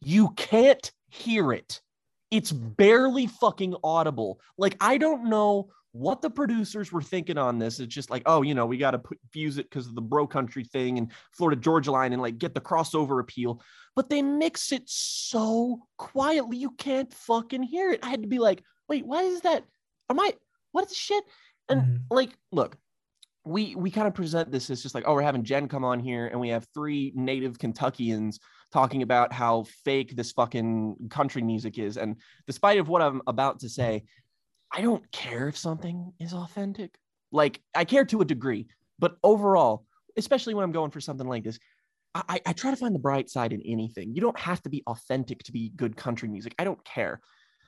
[0.01, 1.81] You can't hear it.
[2.31, 4.39] It's barely fucking audible.
[4.57, 7.79] Like I don't know what the producers were thinking on this.
[7.79, 9.01] It's just like, oh, you know, we got to
[9.31, 12.53] fuse it because of the bro country thing and Florida Georgia line and like get
[12.53, 13.61] the crossover appeal.
[13.95, 18.01] But they mix it so quietly, you can't fucking hear it.
[18.03, 19.63] I had to be like, wait, why is that?
[20.09, 20.33] Am I,
[20.71, 21.23] what is the shit?
[21.69, 22.01] And Mhm.
[22.11, 22.77] like, look,
[23.47, 25.99] we we kind of present this as just like, oh, we're having Jen come on
[25.99, 28.39] here and we have three native Kentuckians
[28.71, 31.97] talking about how fake this fucking country music is.
[31.97, 34.03] And despite of what I'm about to say,
[34.71, 36.95] I don't care if something is authentic.
[37.31, 38.67] Like I care to a degree,
[38.99, 39.85] but overall,
[40.17, 41.59] especially when I'm going for something like this,
[42.13, 44.13] I, I- try to find the bright side in anything.
[44.13, 46.55] You don't have to be authentic to be good country music.
[46.59, 47.21] I don't care.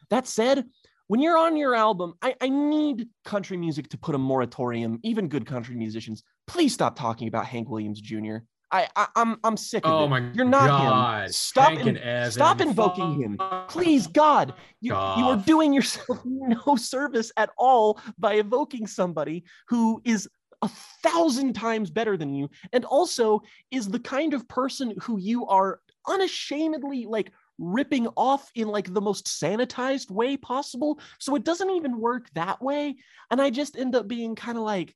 [0.09, 0.65] That said,
[1.09, 4.99] when you're on your album, I, I need country music to put a moratorium.
[5.03, 8.37] Even good country musicians, please stop talking about Hank Williams Jr.
[8.71, 10.09] I, I I'm I'm sick of Oh it.
[10.09, 11.23] my You're not God.
[11.25, 11.31] him.
[11.33, 13.39] Stop in- stop invoking him.
[13.67, 14.95] Please, God, you, you
[15.25, 20.29] are doing yourself no service at all by evoking somebody who is
[20.61, 20.69] a
[21.01, 23.41] thousand times better than you and also
[23.71, 29.01] is the kind of person who you are unashamedly like ripping off in like the
[29.01, 30.99] most sanitized way possible.
[31.19, 32.95] So it doesn't even work that way.
[33.29, 34.95] And i just end up being kind of like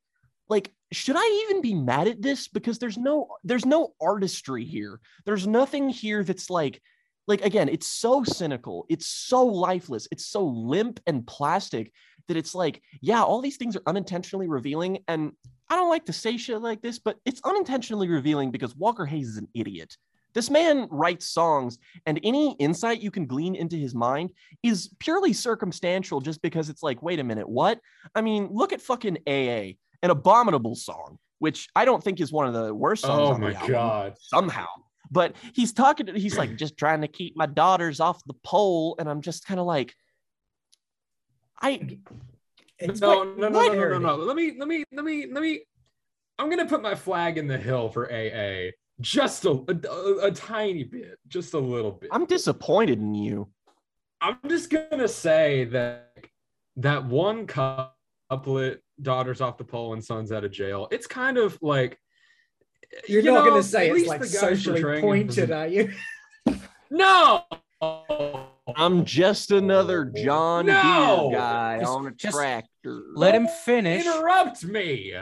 [0.49, 2.48] like should i even be mad at this?
[2.48, 4.99] Because there's no there's no artistry here.
[5.26, 6.81] There's nothing here that's like
[7.27, 8.85] like again it's so cynical.
[8.90, 10.07] It's so lifeless.
[10.11, 11.91] It's so limp and plastic
[12.27, 14.99] that it's like yeah all these things are unintentionally revealing.
[15.07, 15.34] And
[15.69, 19.30] i don't like to say shit like this but it's unintentionally revealing because walker hayes
[19.30, 19.98] is an idiot
[20.34, 24.32] this man writes songs and any insight you can glean into his mind
[24.64, 27.80] is purely circumstantial just because it's like wait a minute what
[28.16, 29.72] i mean look at fucking aa
[30.04, 33.42] an abominable song which i don't think is one of the worst songs Oh on
[33.42, 34.14] the my album God.
[34.20, 34.68] somehow.
[35.12, 38.96] But he's talking to, he's like just trying to keep my daughters off the pole.
[38.98, 39.94] And I'm just kind of like,
[41.62, 42.00] I
[42.80, 44.04] It's no, quite- no, no, quite no, no, no, arrogant.
[44.04, 44.16] no.
[44.16, 45.62] Let me, let me, let me, let me.
[46.40, 48.72] I'm gonna put my flag in the hill for AA,
[49.04, 52.10] just a, a, a tiny bit, just a little bit.
[52.12, 53.50] I'm disappointed in you.
[54.22, 56.16] I'm just gonna say that
[56.78, 61.58] that one couplet, "Daughters off the pole and sons out of jail," it's kind of
[61.62, 62.00] like
[63.08, 65.68] You're you not know, going to say it's like the guys socially pointed, doesn't- are
[65.68, 65.92] you?
[66.90, 67.44] No.
[68.76, 71.30] I'm just another John No!
[71.32, 73.02] Deere guy Just- on a just tractor.
[73.16, 74.06] Let him finish.
[74.06, 75.14] Interrupt me.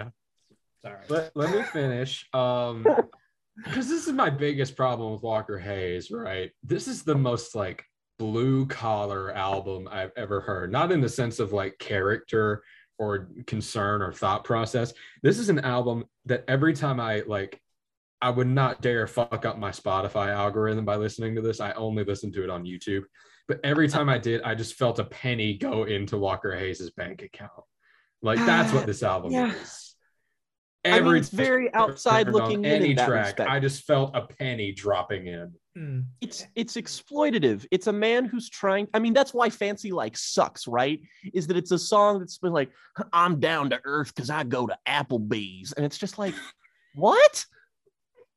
[0.82, 0.98] Sorry.
[1.08, 2.28] Let, let me finish.
[2.34, 2.86] Um,
[3.57, 6.52] because this is my biggest problem with Walker Hayes, right?
[6.64, 7.84] This is the most like
[8.19, 10.72] blue collar album I've ever heard.
[10.72, 12.64] Not in the sense of like character
[12.98, 14.94] or concern or thought process.
[15.23, 17.60] This is an album that every time I like,
[18.22, 21.60] I would not dare fuck up my Spotify algorithm by listening to this.
[21.60, 23.02] I only listen to it on YouTube.
[23.48, 27.23] But every time I did, I just felt a penny go into Walker Hayes's bank
[27.23, 27.52] account.
[28.22, 29.52] Like that's what this album Yeah.
[29.52, 29.81] is.
[30.84, 33.26] I mean, it's very outside looking in, any in track.
[33.26, 33.49] respect.
[33.49, 35.53] I just felt a penny dropping in.
[35.78, 36.06] Mm.
[36.20, 37.66] it's it's exploitative.
[37.72, 38.88] It's a man who's trying.
[38.94, 40.99] I mean, that's why Fancy Like sucks, right?
[41.34, 42.72] Is that it's a song that's been like,
[43.14, 46.34] I'm down to earth because I go to Applebee's, and it's just like,
[46.95, 47.45] what?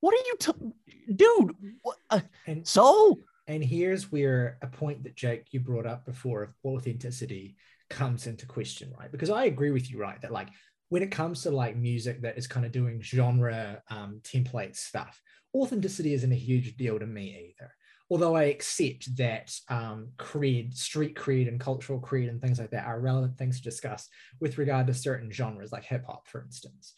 [0.00, 1.56] What are you, t- dude?
[1.82, 1.96] What?
[2.10, 6.50] Uh, And so And here's where a point that Jake you brought up before of
[6.64, 7.56] authenticity
[7.90, 9.10] comes into question, right?
[9.10, 10.20] Because I agree with you, right?
[10.20, 10.50] That like
[10.94, 15.20] when it comes to like music that is kind of doing genre um, template stuff,
[15.52, 17.74] authenticity isn't a huge deal to me either.
[18.08, 22.86] Although I accept that um, cred, street cred, and cultural cred and things like that
[22.86, 24.08] are relevant things to discuss
[24.40, 26.94] with regard to certain genres, like hip hop, for instance.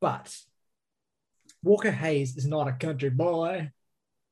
[0.00, 0.36] But
[1.62, 3.70] Walker Hayes is not a country boy.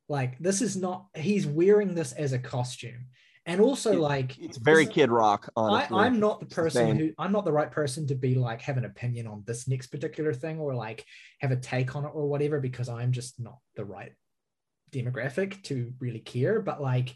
[0.09, 1.07] Like this is not.
[1.15, 3.07] He's wearing this as a costume,
[3.47, 5.49] and also It- like it's very Kid Rock.
[5.57, 6.97] I, Honestly, I'm not the the person same.
[6.99, 9.89] who I'm not the right person to be like have an opinion on this next
[9.89, 11.05] particular thing or like
[11.41, 14.13] have a take on it or whatever because I'm just not the right
[14.93, 16.61] demographic to really care.
[16.61, 17.15] But like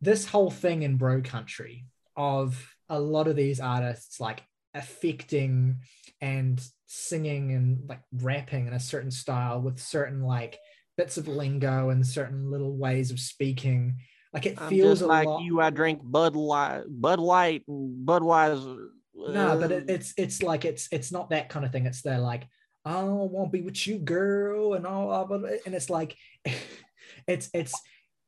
[0.00, 1.86] this whole thing in bro country
[2.16, 4.42] of a lot of these artists like
[4.74, 5.78] affecting
[6.20, 10.58] and singing and like rapping in a certain style with certain like
[10.96, 13.96] bits of lingo and certain little ways of speaking
[14.36, 15.42] Like it I'm feels like lot.
[15.44, 15.62] you.
[15.62, 18.88] I drink Bud Light, Bud Light, Budweiser.
[19.14, 21.86] No, but Uh, it, it's it's like it's it's not that kind of thing.
[21.86, 22.46] It's the like,
[22.84, 25.62] I won't be with you, girl, and all of it.
[25.64, 26.18] And it's like,
[27.26, 27.72] it's it's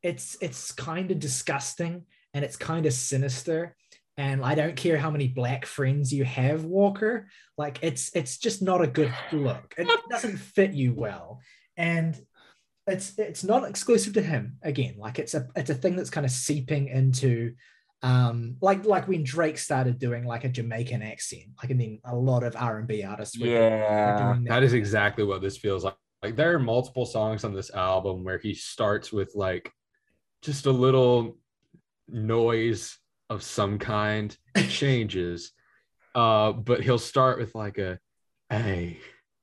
[0.03, 3.77] it's it's kind of disgusting and it's kind of sinister.
[4.17, 7.29] And I don't care how many black friends you have, Walker.
[7.59, 9.75] Like it's it's just not a good look.
[9.77, 11.41] It doesn't fit you well.
[11.77, 12.19] And
[12.89, 14.97] it's it's not exclusive to him again.
[14.99, 17.55] Like it's a it's a thing that's kind of seeping into
[18.03, 22.15] um like like when Drake started doing like a Jamaican accent, like I mean a
[22.15, 24.33] lot of R and B artists were, were yeah.
[24.33, 25.97] doing That is exactly what this feels like.
[26.23, 29.71] Like there are multiple songs on this album where he starts with like
[30.43, 31.37] just a little
[32.09, 32.99] noise
[33.31, 34.37] of some kind,
[34.69, 35.53] changes.
[36.15, 37.99] Uh, but he'll start with like a
[38.51, 38.99] hey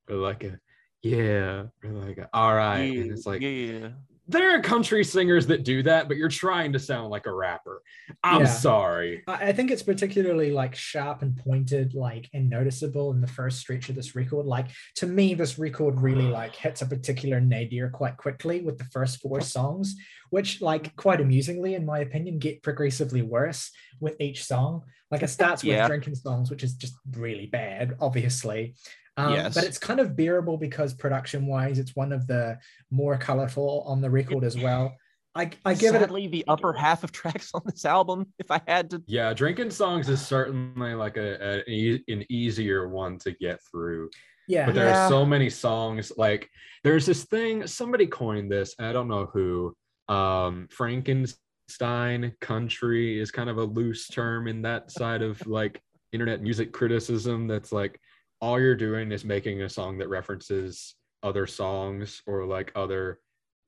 [0.10, 0.60] or like a
[1.06, 2.98] yeah like a all right.
[2.98, 3.90] and it's like yeah.
[4.28, 7.84] there are country singers that do that, but you're trying to sound like a rapper.
[8.24, 8.48] I'm Yeah.
[8.48, 9.24] sorry.
[9.28, 13.60] I I think it's particularly like sharp and pointed, like and noticeable in the first
[13.60, 14.48] stretch of this record.
[14.48, 18.86] Like to me, this record really like hits a particular nadir quite quickly with the
[18.86, 19.96] first four songs,
[20.36, 23.72] which like quite amusingly, in my opinion, get progressively worse
[24.02, 24.82] with each song.
[25.12, 26.96] Like it starts with drinking songs, which is just
[27.26, 28.76] really bad, obviously.
[29.18, 29.54] Um, Yes.
[29.56, 32.58] But it's kind of bearable because production wise, it's one of the
[32.92, 34.94] more colorful on the record as well.
[35.36, 38.52] I, I give it a Sadly, the upper half of tracks on this album, if
[38.52, 39.02] I had to.
[39.08, 44.10] Yeah, drinking songs is certainly like a, a- an an easier one to get through.
[44.50, 44.66] yeah.
[44.66, 45.06] but there Yeah.
[45.06, 46.50] are so many songs like
[46.84, 49.76] there's this thing somebody coined this i don't know who
[50.08, 56.42] um frankenstein country is kind of a loose term in that side of like internet
[56.42, 58.00] music criticism that's like
[58.42, 63.20] all you're doing is making a song that references other songs or like other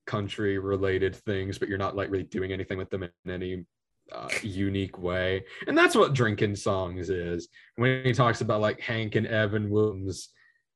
[0.06, 3.64] country related things but you're not like really doing anything with them in any
[4.12, 5.44] uh, unique way.
[5.66, 7.48] And that's what drinking songs is.
[7.76, 10.30] When he talks about like hank and evan williams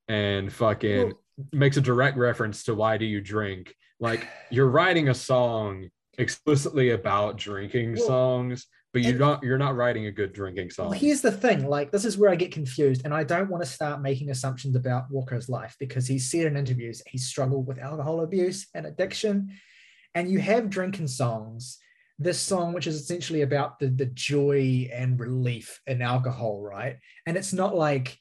[0.09, 1.18] and fucking Well-
[1.52, 5.89] makes a direct reference to why do you drink like you're writing a song
[6.19, 10.69] explicitly about drinking Well, songs but you and- don't you're not writing a good drinking
[10.70, 13.49] song Well, here's the thing like, this is where I get confused, and I don't
[13.49, 17.66] want to start making assumptions about Walker's life because he's said in interviews he struggled
[17.66, 19.53] with alcohol abuse and addiction.
[20.15, 21.79] And you have drinking songs,
[22.19, 26.99] this song, which is essentially about the, the joy and relief in alcohol, right?
[27.27, 28.19] And it's not like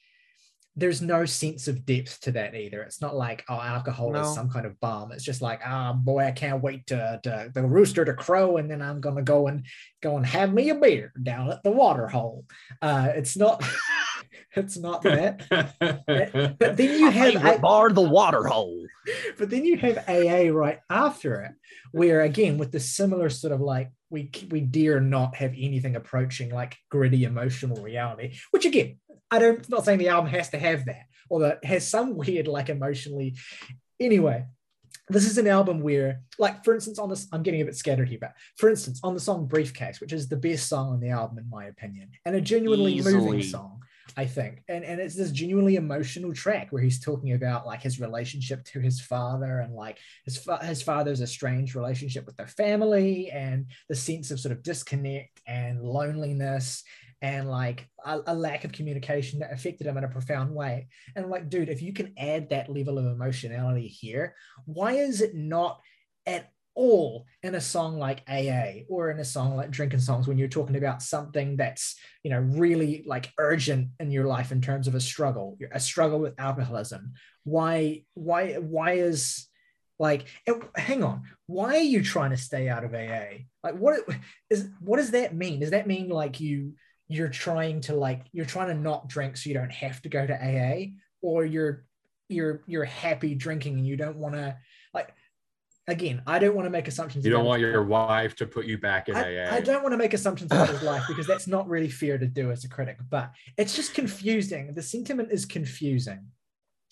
[0.75, 2.81] there's no sense of depth to that either.
[2.81, 4.21] It's not like, oh, alcohol No.
[4.21, 5.11] is some kind of bomb.
[5.11, 8.71] It's just like, ah, boy, I can't wait to, to the rooster to crow, and
[8.71, 9.65] then I'm gonna go and
[10.01, 12.45] go and have me a beer down at the water hole.
[12.81, 13.61] Uh, it's not,
[14.55, 15.41] it's not that.
[16.59, 18.85] But then you have, A- bar, the water hole.
[19.37, 21.51] but then you have AA right after it,
[21.91, 26.49] where again with the similar sort of like we we dare not have anything approaching
[26.51, 28.35] like gritty emotional reality.
[28.51, 28.97] Which again,
[29.31, 32.15] I don't not saying the album has to have that, or that it has some
[32.15, 33.35] weird like emotionally.
[33.99, 34.45] Anyway,
[35.09, 38.09] this is an album where, like, for instance, on this, I'm getting a bit scattered
[38.09, 41.09] here, but for instance, on the song Briefcase, which is the best song on the
[41.09, 43.81] album, in my opinion, and a genuinely moving song,
[44.17, 44.63] I think.
[44.67, 48.79] And, and it's this genuinely emotional track where he's talking about like his relationship to
[48.79, 53.95] his father and like his, fa- his father's estranged relationship with their family and the
[53.95, 56.83] sense of sort of disconnect and loneliness
[57.21, 60.87] and like a, a lack of communication that affected him in a profound way.
[61.15, 64.35] And I'm like, dude, if you can add that level of emotionality here,
[64.65, 65.79] why is it not
[66.25, 70.37] at all in a song like AA or in a song like Drinking Songs when
[70.37, 74.87] you're talking about something that's, you know, really like urgent in your life in terms
[74.87, 77.13] of a struggle, a struggle with alcoholism?
[77.43, 79.47] Why, why, why is
[79.99, 80.25] like,
[80.75, 83.43] hang on, why are you trying to stay out of AA?
[83.63, 83.99] Like, what
[84.49, 85.59] is, what does that mean?
[85.59, 86.73] Does that mean like you,
[87.11, 90.25] you're trying to like you're trying to not drink so you don't have to go
[90.25, 91.85] to AA or you're
[92.29, 94.55] you're you're happy drinking and you don't want to
[94.93, 95.13] like
[95.87, 97.89] again I don't want to make assumptions you don't want your life.
[97.89, 99.55] wife to put you back in I, AA.
[99.55, 102.27] I don't want to make assumptions about his life because that's not really fair to
[102.27, 106.27] do as a critic but it's just confusing the sentiment is confusing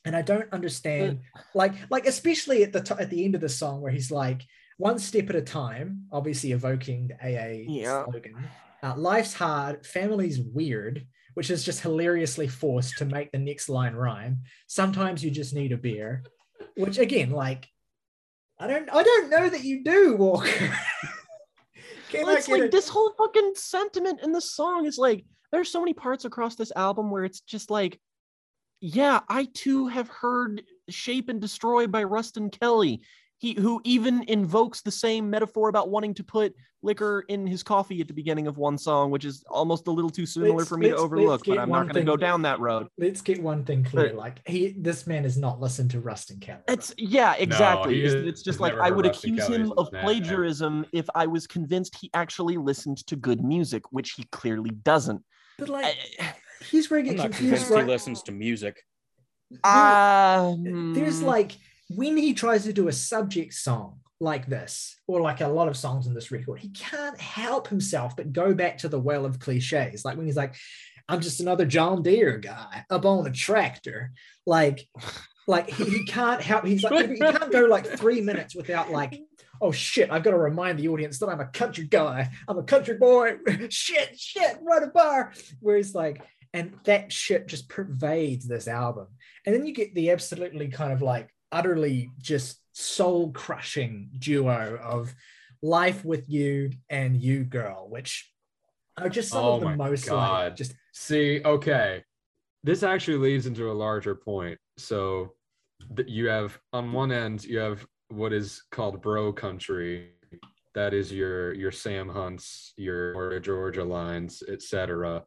[0.06, 1.20] and I don't understand
[1.54, 4.42] like like especially at the t- at the end of the song where he's like
[4.78, 8.04] one step at a time obviously evoking the AA Yeah.
[8.06, 8.48] slogan
[8.84, 13.94] uh, life's hard, family's weird, which is just hilariously forced to make the next line
[13.94, 14.42] rhyme.
[14.68, 16.24] Sometimes you just need a beer,
[16.76, 17.68] which again, like,
[18.60, 20.50] I don't, I don't know that you do, Walker.
[22.14, 22.72] Well, it's like it?
[22.72, 26.72] this whole fucking sentiment in the song is like there's so many parts across this
[26.76, 28.00] album where it's just like,
[28.82, 33.02] yeah, I too have heard "Shape and Destroy" by Ruston Kelly,
[33.40, 38.00] he who even invokes the same metaphor about wanting to put liquor in his coffee
[38.02, 40.78] at the beginning of one song, which is almost a little too similar Let's- for
[40.78, 42.88] me to let's- let's overlook, but I'm not going to go down that road.
[42.98, 44.14] Let's get one thing clear.
[44.14, 46.60] Like he, this man has not listened to Ruston Kelly.
[46.68, 47.96] It's yeah, exactly.
[47.96, 50.04] he it's, is- it's just like I would Ruston accuse Kelly's him of man.
[50.04, 55.24] plagiarism if I was convinced he actually listened to good music, which he clearly doesn't.
[55.58, 56.36] but like I-
[56.70, 57.68] he's where I get not confused.
[57.68, 58.84] convinced he listens to music.
[59.64, 61.26] Ah, There's hmm.
[61.26, 61.54] like
[61.90, 65.78] when he tries to do a subject song like this, or like a lot of
[65.78, 69.40] songs in this record, he can't help himself but go back to the well of
[69.40, 70.06] cliches.
[70.06, 70.56] Like when he's like,
[71.08, 74.12] I'm just another John Deere guy up on a tractor.
[74.46, 74.88] Like,
[75.48, 76.66] like he, he can't help.
[76.66, 79.20] He's like, he can't go like three minutes without like,
[79.62, 82.30] oh shit, I've got to remind the audience that I'm a country guy.
[82.48, 83.38] I'm a country boy.
[83.70, 85.34] shit, shit, run a bar.
[85.60, 86.22] Where he's like,
[86.54, 89.08] and that shit just pervades this album.
[89.46, 95.14] And then you get the absolutely kind of like utterly just soul crushing duo of
[95.62, 98.32] Life with You and You Girl, which
[98.98, 100.44] are just some Oh of the my most God.
[100.44, 102.04] like just See, okay.
[102.64, 104.58] This actually leads into a larger point.
[104.78, 105.34] So
[105.96, 110.12] th- you have on one end, you have what is called bro country.
[110.76, 115.24] That is your your Sam Hunts, your Georgia lines, etc.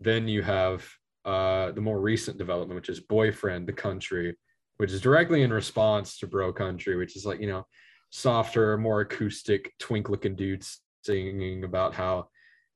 [0.00, 0.86] Then you have
[1.24, 4.36] uh, the more recent development, which is boyfriend, the country,
[4.78, 7.66] which is directly in response to bro country, which is like you know
[8.10, 12.28] softer, more acoustic, twink looking dudes singing about how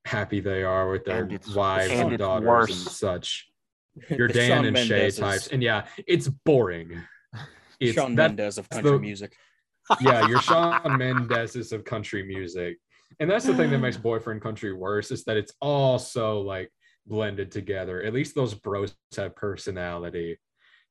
[0.06, 2.70] happy they are with their And wives and and, daughters worse.
[2.70, 3.46] and such.
[4.10, 7.00] Your The Dan and Shay types, and yeah, it's boring.
[7.80, 9.32] It's Shawn that, Mendes of country the- music.
[10.02, 12.76] yeah, your Shawn Mendes's of country music,
[13.18, 16.70] and that's the thing that makes boyfriend country worse is that it's all so like
[17.06, 18.02] blended together.
[18.02, 20.36] At least those bros have personality,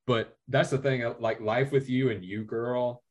[0.09, 1.05] but that's the thing.
[1.05, 3.03] uh, Like life with you and you, girl,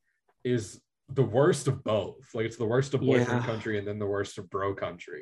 [0.43, 2.17] is the worst of both.
[2.33, 3.45] Like it's the worst of boyfriend Yeah.
[3.45, 5.21] country and then the worst of bro country.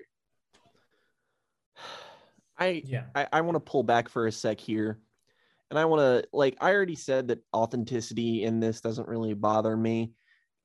[2.58, 3.04] I yeah.
[3.14, 5.00] I, I want to pull back for a sec here.
[5.70, 9.78] And I want to, like, I already said that authenticity in this doesn't really bother
[9.78, 10.14] me.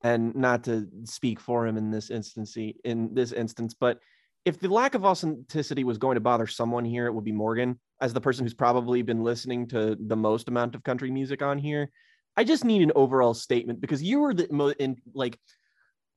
[0.01, 3.99] And not to speak for him in this instance, in this instance, but
[4.45, 7.79] if the lack of authenticity was going to bother someone here, it would be Morgan,
[8.03, 11.57] as the person who's probably been listening to the most amount of country music on
[11.57, 11.89] here.
[12.35, 15.39] I just need an overall statement because you were the mo- in like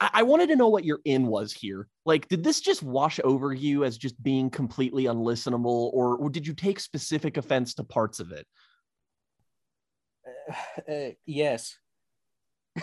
[0.00, 1.86] I, I wanted to know what your in was here.
[2.04, 6.44] Like, did this just wash over you as just being completely unlistenable, or, or did
[6.44, 8.46] you take specific offense to parts of it?
[10.88, 11.76] Uh, yes.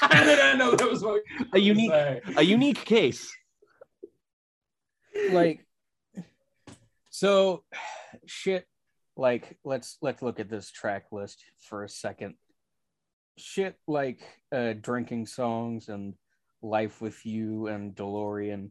[0.00, 1.22] How did I know that was what
[1.52, 1.92] A unique,
[2.36, 3.30] a unique case.
[5.30, 5.67] like
[7.18, 7.64] so
[8.26, 8.66] shit
[9.16, 12.34] like let's let's look at this track list for a second.
[13.36, 14.20] Shit like
[14.52, 16.14] uh drinking songs and
[16.62, 18.70] life with you and delorean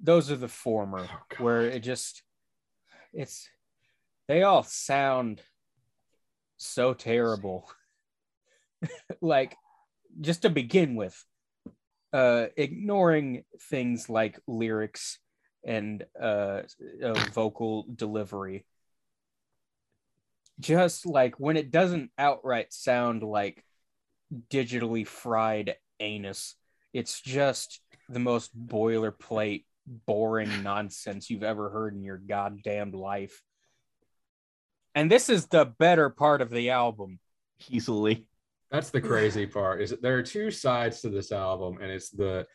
[0.00, 2.22] those are the former Oh, where it just
[3.12, 3.48] it's
[4.26, 5.42] they all sound
[6.56, 7.70] so terrible.
[9.20, 9.56] Like
[10.20, 11.24] just to begin with
[12.12, 15.18] uh ignoring things like lyrics
[15.64, 16.62] and uh,
[17.02, 18.64] uh vocal delivery
[20.60, 23.64] just like when it doesn't outright sound like
[24.50, 26.54] digitally fried anus
[26.92, 29.64] it's just the most boilerplate
[30.06, 33.42] boring nonsense you've ever heard in your goddamn life
[34.94, 37.18] and this is the better part of the album
[37.68, 38.24] Easily.
[38.70, 39.80] That's the crazy part.
[39.80, 42.46] Is that there are two sides to this album, and it's the,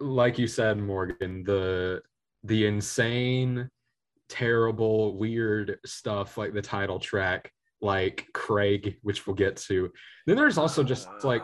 [0.00, 2.02] like you said, Morgan, the
[2.46, 3.68] the insane,
[4.28, 7.50] terrible, weird stuff like the title track,
[7.80, 9.90] like Craig, which we'll get to.
[10.26, 11.42] Then there's also just like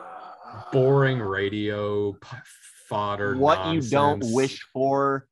[0.72, 2.36] boring radio p-
[2.88, 3.36] fodder.
[3.36, 5.26] what you don't wish for,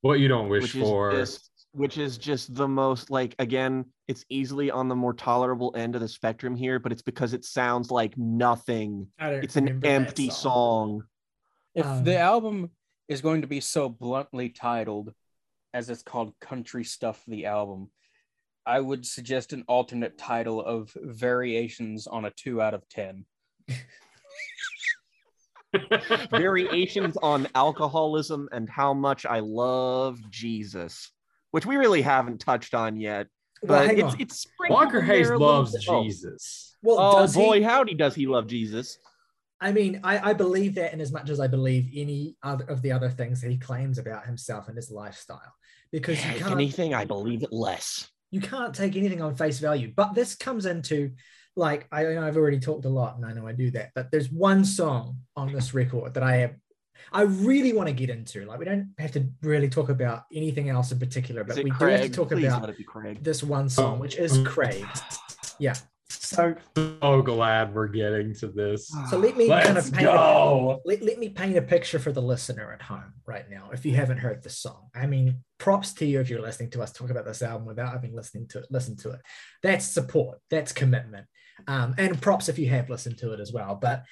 [0.00, 1.12] what you don't wish which for.
[1.12, 5.72] is just, which is just the most like again, it's easily on the more tolerable
[5.76, 9.06] end of the spectrum here, but it's because it sounds like nothing.
[9.20, 11.04] It's an remember that empty song.
[11.74, 12.70] if Um, the album
[13.12, 15.12] is going to be so bluntly titled
[15.74, 17.90] as it's called country stuff the album
[18.66, 23.24] i would suggest an alternate title of variations on a 2 out of 10
[26.30, 31.10] variations on alcoholism and how much I love Jesus,
[31.50, 33.26] which we really haven't touched on yet.
[33.62, 34.20] But hang it's on.
[34.20, 35.84] it's Walker in Hayes there a little loves bit.
[35.88, 36.02] Oh.
[36.02, 36.76] Jesus.
[36.82, 37.62] Well, Oh, does boy, he?
[37.62, 38.98] howdy does he love Jesus?
[39.62, 42.82] I mean, I, I believe that in as much as I believe any other of
[42.82, 45.54] the other things that he claims about himself and his lifestyle,
[45.90, 48.10] because you can't anything, I believe it less.
[48.30, 49.92] you can't take anything on face value.
[49.94, 51.12] But this comes into
[51.54, 54.10] like I know I've already talked a lot and I know I do that, but
[54.10, 56.54] there's one song on this record that I have
[57.12, 58.44] I really want to get into.
[58.44, 61.84] Like we don't have to really talk about anything else in particular, but we do
[61.86, 63.22] have to talk Please about let it be Craig.
[63.22, 64.86] this one song, which is Craig.
[65.58, 65.74] Yeah.
[66.20, 68.92] So So glad we're getting to this.
[69.10, 70.80] so let me kind Let's of paint a, go.
[70.84, 73.94] let, let me paint a picture for the listener at home right now if you
[73.94, 74.88] haven't heard this song.
[74.94, 77.92] I mean props to you if you're listening to us talk about this album without
[77.92, 79.20] having listening to it listen to it.
[79.62, 80.38] That's support.
[80.50, 81.26] That's commitment.
[81.66, 83.78] Um, and props if you have listened to it as well.
[83.80, 84.04] But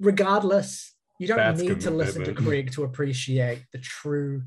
[0.00, 4.42] regardless you don't That's need to listen to craig to appreciate the true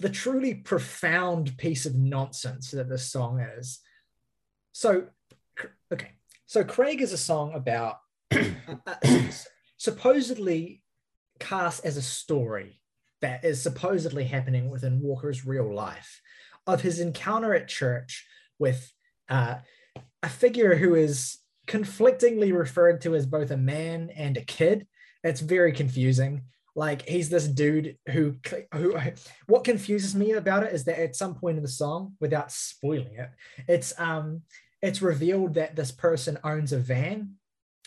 [0.00, 3.80] the truly profound piece of nonsense that this song is.
[4.72, 5.08] So
[5.92, 6.12] okay
[6.54, 7.96] so craig is a song about
[8.30, 8.94] uh,
[9.76, 10.84] supposedly
[11.40, 12.80] cast as a story
[13.22, 16.22] that is supposedly happening within Walker's real life
[16.64, 18.24] of his encounter at church
[18.60, 18.92] with
[19.28, 19.56] uh,
[20.22, 24.86] a figure who is conflictingly referred to as both a man and a kid.
[25.24, 26.42] It's very confusing.
[26.76, 28.36] Like he's this dude who
[28.72, 28.96] who
[29.48, 33.16] what confuses me about it is that at some point in the song, without spoiling
[33.16, 33.30] it,
[33.66, 34.42] it's um
[34.84, 37.36] it's revealed that this person owns a van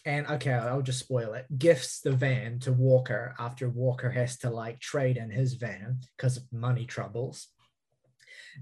[0.04, 1.46] and okay, I'll just spoil it.
[1.60, 6.38] Gifts the van to Walker after Walker has to like trade in his van because
[6.38, 7.50] of money troubles.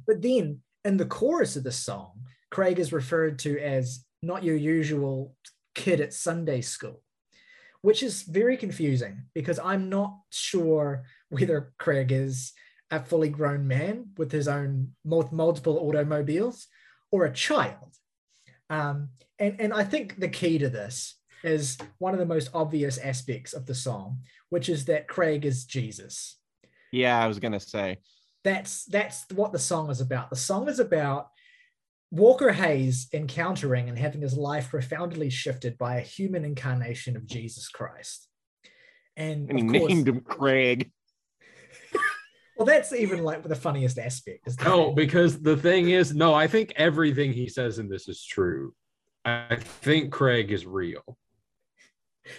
[0.06, 4.58] But then in the chorus of the song, Craig is referred to as not your
[4.58, 5.34] usual
[5.74, 7.02] kid at Sunday school,
[7.84, 12.52] which is very confusing because I'm not sure whether Craig is
[12.92, 16.68] a fully grown man with his own mul- multiple automobiles
[17.12, 17.96] or a child.
[18.70, 19.10] Um,
[19.40, 23.54] and, and I think the key to this is one of the most obvious aspects
[23.54, 24.20] of the song,
[24.50, 26.38] which is that Craig is Jesus.
[26.92, 27.98] Yeah, I was gonna say.
[28.44, 30.30] That's that's what the song is about.
[30.30, 31.30] The song is about
[32.12, 37.70] Walker Hayes encountering and having his life profoundly shifted by a human incarnation of Jesus
[37.70, 38.28] Christ.
[39.18, 40.92] And And he course, named him Craig.
[42.58, 44.48] Well, that's even like the funniest aspect.
[44.48, 48.08] Is that No, because the thing is, no, I think everything he says in this
[48.08, 48.74] is true.
[49.26, 51.18] I think Craig is real.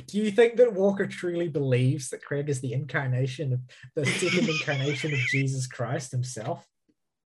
[0.07, 3.61] Do you think that Walker truly believes that Craig is the incarnation of
[3.95, 6.67] the second incarnation of Jesus Christ himself?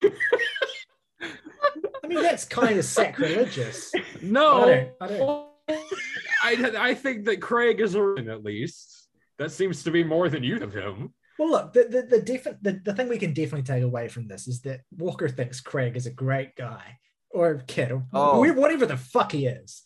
[0.02, 0.10] I
[2.08, 3.92] mean, that's kind of sacrilegious.
[4.22, 5.48] No, I don't- I don't-
[6.42, 9.08] I, I think that Craig is a at least.
[9.38, 11.12] That seems to be more than you of him.
[11.38, 14.26] Well, look, the the the, defi- the the thing we can definitely take away from
[14.28, 16.98] this is that Walker thinks Craig is a great guy
[17.30, 18.52] or kid or Oh.
[18.54, 19.82] whatever the fuck he is.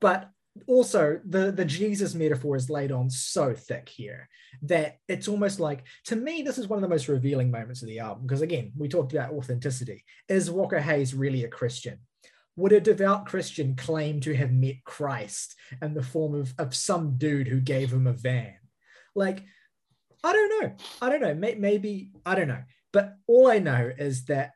[0.00, 0.30] But
[0.66, 4.28] also, the the Jesus metaphor is laid on so thick here
[4.62, 7.88] that it's almost like to me this is one of the most revealing moments of
[7.88, 10.04] the album because again we talked about authenticity.
[10.28, 11.98] Is Walker Hayes really a Christian?
[12.56, 17.16] Would a devout Christian claim to have met Christ in the form of, of some
[17.16, 18.56] dude who gave him a van?
[19.14, 19.44] Like,
[20.24, 20.72] I don't know.
[21.02, 21.34] I don't know.
[21.34, 22.62] Maybe, I don't know.
[22.92, 24.52] But all I know is that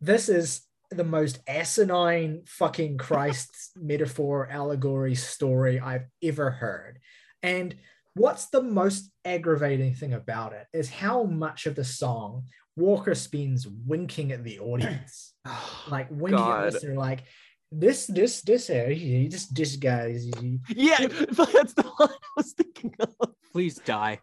[0.00, 6.98] this is the most asinine fucking Christ metaphor, allegory story I've ever heard.
[7.42, 7.74] And
[8.14, 12.44] what's the most aggravating thing about it is how much of the song
[12.76, 15.34] Walker spends winking at the audience
[15.90, 16.58] like when God.
[16.66, 17.24] you listen, like
[17.70, 20.30] this, this, this, uh, he- this, this guy, is-
[20.68, 23.14] Yeah, that's the one I was thinking of.
[23.52, 24.20] Please die.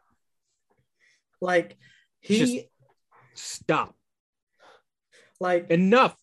[1.41, 1.77] Like
[2.19, 2.67] he, Just-
[3.35, 3.95] Stop.
[5.39, 6.15] like Enough.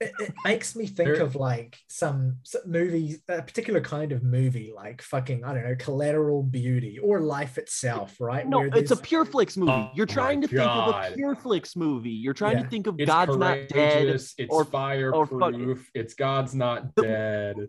[0.00, 4.22] it, it makes me think There- of like some, some movies, a particular kind of
[4.22, 8.46] movie, like fucking, I don't know, Collateral Beauty or Life itself, right?
[8.46, 9.72] No, Where it's a there's- Pure Flix movie.
[9.72, 11.14] Oh You're trying my to think of a God.
[11.14, 12.10] Pure Flix movie.
[12.10, 12.62] You're trying Yeah.
[12.64, 14.06] to think of It's God's Not Dead.
[14.08, 15.90] It's or- fireproof.
[15.94, 17.68] it's God's not The- dead.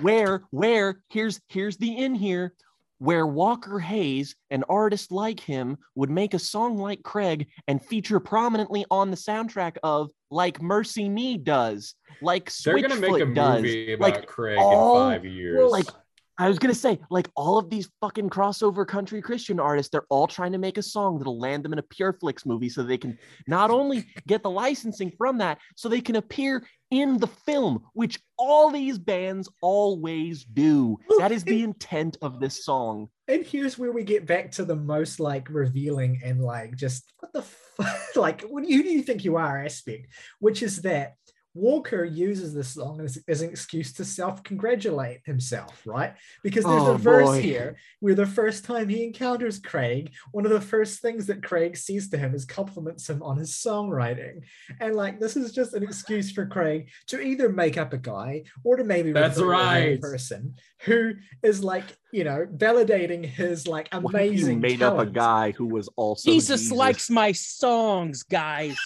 [0.00, 2.54] where where here's here's the in here
[3.02, 8.20] where Walker Hayes, an artist like him, would make a song like Craig and feature
[8.20, 13.34] prominently on the soundtrack of like Mercy Me does, like They're gonna make a Switchfoot
[13.34, 13.62] does.
[13.62, 15.68] movie about Like Craig all- in five years.
[15.72, 15.86] like
[16.38, 20.26] I was gonna say, like all of these fucking crossover country Christian artists, they're all
[20.26, 22.98] trying to make a song that'll land them in a Pure Flix movie so they
[22.98, 27.82] can not only get the licensing from that, so they can appear in the film,
[27.94, 30.98] which all these bands always do.
[31.18, 33.08] That is the intent of this song.
[33.28, 37.32] And here's where we get back to the most like revealing and like just what
[37.32, 41.14] the fuck, like what, who do you think you are aspect, which is that
[41.54, 46.14] Walker uses this song as, as an excuse to self-congratulate himself, right?
[46.42, 47.42] Because there's Oh, a verse boy.
[47.42, 51.76] here where the first time he encounters Craig, one of the first things that Craig
[51.76, 54.42] says to him is compliments him on his songwriting.
[54.80, 58.44] And like this is just an excuse for Craig to either make up a guy
[58.64, 60.00] or to maybe That's refer to a real right.
[60.00, 60.54] person
[60.84, 61.12] who
[61.42, 65.52] is like, you know, validating his like What if you amazing made up a guy
[65.52, 68.76] who was also Jesus, likes my songs, guys.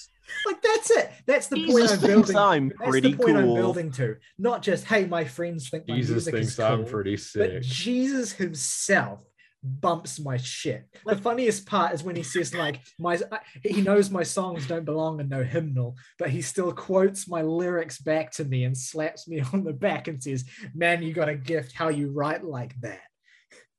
[0.44, 1.10] Like that's it.
[1.26, 2.36] That's the point I'm building.
[2.36, 4.16] I'm That's the point I'm building to.
[4.38, 7.62] Not just, hey, my friends think my Jesus music thinks is cool, I'm pretty but.
[7.62, 9.22] Jesus himself
[9.62, 10.86] bumps my shit.
[11.04, 13.18] The funniest part is when he says like my
[13.62, 17.98] he knows my songs don't belong in no hymnal, but he still quotes my lyrics
[17.98, 20.44] back to me and slaps me on the back and says,
[20.74, 23.02] "Man, you got a gift how you write like that."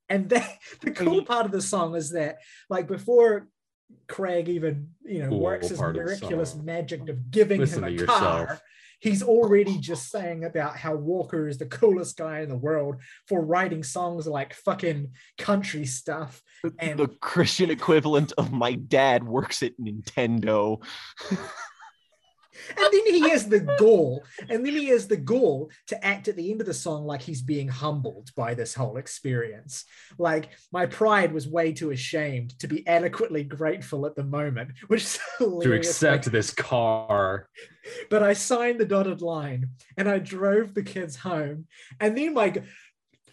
[0.10, 2.38] And that the cool part of the song is that
[2.70, 3.48] like before
[4.08, 8.00] Craig even you know Cool works his part of miraculous magic of giving Listen him
[8.00, 8.40] a car.
[8.42, 8.62] yourself.
[9.00, 12.96] He's already just saying about how Walker is the coolest guy in the world
[13.28, 16.42] for writing songs like fucking country stuff.
[16.80, 20.84] And- the Christian equivalent of my dad works at Nintendo.
[22.70, 26.36] And then he has the gall, and then he has the gall to act at
[26.36, 29.86] the end of the song like he's being humbled by this whole experience.
[30.18, 35.04] Like, my pride was way too ashamed to be adequately grateful at the moment, which
[35.04, 37.50] is To accept Like, this car.
[38.10, 41.68] but I signed the dotted line and I drove the kids home.
[42.00, 42.54] And then my,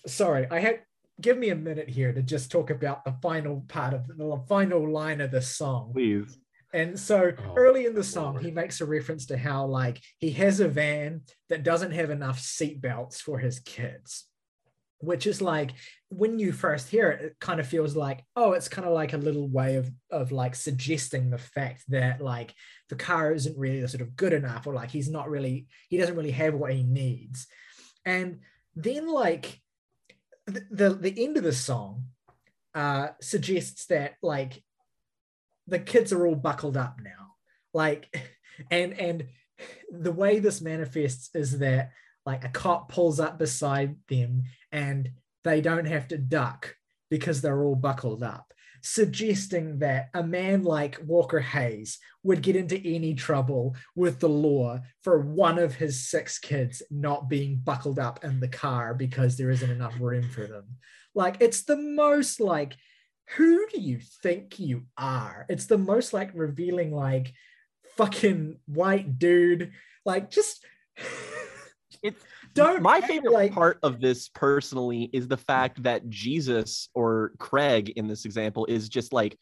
[0.06, 0.80] sorry, I had,
[1.20, 4.90] give me a minute here to just talk about the final part of the final
[4.90, 5.92] line of the song.
[5.92, 6.38] Please.
[6.74, 8.44] And so Oh, early in the song, Lord.
[8.44, 12.40] he makes a reference to how like he has a van that doesn't have enough
[12.40, 14.26] seat belts for his kids.
[14.98, 15.70] Which is like
[16.08, 19.12] when you first hear it, it kind of feels like, oh, it's kind of like
[19.12, 22.54] a little way of of like suggesting the fact that like
[22.88, 26.16] the car isn't really sort of good enough, or like he's not really, he doesn't
[26.16, 27.46] really have what he needs.
[28.04, 28.40] And
[28.74, 29.60] then like
[30.46, 32.06] the the, the end of the song
[32.74, 34.63] uh suggests that like
[35.66, 37.34] the kids are all buckled up now
[37.72, 38.14] like
[38.70, 39.26] and and
[39.90, 41.90] the way this manifests is that
[42.26, 45.10] like a cop pulls up beside them and
[45.44, 46.74] they don't have to duck
[47.10, 48.54] because they're all buckled up
[48.86, 54.78] suggesting that a man like Walker Hayes would get into any trouble with the law
[55.02, 59.48] for one of his six kids not being buckled up in the car because there
[59.48, 60.66] isn't enough room for them.
[61.14, 62.76] Like it's the most like
[63.36, 65.46] who do you think you are?
[65.48, 67.32] It's the most like revealing, like
[67.96, 69.72] fucking white dude.
[70.04, 70.64] Like just
[72.02, 72.22] It's
[72.52, 77.90] don't my favorite like part of this personally is the fact that Jesus or Craig
[77.96, 79.38] in this example is just like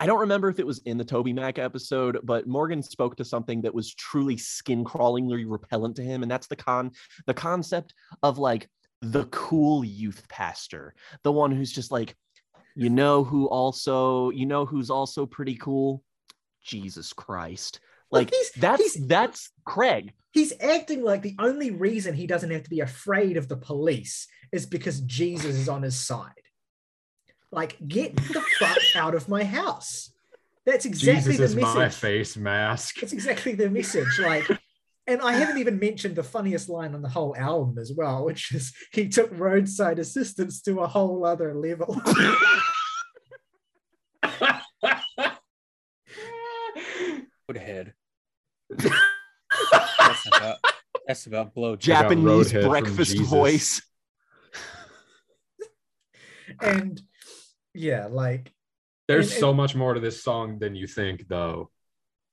[0.00, 3.24] I don't remember if it was in the Toby Mac episode, but Morgan spoke to
[3.24, 6.92] something that was truly skin crawlingly repellent to him, and that's the con
[7.26, 7.92] the concept
[8.22, 8.66] of like
[9.02, 12.16] the cool youth pastor, the one who's just like,
[12.74, 16.02] you know, who also, you know, who's also pretty cool,
[16.62, 17.80] Jesus Christ.
[18.10, 20.12] Well, Like he's- that's he's- that's Craig.
[20.32, 24.26] he's acting like the only reason he doesn't have to be afraid of the police
[24.52, 26.32] is because Jesus is on his side.
[27.52, 30.12] Like, get the fuck out of my house.
[30.66, 33.00] That's exactly Jesus is the my face mask.
[33.00, 34.18] That's exactly the message.
[34.20, 34.44] Like,
[35.10, 38.52] and I haven't even mentioned the funniest line on the whole album as well, which
[38.54, 42.00] is he took roadside assistance to a whole other level.
[47.48, 47.94] Good head.
[48.70, 50.56] That's about,
[51.06, 51.76] that's about blow.
[51.76, 53.82] Japanese Roadhead breakfast voice.
[56.60, 57.00] and
[57.74, 58.52] yeah, like
[59.08, 61.70] There's And- so much more to this song than you think, though.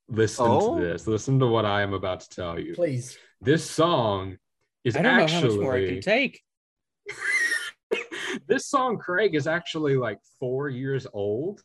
[0.09, 0.79] Listen Oh?
[0.79, 1.07] to this.
[1.07, 2.73] Listen to what I am about to tell you.
[2.75, 3.17] please.
[3.41, 4.38] This song
[4.84, 6.41] is I don't know how much more I can take.
[8.47, 11.61] this song, Craig, is actually like four years old.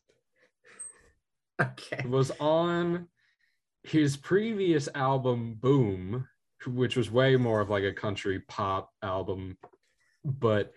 [1.60, 1.98] Okay.
[2.01, 3.09] It was on
[3.85, 6.27] his previous album, Boom,
[6.66, 9.56] which was way more of like a country pop album,
[10.24, 10.73] but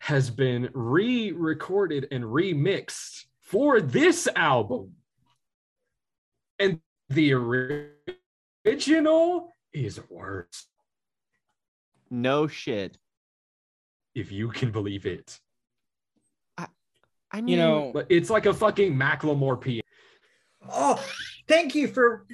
[0.00, 4.92] has been re recorded and remixed for this album.
[6.60, 6.80] And
[7.10, 7.32] the
[8.64, 10.66] original is worse,
[12.10, 12.98] No shit.
[14.14, 15.38] if you can believe it.
[17.30, 19.82] I mean, You know, it's like a fucking Macklemore piano.
[20.72, 21.02] Oh,
[21.46, 22.24] thank you for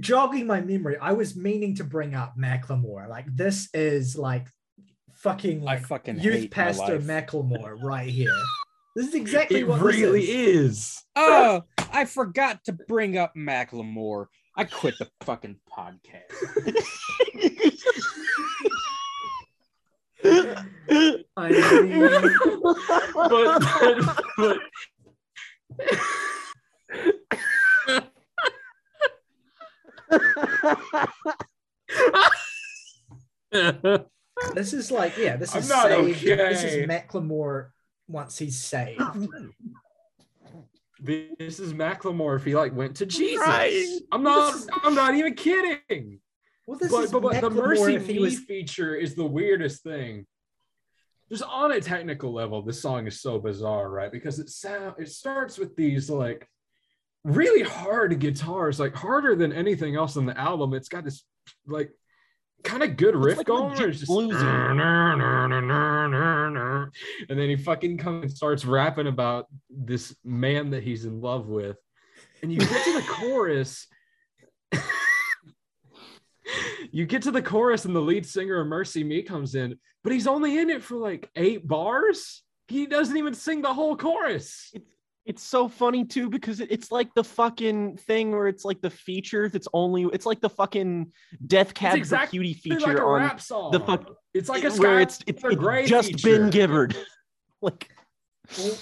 [0.00, 0.96] jogging my memory.
[1.00, 3.08] I was meaning to bring up Macklemore.
[3.08, 4.48] Like this is like
[5.12, 6.98] fucking I like fucking youth pastor.
[6.98, 8.32] Macklemore right here.
[8.96, 10.78] This is exactly It what really this is.
[10.78, 11.02] is.
[11.14, 14.26] oh, I forgot to bring up Macklemore.
[14.56, 16.24] I quit the fucking podcast.
[21.36, 22.00] I mean,
[22.62, 24.58] but, but, but
[34.54, 36.22] this is like, yeah, this I'm is not saved.
[36.22, 37.70] This is Macklemore
[38.08, 39.00] once he's saved.
[39.00, 39.28] Oh,
[41.02, 43.38] this is Macklemore if he like went to Jesus.
[43.38, 44.00] Right.
[44.12, 44.54] I'm not.
[44.82, 46.20] I'm not even kidding.
[46.66, 50.26] Well, this but, is but, but the mercy me was feature is the weirdest thing.
[51.28, 54.10] Just on a technical level, this song is so bizarre, right?
[54.10, 56.48] Because it sound it starts with these like
[57.24, 60.74] really hard guitars, like harder than anything else on the album.
[60.74, 61.24] It's got this
[61.66, 61.90] like
[62.62, 63.72] kind of good riff like going.
[63.72, 64.40] It's just bluesy.
[67.28, 71.48] and then he fucking comes and starts rapping about this man that he's in love
[71.48, 71.76] with,
[72.42, 73.86] and you get to the chorus.
[76.90, 80.12] you get to the chorus and the lead singer of Mercy Me comes in, but
[80.12, 82.42] he's only in it for like eight bars.
[82.68, 84.72] He doesn't even sing the whole chorus.
[84.74, 84.84] It's
[85.42, 89.68] so funny too because it's like the fucking thing where it's like the feature that's
[89.72, 91.12] only it's like the fucking
[91.46, 93.70] Death Cab exactly for Cutie It's feature like a on rap song.
[93.72, 96.38] the fuck- it's like a where Sky it's it's, Skylar Grey it's just feature.
[96.38, 96.96] been givered.
[97.62, 97.88] like
[98.58, 98.76] Well,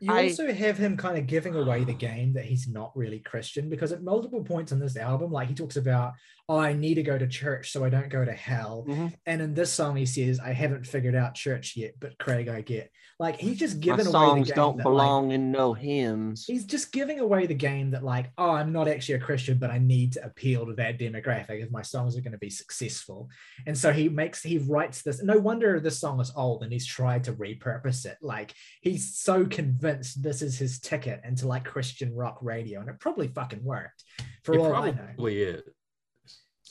[0.00, 3.20] you I- also have him kind of giving away the game that he's not really
[3.20, 6.12] Christian because at multiple points in this album, like he talks about,
[6.48, 8.84] oh, I need to go to church so I don't go to hell.
[8.86, 9.14] Mhm.
[9.24, 12.60] And in this song, he says, I haven't figured out church yet, but Craig, I
[12.60, 12.90] get.
[13.20, 14.56] Like he's just my giving away the songs game.
[14.56, 16.44] don't that, like, belong in no hymns.
[16.46, 19.70] he's just giving away the game that, like, oh, I'm not actually a Christian, but
[19.70, 23.28] I need to appeal to that demographic if my songs are going to be successful.
[23.66, 25.22] And so he makes, he writes this.
[25.22, 28.18] No wonder this song is old and he's tried to repurpose it.
[28.20, 28.52] Like,
[28.82, 33.28] he's so convinced this is his ticket into like Christian rock radio, and it probably
[33.28, 34.02] fucking worked
[34.42, 34.96] for It all I know.
[35.14, 35.62] probably is.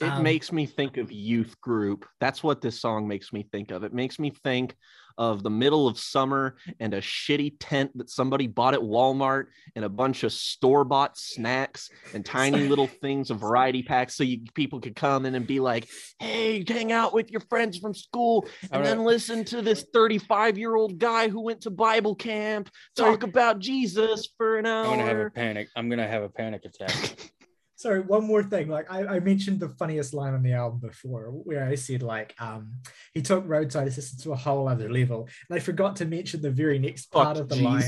[0.02, 2.06] It Um, makes me think of youth group.
[2.20, 3.84] That's what this song makes me think of.
[3.84, 4.76] It makes me think
[5.20, 9.45] of the middle of summer and a shitty tent that somebody bought at Walmart
[9.76, 14.24] and a bunch of store bought snacks and tiny little things of variety packs so
[14.24, 15.88] you people could come in and be like,
[16.20, 18.86] "Hey, hang out with your friends from school and Alright.
[18.86, 23.60] then listen to this 35 year old guy who went to Bible camp talk about
[23.60, 24.86] Jesus for an hour.
[24.86, 25.68] I'm gonna have a panic.
[25.76, 27.32] I'm gonna have a panic attack.
[27.84, 28.70] Sorry, one more thing.
[28.70, 32.34] Like I, I mentioned the funniest line on the album before, where I said like
[32.40, 32.76] um
[33.14, 35.28] he took roadside assistance to a whole other level.
[35.50, 37.84] And I forgot to mention the very next part Fuck of the line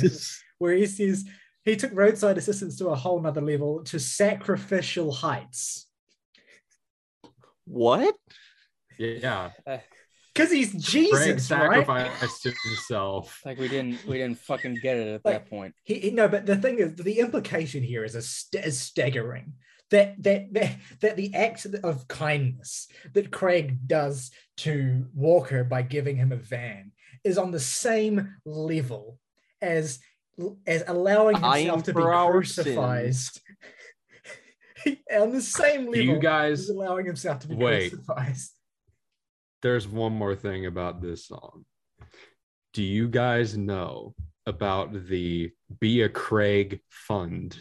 [0.57, 1.23] where he says
[1.63, 5.87] he took roadside assistance to a whole nother level to sacrificial heights.
[7.63, 8.15] What?
[8.99, 9.51] Yeah.
[10.33, 11.85] Because he's Frank Jesus, right?
[11.85, 13.39] sacrificed himself.
[13.45, 15.73] like we didn't we didn't fucking get it at Like- that point.
[15.85, 19.53] He, he- no, but the thing is, the implication here is a st- is staggering.
[19.91, 26.15] That, that that that the act of kindness that Craig does to Walker by giving
[26.15, 26.91] him a van
[27.23, 29.19] is on the same level
[29.61, 29.99] as
[30.65, 33.15] as allowing himself to be for our crucified.
[35.13, 37.91] on the same level you as guys allowing himself to be Wait.
[37.91, 38.35] crucified.
[39.61, 41.65] there's one more thing about this song.
[42.73, 44.13] Do you guys know
[44.45, 47.57] about the Be a Craig Fund?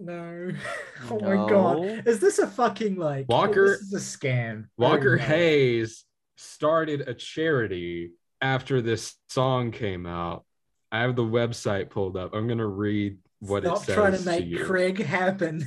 [0.00, 0.50] No.
[1.10, 2.06] Oh my god.
[2.06, 4.64] Is this a fucking like oh, Walker- This is a scam.
[4.76, 5.22] Walker Oh, no.
[5.22, 6.04] Hayes
[6.36, 10.44] started a charity after this song came out.
[10.90, 12.34] I have the website pulled up.
[12.34, 14.64] I'm gonna read what Stop it says trying to to make you.
[14.64, 15.64] Craig happen.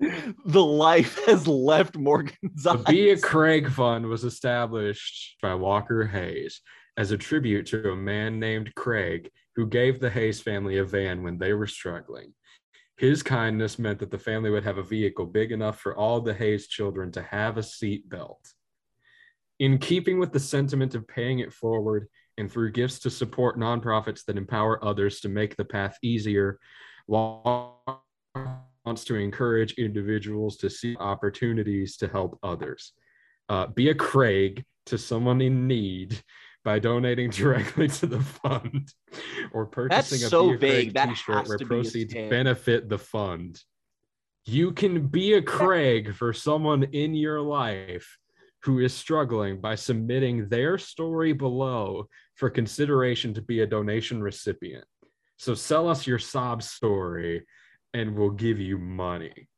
[0.46, 2.76] the life has left Morgan's The.
[2.88, 6.60] Be a Craig Fund was established by Walker Hayes
[6.96, 11.22] as a tribute to a man named Craig who gave the Hayes family a van
[11.22, 12.32] when they were struggling.
[12.98, 16.34] His kindness meant that the family would have a vehicle big enough for all the
[16.34, 18.52] Hayes children to have a seat belt.
[19.60, 22.08] In keeping with the sentiment of paying it forward
[22.38, 26.58] and through gifts to support nonprofits that empower others to make the path easier,
[27.06, 32.94] wants to encourage individuals to see opportunities to help others.
[33.48, 36.20] Uh, be a Craig to someone in need
[36.68, 38.92] by donating directly to the fund
[39.52, 40.92] or purchasing a so a Craig vague.
[40.92, 43.58] That t-shirt where proceeds benefit the fund.
[44.44, 48.18] You can be a Craig for someone in your life
[48.64, 54.84] who is struggling by submitting their story below for consideration to be a donation recipient.
[55.38, 57.46] So sell us your sob story
[57.94, 59.48] and we'll give you money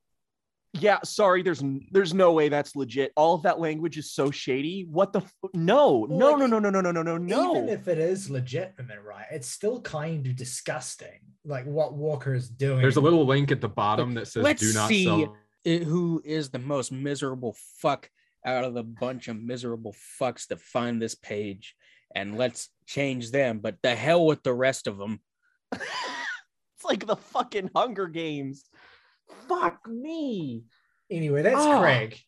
[0.74, 3.12] yeah sorry there's there's no way that's legit.
[3.16, 4.86] All of that language is so shady.
[4.90, 7.68] What the f- no well, no like, no no no no no no no even
[7.68, 12.80] if it is legitimate right it's still kind of disgusting like what walker is doing.
[12.80, 15.82] There's a little link at the bottom that says Let's do not see sell it,
[15.82, 18.08] who is the most miserable fuck
[18.44, 21.74] out of the bunch of miserable fucks that find this page
[22.14, 25.20] and let's change them but the hell with the rest of them
[26.80, 28.64] it's like the fucking hunger games.
[29.48, 30.64] Fuck me.
[31.10, 31.80] Anyway, that's Ah.
[31.80, 32.18] Craig.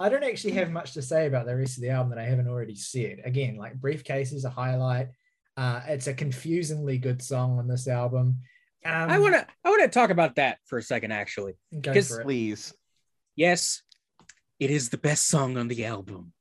[0.00, 2.24] I don't actually have much to say about the rest of the album that I
[2.28, 3.20] haven't already said.
[3.24, 5.08] Again, like Briefcase is a highlight.
[5.56, 8.40] Uh, it's a confusingly good song on this album.
[8.84, 11.92] Um, i want to i want to talk about that for a second actually go
[11.92, 12.24] 'cause- for it.
[12.24, 12.72] Please.
[13.34, 13.82] yes
[14.60, 16.32] it is the best song on the album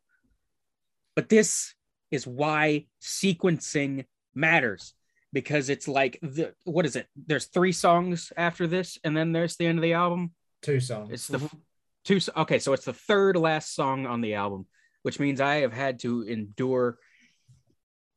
[1.15, 1.73] but this
[2.11, 4.05] is why sequencing
[4.35, 4.93] matters
[5.33, 9.57] because it's like the what is it there's three songs after this and then there's
[9.57, 10.31] the end of the album
[10.61, 11.09] Two songs.
[11.11, 11.55] It's the f-
[12.03, 12.19] two.
[12.35, 14.65] Okay, so it's the third last song on the album,
[15.03, 16.97] which means I have had to endure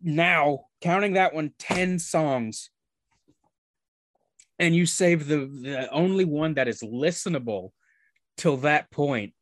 [0.02, 2.70] now counting that one 10 songs.
[4.58, 7.70] And you save the, the only one that is listenable
[8.36, 9.32] till that point.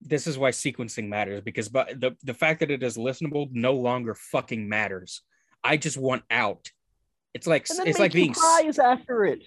[0.00, 3.72] This is why sequencing matters because but the, the fact that it is listenable no
[3.74, 5.22] longer fucking matters.
[5.64, 6.70] I just want out.
[7.34, 9.44] It's like it's like being cry is after it.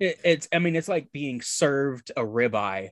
[0.00, 2.90] it, it's i mean it's like being served a ribeye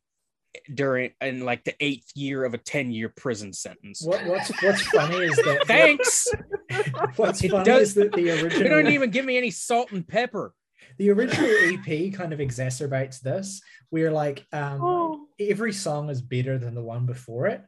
[0.73, 4.83] during in like the eighth year of a 10 year prison sentence What, what's what's
[4.83, 6.27] funny is that thanks
[7.17, 9.93] what's It funny does- is that the they original don't even give me any salt
[9.93, 10.55] and pepper
[10.97, 13.61] the original EP kind of exacerbates this.
[13.91, 15.27] Where like um Oh.
[15.39, 17.63] every song is better than the one before it.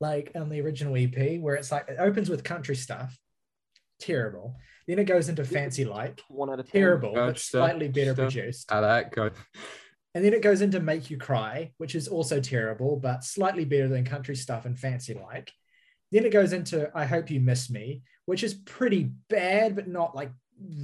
[0.00, 3.16] Like on the original EP, where it's like it opens with country stuff,
[4.06, 4.56] terrible.
[4.88, 6.80] Then it goes into fancy like, One out of ten.
[6.80, 8.32] terrible, Good but stuff, slightly better stuff.
[8.32, 8.72] produced.
[8.72, 9.32] I like good.
[10.14, 13.88] And then it goes into Make You Cry, which is also terrible, but slightly better
[13.88, 15.52] than country stuff and fancy like.
[16.12, 20.14] Then it goes into I Hope You Miss Me, which is pretty bad, but not
[20.14, 20.30] like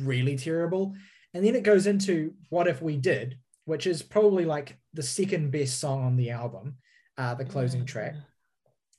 [0.01, 0.95] really terrible.
[1.33, 5.51] And then it goes into What If We Did, which is probably like the second
[5.51, 6.77] best song on the album,
[7.17, 8.15] uh, the closing track,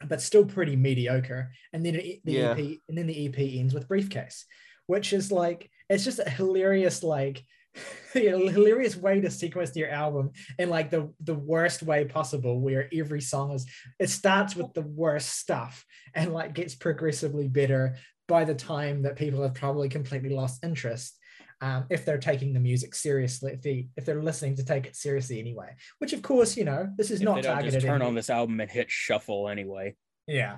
[0.07, 1.51] but still pretty mediocre.
[1.71, 2.51] And then the Yeah.
[2.51, 4.45] EP, and then the EP ends with Briefcase,
[4.88, 7.43] which is like it's just a hilarious like
[8.15, 8.19] a
[8.49, 13.21] hilarious way to sequence your album in like the the worst way possible where every
[13.21, 13.65] song is
[13.99, 17.95] it starts with the worst stuff and like gets progressively better
[18.27, 21.17] by the time that people have probably completely lost interest
[21.64, 24.95] um, if they're taking the music seriously if they if they're listening to take it
[24.95, 27.85] seriously anyway which of course you know this is if not they don't targeted just
[27.85, 29.95] turn at- on this album and hit shuffle anyway
[30.27, 30.57] yeah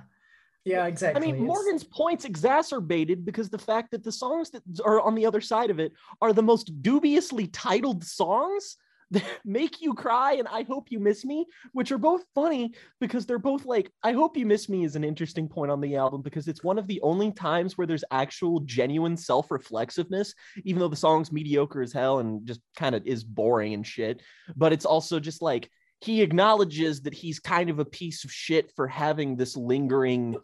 [0.63, 1.21] yeah exactly.
[1.21, 5.13] I mean, It's- Morgan's point's exacerbated because the fact that the songs that are on
[5.13, 5.91] the other side of it
[6.23, 8.75] are the most dubiously titled songs that
[9.45, 13.39] make you cry and I hope you miss me, which are both funny because they're
[13.39, 16.47] both like, I hope you miss me is an interesting point on the album because
[16.47, 20.33] it's one of the only times where there's actual genuine self reflexiveness,
[20.63, 24.21] even though the song's mediocre as hell and just kind of is boring and shit.
[24.55, 25.69] But it's also just like,
[26.01, 30.35] he acknowledges that he's kind of a piece of shit for having this lingering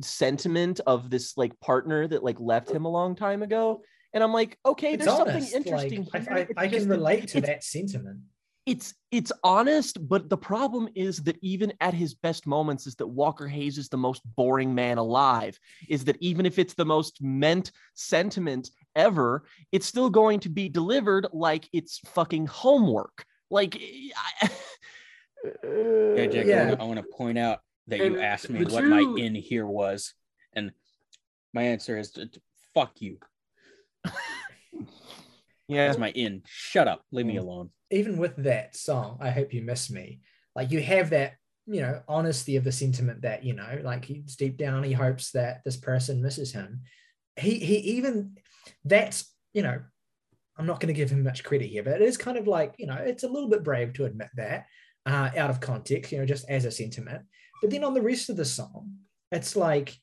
[0.00, 3.82] sentiment of this like partner that like left him a long time ago
[4.16, 5.50] and i'm like okay it's there's honest.
[5.50, 6.46] something interesting like, here.
[6.56, 8.20] I, I, I can relate to that sentiment
[8.64, 13.06] it's it's honest but the problem is that even at his best moments is that
[13.06, 15.56] walker hayes is the most boring man alive
[15.88, 20.68] is that even if it's the most meant sentiment ever it's still going to be
[20.68, 23.76] delivered like it's fucking homework like
[24.42, 24.50] I,
[25.62, 26.62] yeah, Jack, Yeah.
[26.62, 29.34] I, wanna, I want to point out that you asked me the what my in
[29.34, 30.14] here was
[30.54, 30.72] and
[31.52, 32.40] my answer is to, to-
[32.74, 33.18] fuck you
[35.68, 37.40] yeah that's my in shut up leave me Mm.
[37.40, 40.20] alone even with that song, I hope you miss me.
[40.54, 41.34] Like you have that,
[41.66, 45.30] you know, honesty of the sentiment that you know, like he's deep down, he hopes
[45.32, 46.82] that this person misses him.
[47.36, 48.36] He he even
[48.84, 49.80] that's you know,
[50.58, 52.74] I'm not going to give him much credit here, but it is kind of like
[52.78, 54.66] you know, it's a little bit brave to admit that
[55.06, 57.22] uh, out of context, you know, just as a sentiment.
[57.62, 58.94] But then on the rest of the song,
[59.30, 59.96] it's like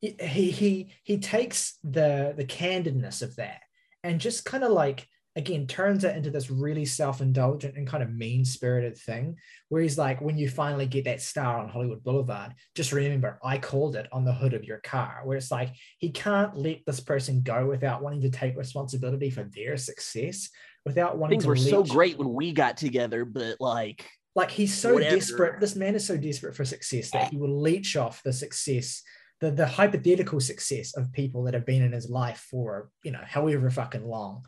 [0.00, 3.60] he he he takes the the candidness of that
[4.04, 5.06] and just kind of like
[5.36, 9.36] again turns it into this really self-indulgent and kind of mean-spirited thing
[9.68, 13.58] where he's like when you finally get that star on hollywood boulevard just remember i
[13.58, 17.00] called it on the hood of your car where it's like he can't let this
[17.00, 20.48] person go without wanting to take responsibility for their success
[20.84, 24.04] without wanting things to were so great when we got together but like
[24.34, 25.16] like he's so Whatever.
[25.16, 29.02] desperate this man is so desperate for success that he will leech off the success
[29.40, 33.20] the, the hypothetical success of people that have been in his life for you know
[33.24, 34.44] however fucking long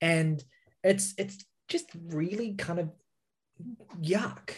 [0.00, 0.42] and
[0.82, 2.90] it's it's just really kind of
[4.00, 4.50] yuck.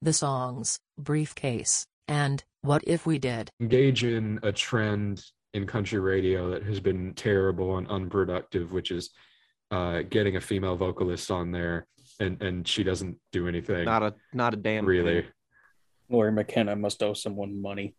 [0.00, 3.50] The songs, Briefcase, and What If We Did.
[3.60, 5.22] Engage in a trend
[5.54, 9.10] in country radio that has been terrible and unproductive, which is
[9.70, 11.86] uh, getting a female vocalist on there
[12.20, 13.84] and and she doesn't do anything.
[13.84, 15.22] Not a not a damn really.
[15.22, 15.30] thing.
[16.10, 17.96] Lori McKenna must owe someone money.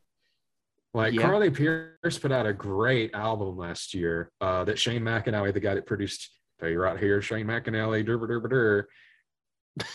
[0.96, 1.24] Like Yeah.
[1.24, 5.76] Carly Pearce put out a great album last year uh, that Shane McAnally, the guy
[5.76, 9.86] that produced Tell You Right Here, Shane McAnally, dur, dur, dur, dur,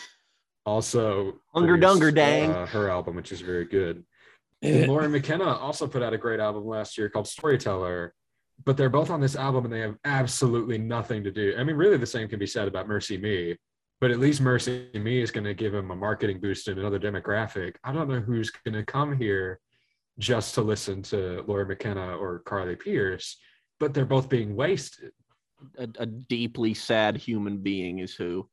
[0.66, 2.51] also Hunger produced, Dunger Dang.
[2.51, 4.05] uh, her album, which is very good.
[4.60, 8.14] And Lori McKenna also put out a great album last year called Storyteller,
[8.66, 11.55] but they're both on this album and they have absolutely nothing to do.
[11.59, 13.56] I mean, really, the same can be said about MercyMe,
[14.02, 17.77] but at least MercyMe is going to give him a marketing boost in another demographic.
[17.82, 19.60] I don't know who's going to come here
[20.20, 23.38] just to listen to Laura McKenna or Carly Pearce,
[23.80, 25.12] but they're both being wasted.
[25.78, 28.48] a, a deeply sad human being is who.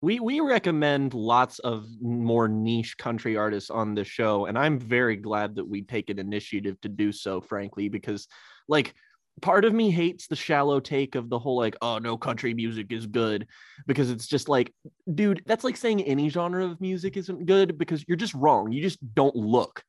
[0.00, 5.16] We we recommend lots of more niche country artists on the show and i'm very
[5.16, 8.28] glad that we take an initiative to do so frankly because
[8.68, 8.94] like
[9.40, 12.92] part of me hates the shallow take of the whole like oh no country music
[12.92, 13.46] is good
[13.86, 14.72] because it's just like
[15.12, 18.70] dude that's like saying any genre of music isn't good because you're just wrong.
[18.72, 19.82] You just don't look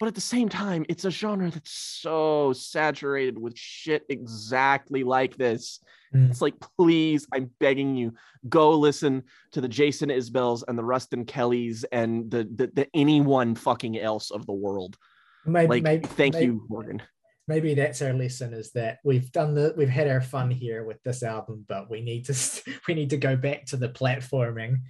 [0.00, 5.36] but at the same time it's a genre that's so saturated with shit exactly like
[5.36, 5.80] this
[6.12, 6.28] Mm.
[6.28, 8.12] it's like please i'm begging you
[8.48, 9.22] go listen
[9.52, 14.32] to the jason isbells and the Ruston Kellys and the, the, the anyone fucking else
[14.32, 14.96] of the world
[15.46, 17.00] Maybe, like maybe, thank maybe, you morgan
[17.50, 21.02] Maybe that's our lesson: is that we've done the we've had our fun here with
[21.02, 22.34] this album, but we need to
[22.86, 24.82] we need to go back to the platforming.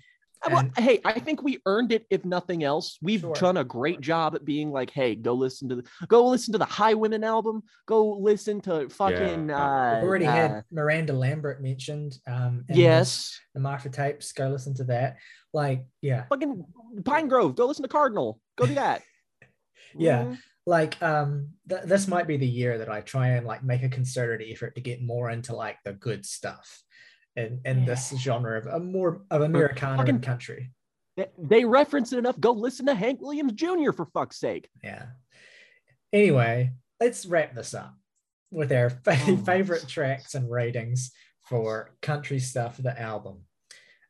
[0.48, 3.34] Well, And- hey i think we earned it if nothing else we've Sure.
[3.34, 6.58] done a great job at being like hey go listen to the go listen to
[6.58, 9.56] the Highwomen album go listen to fucking Yeah.
[9.56, 12.16] uh, We've already uh, had Miranda Lambert mentioned.
[12.26, 14.32] Um, yes the Marfa Tapes.
[14.32, 15.16] Go listen to that.
[15.52, 16.64] Like, yeah, fucking
[17.02, 19.02] Pinegrove go listen to cardinal go do that
[19.94, 20.24] Yeah.
[20.24, 20.38] Mhm.
[20.66, 23.88] like um, th- this might be the year that I try and like make a
[23.88, 26.82] concerted effort to get more into like the good stuff,
[27.36, 30.72] in in this genre of a more of Americana fucking- country.
[31.16, 35.06] They- they reference it enough go listen to hank williams jr for fuck's sake Yeah.
[36.12, 37.94] Anyway, let's wrap this up
[38.50, 39.36] with our fa- Oh.
[39.46, 41.12] favorite tracks and ratings
[41.46, 43.44] for country stuff, the album.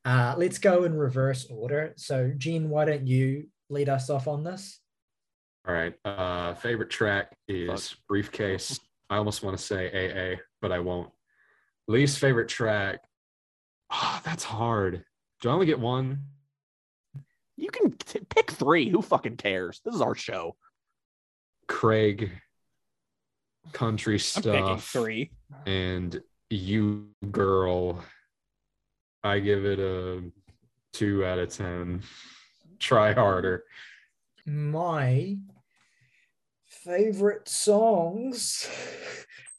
[0.05, 1.93] Uh, let's go in reverse order.
[1.97, 4.81] So, Jen, why don't you lead us off on this?
[5.69, 5.95] All right.
[6.05, 8.81] Uh, favorite track is Briefcase.
[9.11, 9.89] I almost want to say
[10.35, 11.11] AA, but I won't.
[11.87, 13.01] Least favorite track.
[13.91, 15.05] Ah, that's hard.
[15.41, 16.21] Do I only get one?
[17.57, 18.89] You can t- pick three.
[18.89, 19.81] Who fucking cares?
[19.85, 20.57] This is our show.
[21.67, 22.31] Craig,
[23.73, 25.31] country I'm stuff, three.
[25.67, 28.03] and you girl.
[29.23, 30.23] I give it a
[30.93, 32.03] two out of ten.
[32.79, 33.65] Try harder.
[34.47, 35.37] My
[36.67, 38.67] favorite songs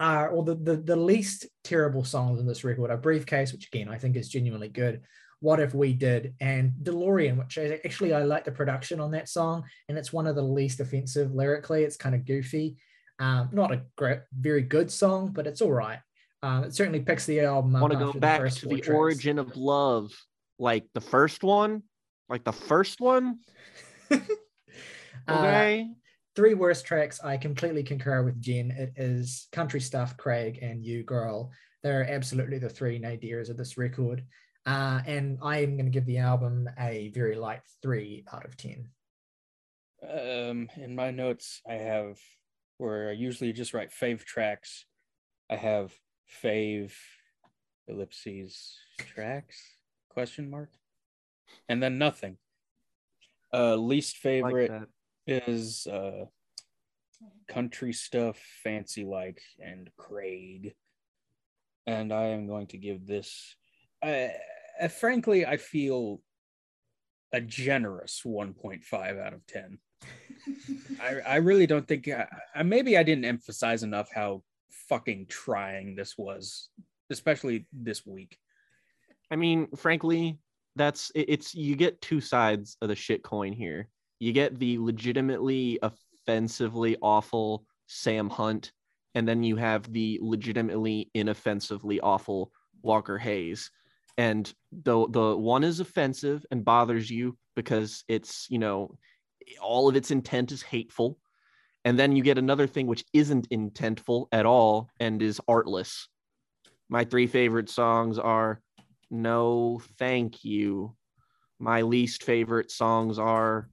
[0.02, 3.88] are, or the, the, the least terrible songs in this record are Briefcase, which again
[3.88, 5.02] I think is genuinely good.
[5.40, 9.30] What If We Did, and DeLorean, which I, actually I like the production on that
[9.30, 11.84] song, and it's one of the least offensive lyrically.
[11.84, 12.78] It's kind of goofy.
[13.19, 15.99] Um, not a great, very good song, but it's all right.
[16.44, 17.82] Um, it certainly picks the album up.
[17.82, 18.90] Want to go back to the tracks.
[18.90, 20.11] origin of love,
[20.57, 21.84] like the first one,
[22.30, 23.40] like the first one.
[25.28, 25.88] Uh, Okay.
[26.36, 31.03] Three worst tracks i completely concur with jen it is country stuff craig and you
[31.03, 31.52] girl
[31.84, 34.24] they're absolutely the three nadirs of this record
[34.66, 38.56] uh, and i am going to give the album a very light three out of
[38.56, 38.88] ten
[40.02, 42.18] Um, in my notes, I have
[42.78, 44.86] where I usually just write fave tracks.
[45.48, 45.94] I have
[46.44, 46.94] fave
[47.88, 49.62] ellipses tracks
[50.10, 50.72] question mark,
[51.70, 52.38] and then nothing.
[53.53, 54.88] Uh, least favorite that.
[55.27, 56.26] Is uh,
[57.48, 60.73] country stuff, fancy like, and Craig.
[61.88, 63.56] And I am going to give this.
[64.03, 64.27] Uh,
[64.81, 66.22] uh, frankly, I feel
[67.34, 69.80] a generous 1.5 out of 10.
[71.02, 74.43] I, I really don't think I, I maybe I didn't emphasize enough how
[74.89, 76.69] fucking trying this was,
[77.10, 78.38] especially this week.
[79.30, 80.39] I mean, frankly,
[80.76, 83.88] that's it- it's you get two sides of the shit coin here.
[84.22, 88.72] You get the legitimately offensively awful Sam Hunt,
[89.15, 92.52] and then you have the legitimately inoffensively awful
[92.84, 93.72] Walker Hayes.
[94.19, 98.95] And the the one is offensive and bothers you because it's, you know,
[99.60, 101.18] all of its intent is hateful.
[101.84, 106.07] And then you get another thing which isn't intentful at all and is artless.
[106.89, 108.61] My three favorite songs are
[109.10, 110.95] no thank you
[111.60, 113.69] My least favorite songs are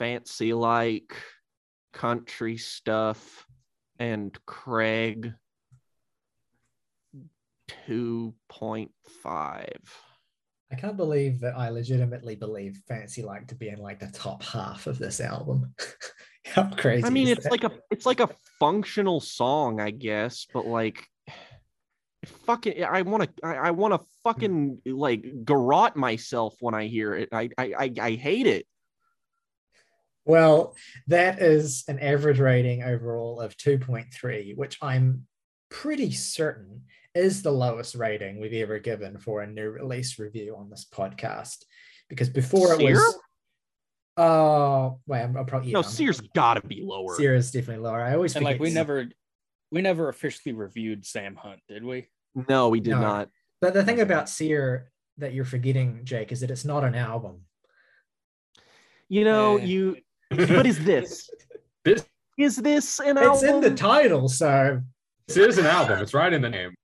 [0.00, 1.14] Fancy Like,
[1.92, 3.46] Country Stuff,
[3.98, 5.34] and Craig
[7.86, 8.88] 2.5.
[10.72, 14.42] I can't believe that I legitimately believe Fancy Like to be in like the top
[14.42, 15.74] half of this album.
[16.46, 17.04] How crazy!
[17.04, 17.52] I mean, is it's that?
[17.52, 21.06] like a it's like a functional song, I guess, but like
[22.46, 27.14] fucking I want to I, I want to fucking like garrot myself when I hear
[27.14, 27.28] it.
[27.32, 28.66] I I I, I hate it.
[30.24, 30.76] Well,
[31.08, 35.26] that is an average rating overall of 2.3, which I'm
[35.70, 36.82] pretty certain
[37.14, 41.64] is the lowest rating we've ever given for a new release review on this podcast.
[42.08, 42.94] Because before it Sear?
[42.94, 43.18] was.
[44.16, 45.72] Oh, wait, I'm, I'm probably.
[45.72, 47.16] No, yeah, I'm- Sears gotta be lower.
[47.16, 48.00] Sear is definitely lower.
[48.00, 48.74] I always And like we Sear.
[48.74, 49.08] never
[49.72, 52.08] we never officially reviewed Sam Hunt, did we?
[52.48, 53.00] No, we did No.
[53.00, 53.28] not.
[53.60, 57.42] But the thing about Sear that you're forgetting, Jake, is that it's not an album.
[59.08, 59.64] You know, Eh.
[59.64, 59.96] you
[60.30, 61.28] what is this?
[61.84, 62.04] This
[62.36, 63.48] Is this an It's album?
[63.48, 64.80] in the title, so
[65.26, 66.00] this is an album.
[66.00, 66.74] It's right in the name.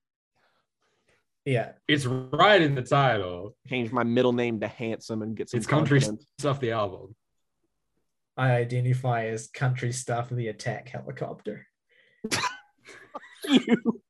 [1.45, 1.73] yeah.
[1.87, 3.55] It's right in the title.
[3.67, 6.25] Change my middle name to handsome and get some It's country confidence.
[6.39, 6.59] stuff.
[6.59, 7.15] The album.
[8.35, 11.67] I identify as country stuff the attack helicopter.
[13.47, 14.01] you.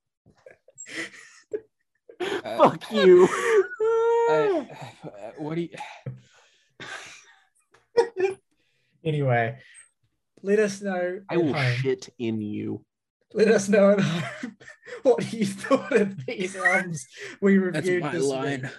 [2.20, 3.28] Uh, Fuck you.
[4.30, 4.68] I,
[5.38, 5.70] what do you
[9.08, 9.58] Anyway,
[10.44, 11.22] let us know.
[11.30, 11.74] I will home.
[11.76, 12.84] shit in you.
[13.34, 14.58] Let us know at home
[15.04, 17.06] what you thought of these albums
[17.42, 18.62] we reviewed that's reviewed my this line.
[18.64, 18.72] week.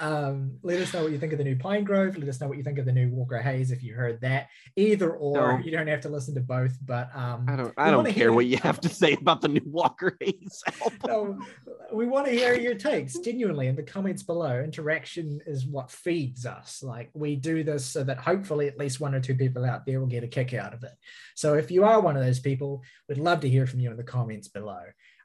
[0.00, 2.18] Um, let us know what you think of the new Pinegrove.
[2.18, 4.48] Let us know what you think of the new Walker Hayes if you heard that.
[4.74, 5.58] Either or, No.
[5.58, 6.76] you don't have to listen to both.
[6.82, 9.48] But um, I don't I don't care hear- what you have to say about the
[9.48, 10.98] new Walker Hayes album.
[11.06, 11.38] no,
[11.92, 14.60] we want to hear your takes genuinely in the comments below.
[14.60, 16.82] Interaction is what feeds us.
[16.82, 20.00] Like we do this so that hopefully at least one or two people out there
[20.00, 20.92] will get a kick out of it.
[21.34, 23.96] So if you are one of those people, we'd love to hear from you in
[23.98, 24.80] the comments below.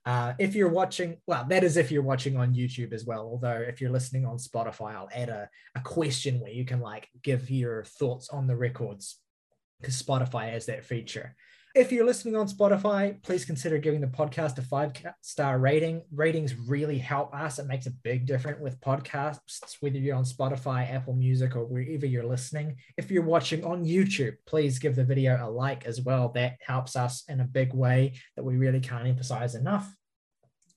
[0.05, 3.21] Uh, if you're watching, well, that is if you're watching on YouTube as well.
[3.21, 7.09] Although if you're listening on Spotify, I'll add a, a question where you can like
[7.23, 9.19] give your thoughts on the records
[9.81, 11.35] because Spotify has that feature.
[11.75, 16.03] If you're listening on Spotify, please consider giving the podcast a five star rating.
[16.09, 17.59] Ratings really help us.
[17.59, 22.05] It makes a big difference with podcasts, whether you're on Spotify, Apple Music, or wherever
[22.05, 22.77] you're listening.
[22.95, 26.29] If you're watching on YouTube, please give the video a like as well.
[26.29, 29.93] That helps us in a big way that we really can't emphasize enough.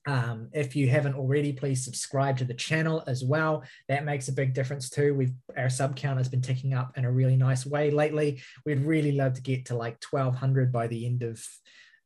[0.05, 3.63] Um, if you haven't already, please subscribe to the channel as well.
[3.87, 5.13] That makes a big difference too.
[5.13, 8.41] We've our sub count has been ticking up in a really nice way lately.
[8.65, 11.43] We'd really love to get to like 1200 by the end of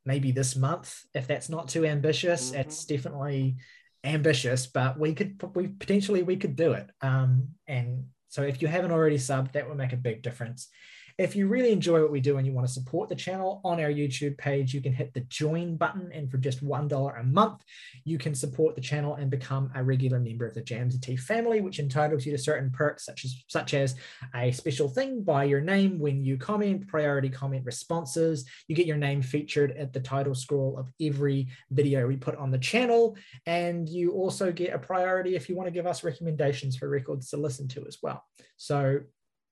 [0.04, 1.00] maybe this month.
[1.14, 2.58] If that's not too ambitious, Mhm.
[2.60, 3.56] it's definitely
[4.02, 6.90] ambitious, but we could we potentially we could do it.
[7.00, 10.68] Um, and so if you haven't already subbed, that would make a big difference.
[11.16, 13.80] If you really enjoy what we do and you want to support the channel on
[13.80, 16.10] our YouTube page, you can hit the join button.
[16.12, 17.62] And for just $1 a month,
[18.04, 21.16] you can support the channel and become a regular member of the Jams and Tea
[21.16, 23.94] family, which entitles you to certain perks such as such as
[24.34, 28.44] a special thing by your name when you comment, priority comment responses.
[28.66, 32.50] You get your name featured at the title scroll of every video we put on
[32.50, 33.16] the channel.
[33.46, 37.30] And you also get a priority if you want to give us recommendations for records
[37.30, 38.24] to listen to as well.
[38.56, 39.00] So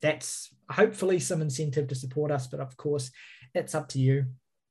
[0.03, 3.11] that's hopefully some incentive to support us, but of course,
[3.55, 4.27] it's up to you.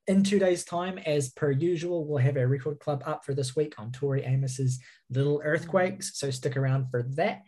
[0.07, 3.55] In two days' time, as per usual, we'll have our record club up for this
[3.55, 4.79] week on Tori Amos's
[5.09, 6.19] Little Earthquakes.
[6.19, 7.43] So stick around for that.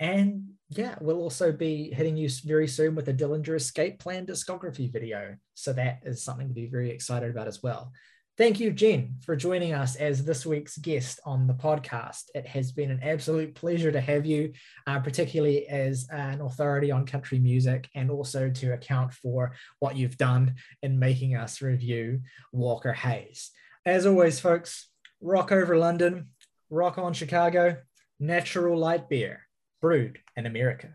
[0.00, 4.90] And yeah, we'll also be hitting you very soon with a Dillinger Escape Plan discography
[4.92, 5.36] video.
[5.54, 7.92] So that is something to be very excited about as well.
[8.38, 12.26] Thank you, Jen, for joining us as this week's guest on the podcast.
[12.36, 14.52] It has been an absolute pleasure to have you,
[14.86, 20.16] uh, particularly as an authority on country music and also to account for what you've
[20.18, 20.54] done
[20.84, 22.20] in making us review
[22.52, 23.50] Walker Hayes.
[23.84, 24.88] As always, folks,
[25.20, 26.28] rock over London,
[26.70, 27.78] rock on Chicago,
[28.20, 29.48] natural light beer
[29.80, 30.94] brewed in America.